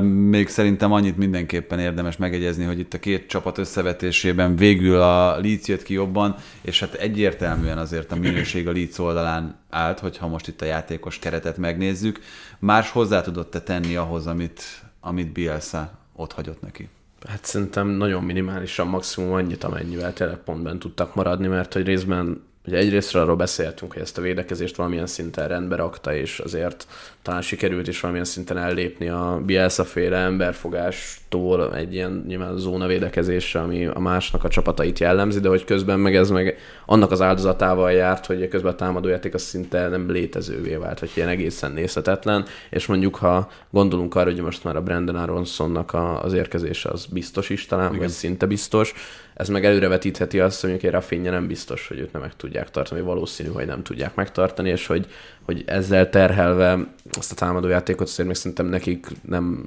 [0.03, 5.67] Még szerintem annyit mindenképpen érdemes megegyezni, hogy itt a két csapat összevetésében végül a Leeds
[5.67, 10.47] jött ki jobban, és hát egyértelműen azért a minőség a Leeds oldalán állt, hogyha most
[10.47, 12.19] itt a játékos keretet megnézzük.
[12.59, 14.63] Más hozzá tudott-e tenni ahhoz, amit,
[14.99, 16.89] amit Bielsa ott hagyott neki?
[17.27, 22.77] Hát szerintem nagyon minimálisan, maximum annyit, amennyivel tényleg pontben tudtak maradni, mert hogy részben Ugye
[22.77, 26.87] egyrészt arról beszéltünk, hogy ezt a védekezést valamilyen szinten rendbe rakta, és azért
[27.21, 33.59] talán sikerült is valamilyen szinten ellépni a Bielsa féle emberfogástól egy ilyen nyilván zóna védekezésre,
[33.59, 37.91] ami a másnak a csapatait jellemzi, de hogy közben meg ez meg annak az áldozatával
[37.91, 42.85] járt, hogy közben a támadójáték az szinte nem létezővé vált, vagy ilyen egészen nézhetetlen, és
[42.85, 47.65] mondjuk ha gondolunk arra, hogy most már a Brandon Aronsonnak az érkezése az biztos is
[47.65, 47.99] talán, Igen.
[47.99, 48.93] vagy szinte biztos,
[49.33, 53.01] ez meg előrevetítheti azt, hogy mondjuk Rafinha nem biztos, hogy őt nem meg tudják tartani,
[53.01, 55.07] valószínű, hogy nem tudják megtartani, és hogy,
[55.45, 56.87] hogy ezzel terhelve
[57.17, 59.65] azt a támadójátékot azért még szerintem nekik nem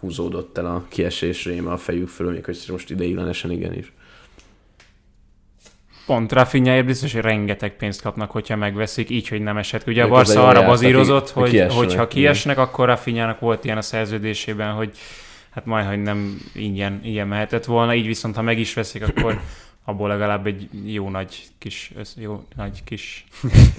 [0.00, 3.92] húzódott el a kiesés réme a fejük fölül, még hogy most ideiglenesen igenis.
[6.06, 9.86] Pont Rafinhaért biztos, hogy rengeteg pénzt kapnak, hogyha megveszik, így, hogy nem esett.
[9.86, 14.72] Ugye a Barca arra bazírozott, hogy kiessenek, hogyha kiesnek, akkor Rafinhának volt ilyen a szerződésében,
[14.72, 14.90] hogy
[15.50, 19.40] hát majd, hogy nem ingyen, ilyen mehetett volna, így viszont ha meg is veszik, akkor
[19.88, 23.26] abból legalább egy jó nagy kis, össz, jó nagy kis,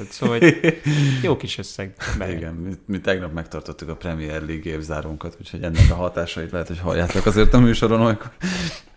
[0.09, 0.81] szóval egy
[1.23, 1.95] jó kis összeg.
[2.17, 2.37] bejön.
[2.37, 6.79] Igen, mi, mi tegnap megtartottuk a Premier League évzárónkat, úgyhogy ennek a hatásait lehet, hogy
[6.79, 8.31] halljátok azért a műsoron, amikor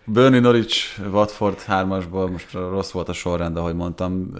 [0.05, 4.31] Burnley Norwich Watford hármasból, most rossz volt a sorrend, ahogy mondtam,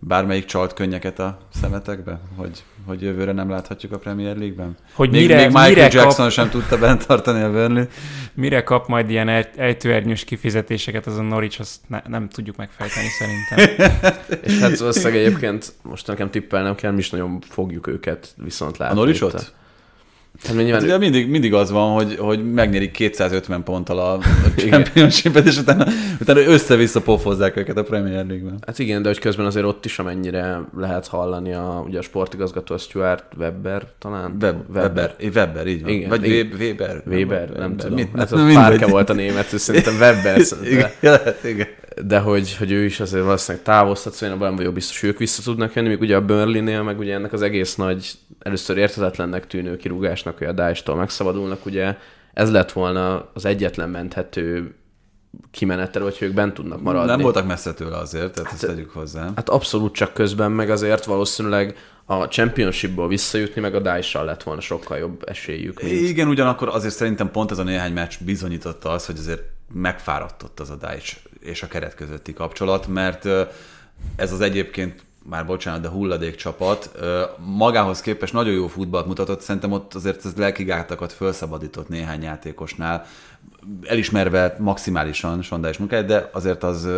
[0.00, 4.76] bármelyik csalt könnyeket a szemetekbe, hogy, hogy jövőre nem láthatjuk a Premier League-ben?
[4.94, 7.84] Hogy még, mire, még Michael mire, Jackson kap, sem tudta bent tartani a Burnley.
[8.34, 13.06] mire kap majd ilyen ej- ejtőernyős kifizetéseket az a Norwich, azt ne, nem tudjuk megfejteni
[13.06, 13.86] szerintem.
[14.44, 18.82] És hát valószínűleg egyébként most nekem tippelnem kell, mi is nagyon fogjuk őket viszont A
[18.82, 18.98] látni.
[18.98, 19.52] Norwichot?
[20.44, 24.12] Hát nyilván ugye mindig, mindig az van, hogy, hogy megnyerik 250 ponttal a,
[24.46, 25.86] a championship és utána,
[26.20, 28.58] utána össze-vissza pofozzák őket a Premier League-ben.
[28.66, 32.74] Hát igen, de hogy közben azért ott is amennyire lehet hallani a, ugye a sportigazgató
[32.74, 34.36] a Stuart Webber talán?
[34.40, 35.90] Web, Weber, Weber, így van.
[35.90, 36.46] Igen, Vagy igen.
[36.58, 37.18] Weber, Weber.
[37.18, 37.94] Weber, nem tudom.
[37.94, 38.64] Mit, hát nem, mindegy.
[38.64, 40.40] Párke volt a német, és szerintem Webber.
[40.64, 41.66] Igen, De, lehet, igen.
[42.06, 45.08] de hogy, hogy ő is azért valószínűleg távoztat, szóval én abban nem vagyok biztos, hogy
[45.08, 48.76] ők vissza tudnak jönni, míg ugye a Burnley-nél, meg ugye ennek az egész nagy, először
[48.76, 49.76] érthetetlennek tűnő
[50.20, 51.96] kirúgásnak, hogy a Daesh-tól megszabadulnak, ugye
[52.32, 54.74] ez lett volna az egyetlen menthető
[55.50, 57.10] kimenetel, hogy ők bent tudnak maradni.
[57.10, 59.30] Nem voltak messze tőle azért, tehát ezt tegyük hozzá.
[59.36, 64.60] Hát abszolút csak közben, meg azért valószínűleg a Championshipból visszajutni, meg a Daesh-sal lett volna
[64.60, 65.82] sokkal jobb esélyük.
[65.82, 65.94] Mint...
[65.94, 69.42] Igen, ugyanakkor azért szerintem pont ez a néhány meccs bizonyította azt, hogy azért
[69.72, 73.24] megfáradtott az a Daesh és a keret közötti kapcsolat, mert
[74.16, 76.90] ez az egyébként már bocsánat, de hulladék csapat,
[77.38, 83.06] magához képest nagyon jó futballt mutatott, szerintem ott azért ez lelkigátakat felszabadított néhány játékosnál,
[83.82, 86.88] elismerve maximálisan Sondás munkáját, de azért az,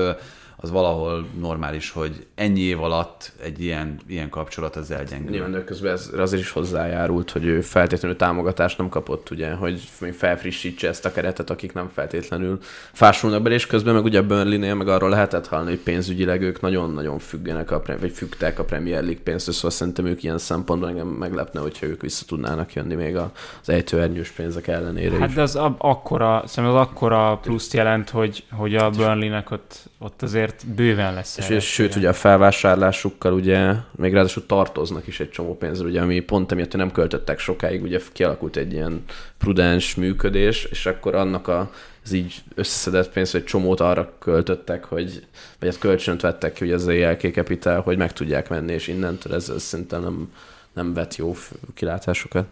[0.63, 5.31] az valahol normális, hogy ennyi év alatt egy ilyen, ilyen kapcsolat az elgyengül.
[5.31, 9.89] Nyilván de közben ez azért is hozzájárult, hogy ő feltétlenül támogatást nem kapott, ugye, hogy
[10.01, 12.59] még felfrissítse ezt a keretet, akik nem feltétlenül
[12.93, 16.61] fásulnak bele, és közben meg ugye a Burnley-nél meg arról lehetett hallani, hogy pénzügyileg ők
[16.61, 21.07] nagyon-nagyon függenek, a, vagy függtek a Premier League pénztől, szóval szerintem ők ilyen szempontból engem
[21.07, 25.35] meglepne, hogyha ők vissza tudnának jönni még a- az ejtőernyős pénzek ellenére Hát is.
[25.35, 30.23] de az ab, akkora, szerintem az akkora pluszt jelent, hogy, hogy a Burnley-nek ott, ott
[30.23, 31.37] azért bőven lesz.
[31.37, 36.01] És, és sőt, ugye a felvásárlásukkal ugye még ráadásul tartoznak is egy csomó pénzre, ugye,
[36.01, 39.05] ami pont emiatt hogy nem költöttek sokáig, ugye kialakult egy ilyen
[39.39, 41.71] prudens működés, és akkor annak a,
[42.05, 45.27] az így összeszedett pénz, egy csomót arra költöttek, hogy,
[45.59, 49.35] vagy hát kölcsönt vettek ki, ugye az ELK Capital, hogy meg tudják venni, és innentől
[49.35, 50.33] ez, ez szerintem nem,
[50.73, 51.37] nem vet jó
[51.75, 52.47] kilátásokat.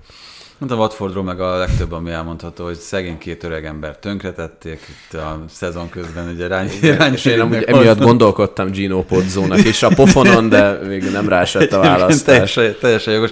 [0.61, 5.19] Hát a Watfordról meg a legtöbb, ami elmondható, hogy szegény két öreg ember tönkretették itt
[5.19, 9.89] a szezon közben, ugye rány, rány És én amúgy emiatt gondolkodtam Gino Pozzónak is a
[9.89, 12.23] pofonon, de még nem rásett a választás.
[12.53, 13.31] Teljesen, teljesen jogos.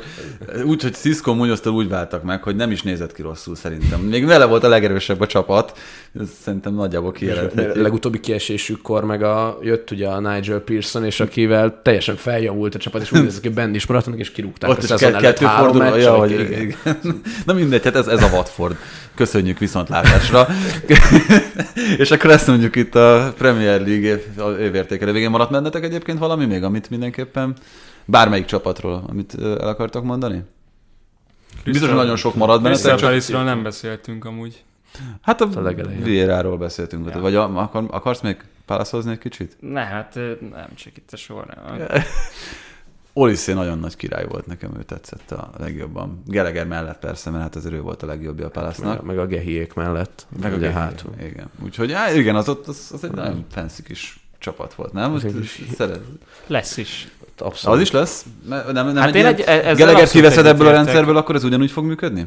[0.64, 4.00] Úgy, hogy Cisco Munyoztól úgy váltak meg, hogy nem is nézett ki rosszul szerintem.
[4.00, 5.78] Még vele volt a legerősebb a csapat.
[6.20, 7.82] Ez szerintem nagyjából A kijelenthető.
[7.82, 13.02] legutóbbi kiesésükkor meg a, jött ugye a Nigel Pearson, és akivel teljesen feljavult a csapat,
[13.02, 15.46] és úgy nézett, hogy benn is maradtak, és kirúgták Ott a szezon ke- előtt kettő
[15.46, 15.90] három forduló.
[15.90, 16.60] meccs, Ja, vagy igen.
[16.60, 16.76] igen.
[17.46, 18.76] Na mindegy, hát ez, ez a Watford.
[19.14, 20.46] Köszönjük viszontlátásra.
[21.98, 24.20] és akkor ezt mondjuk itt a Premier League
[24.60, 27.56] évértékelő végén maradt bennetek egyébként valami még, amit mindenképpen
[28.04, 30.42] bármelyik csapatról, amit el akartok mondani?
[31.64, 34.62] Biztos, hogy nagyon sok maradt bennetek, Crystal csak Palace-ról nem beszéltünk amúgy.
[35.20, 36.02] Hát a, a legelején.
[36.02, 37.10] Vieira-ról beszéltünk.
[37.14, 37.20] Ja.
[37.20, 39.56] Vagy a, akar, akarsz még pálaszozni egy kicsit?
[39.60, 40.14] Ne, hát
[40.50, 41.46] nem, csak itt a sor.
[41.46, 41.88] Nem.
[43.12, 46.22] Oliszé nagyon nagy király volt nekem, ő tetszett a legjobban.
[46.26, 48.96] Gallagher mellett persze, mert hát azért ő volt a legjobbja a Palace-nak.
[48.96, 50.26] Meg, meg a Gehiék mellett.
[50.40, 51.12] Meg ugye a hátul.
[51.20, 51.50] Igen.
[51.64, 55.10] Úgyhogy á, igen, az, ott, az, az egy nagyon fancy kis csapat volt, nem?
[55.10, 55.26] Most
[55.76, 56.00] szeret.
[56.46, 57.08] Lesz is.
[57.38, 57.76] Abszolút.
[57.76, 58.26] Az is lesz?
[58.48, 61.70] Nem, nem, Hát egy egy- ezzel Gallagher abszolút kiveszed ebből a rendszerből, akkor ez ugyanúgy
[61.70, 62.26] fog működni?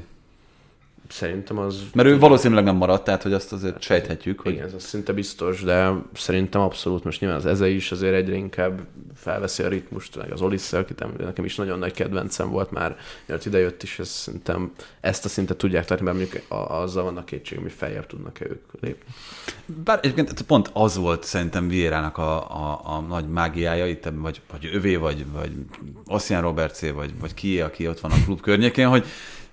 [1.12, 1.82] Szerintem az...
[1.94, 5.14] Mert ő valószínűleg nem maradt, tehát hogy azt azért sejthetjük, hogy Igen, ez az szinte
[5.14, 8.82] biztos, de szerintem abszolút most nyilván az Eze is azért egyre inkább
[9.16, 12.98] felveszi a ritmust, meg az Olisse, akit em- nekem is nagyon nagy kedvencem volt már,
[13.26, 14.72] mielőtt idejött is, ez szerintem
[15.02, 19.14] ezt a szintet tudják tartani, mert mondjuk azzal vannak kétségem, hogy feljebb tudnak-e ők lépni.
[19.84, 24.70] Bár egyébként pont az volt szerintem Vierának a, a, a nagy mágiája itt, vagy, vagy
[24.74, 25.52] övé, vagy, vagy
[26.06, 29.06] Ossian Robertsé, vagy, vagy ki, aki ott van a klub környékén, hogy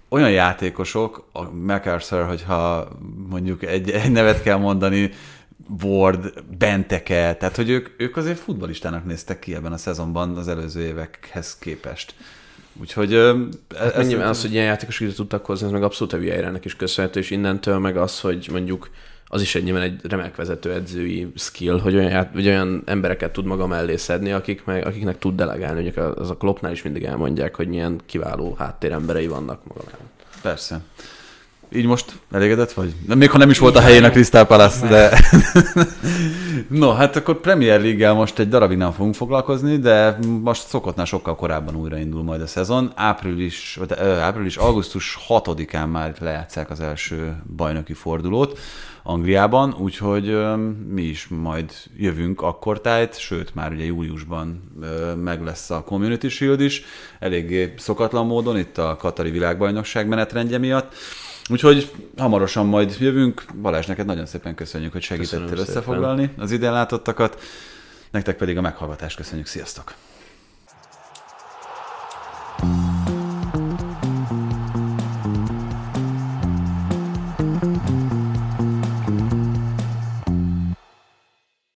[0.08, 2.88] olyan játékosok, a MacArthur, hogyha
[3.28, 5.10] mondjuk egy, egy nevet kell mondani,
[5.82, 10.80] Ward, Benteke, tehát hogy ők, ők azért futbalistának néztek ki ebben a szezonban az előző
[10.80, 12.14] évekhez képest.
[12.80, 13.44] Úgyhogy ö,
[13.78, 16.64] Hát ez, nyilván az, hogy ilyen játékosok ide tudtak hozni, ez meg abszolút a Vieira-nek
[16.64, 18.90] is köszönhető, és innentől meg az, hogy mondjuk
[19.28, 23.32] az is egy nyilván egy remek vezető edzői skill, hogy olyan, ját- hogy olyan embereket
[23.32, 25.82] tud maga mellé szedni, akik meg, akiknek tud delegálni.
[25.82, 30.26] Mondjuk az a Kloppnál is mindig elmondják, hogy milyen kiváló háttéremberei vannak maga mellett.
[30.42, 30.80] Persze.
[31.72, 32.94] Így most elégedett vagy?
[33.14, 35.20] Még ha nem is volt a helyén a Crystal Palace, de...
[36.80, 41.36] no, hát akkor Premier League-gel most egy darabig nem fogunk foglalkozni, de most szokottnál sokkal
[41.36, 42.92] korábban újraindul majd a szezon.
[42.94, 48.58] Április, vagy, április, augusztus 6-án már lejátszák az első bajnoki fordulót
[49.08, 50.36] Angliában, úgyhogy
[50.88, 54.72] mi is majd jövünk akkor tájt, sőt már ugye júliusban
[55.22, 56.82] meg lesz a Community Shield is,
[57.18, 60.94] eléggé szokatlan módon itt a Katari világbajnokság menetrendje miatt.
[61.50, 63.44] Úgyhogy hamarosan majd jövünk.
[63.62, 65.74] Balázs, neked nagyon szépen köszönjük, hogy segítettél Köszönöm szépen.
[65.74, 67.40] összefoglalni az ide látottakat.
[68.10, 69.46] Nektek pedig a meghallgatást köszönjük.
[69.46, 69.94] Sziasztok!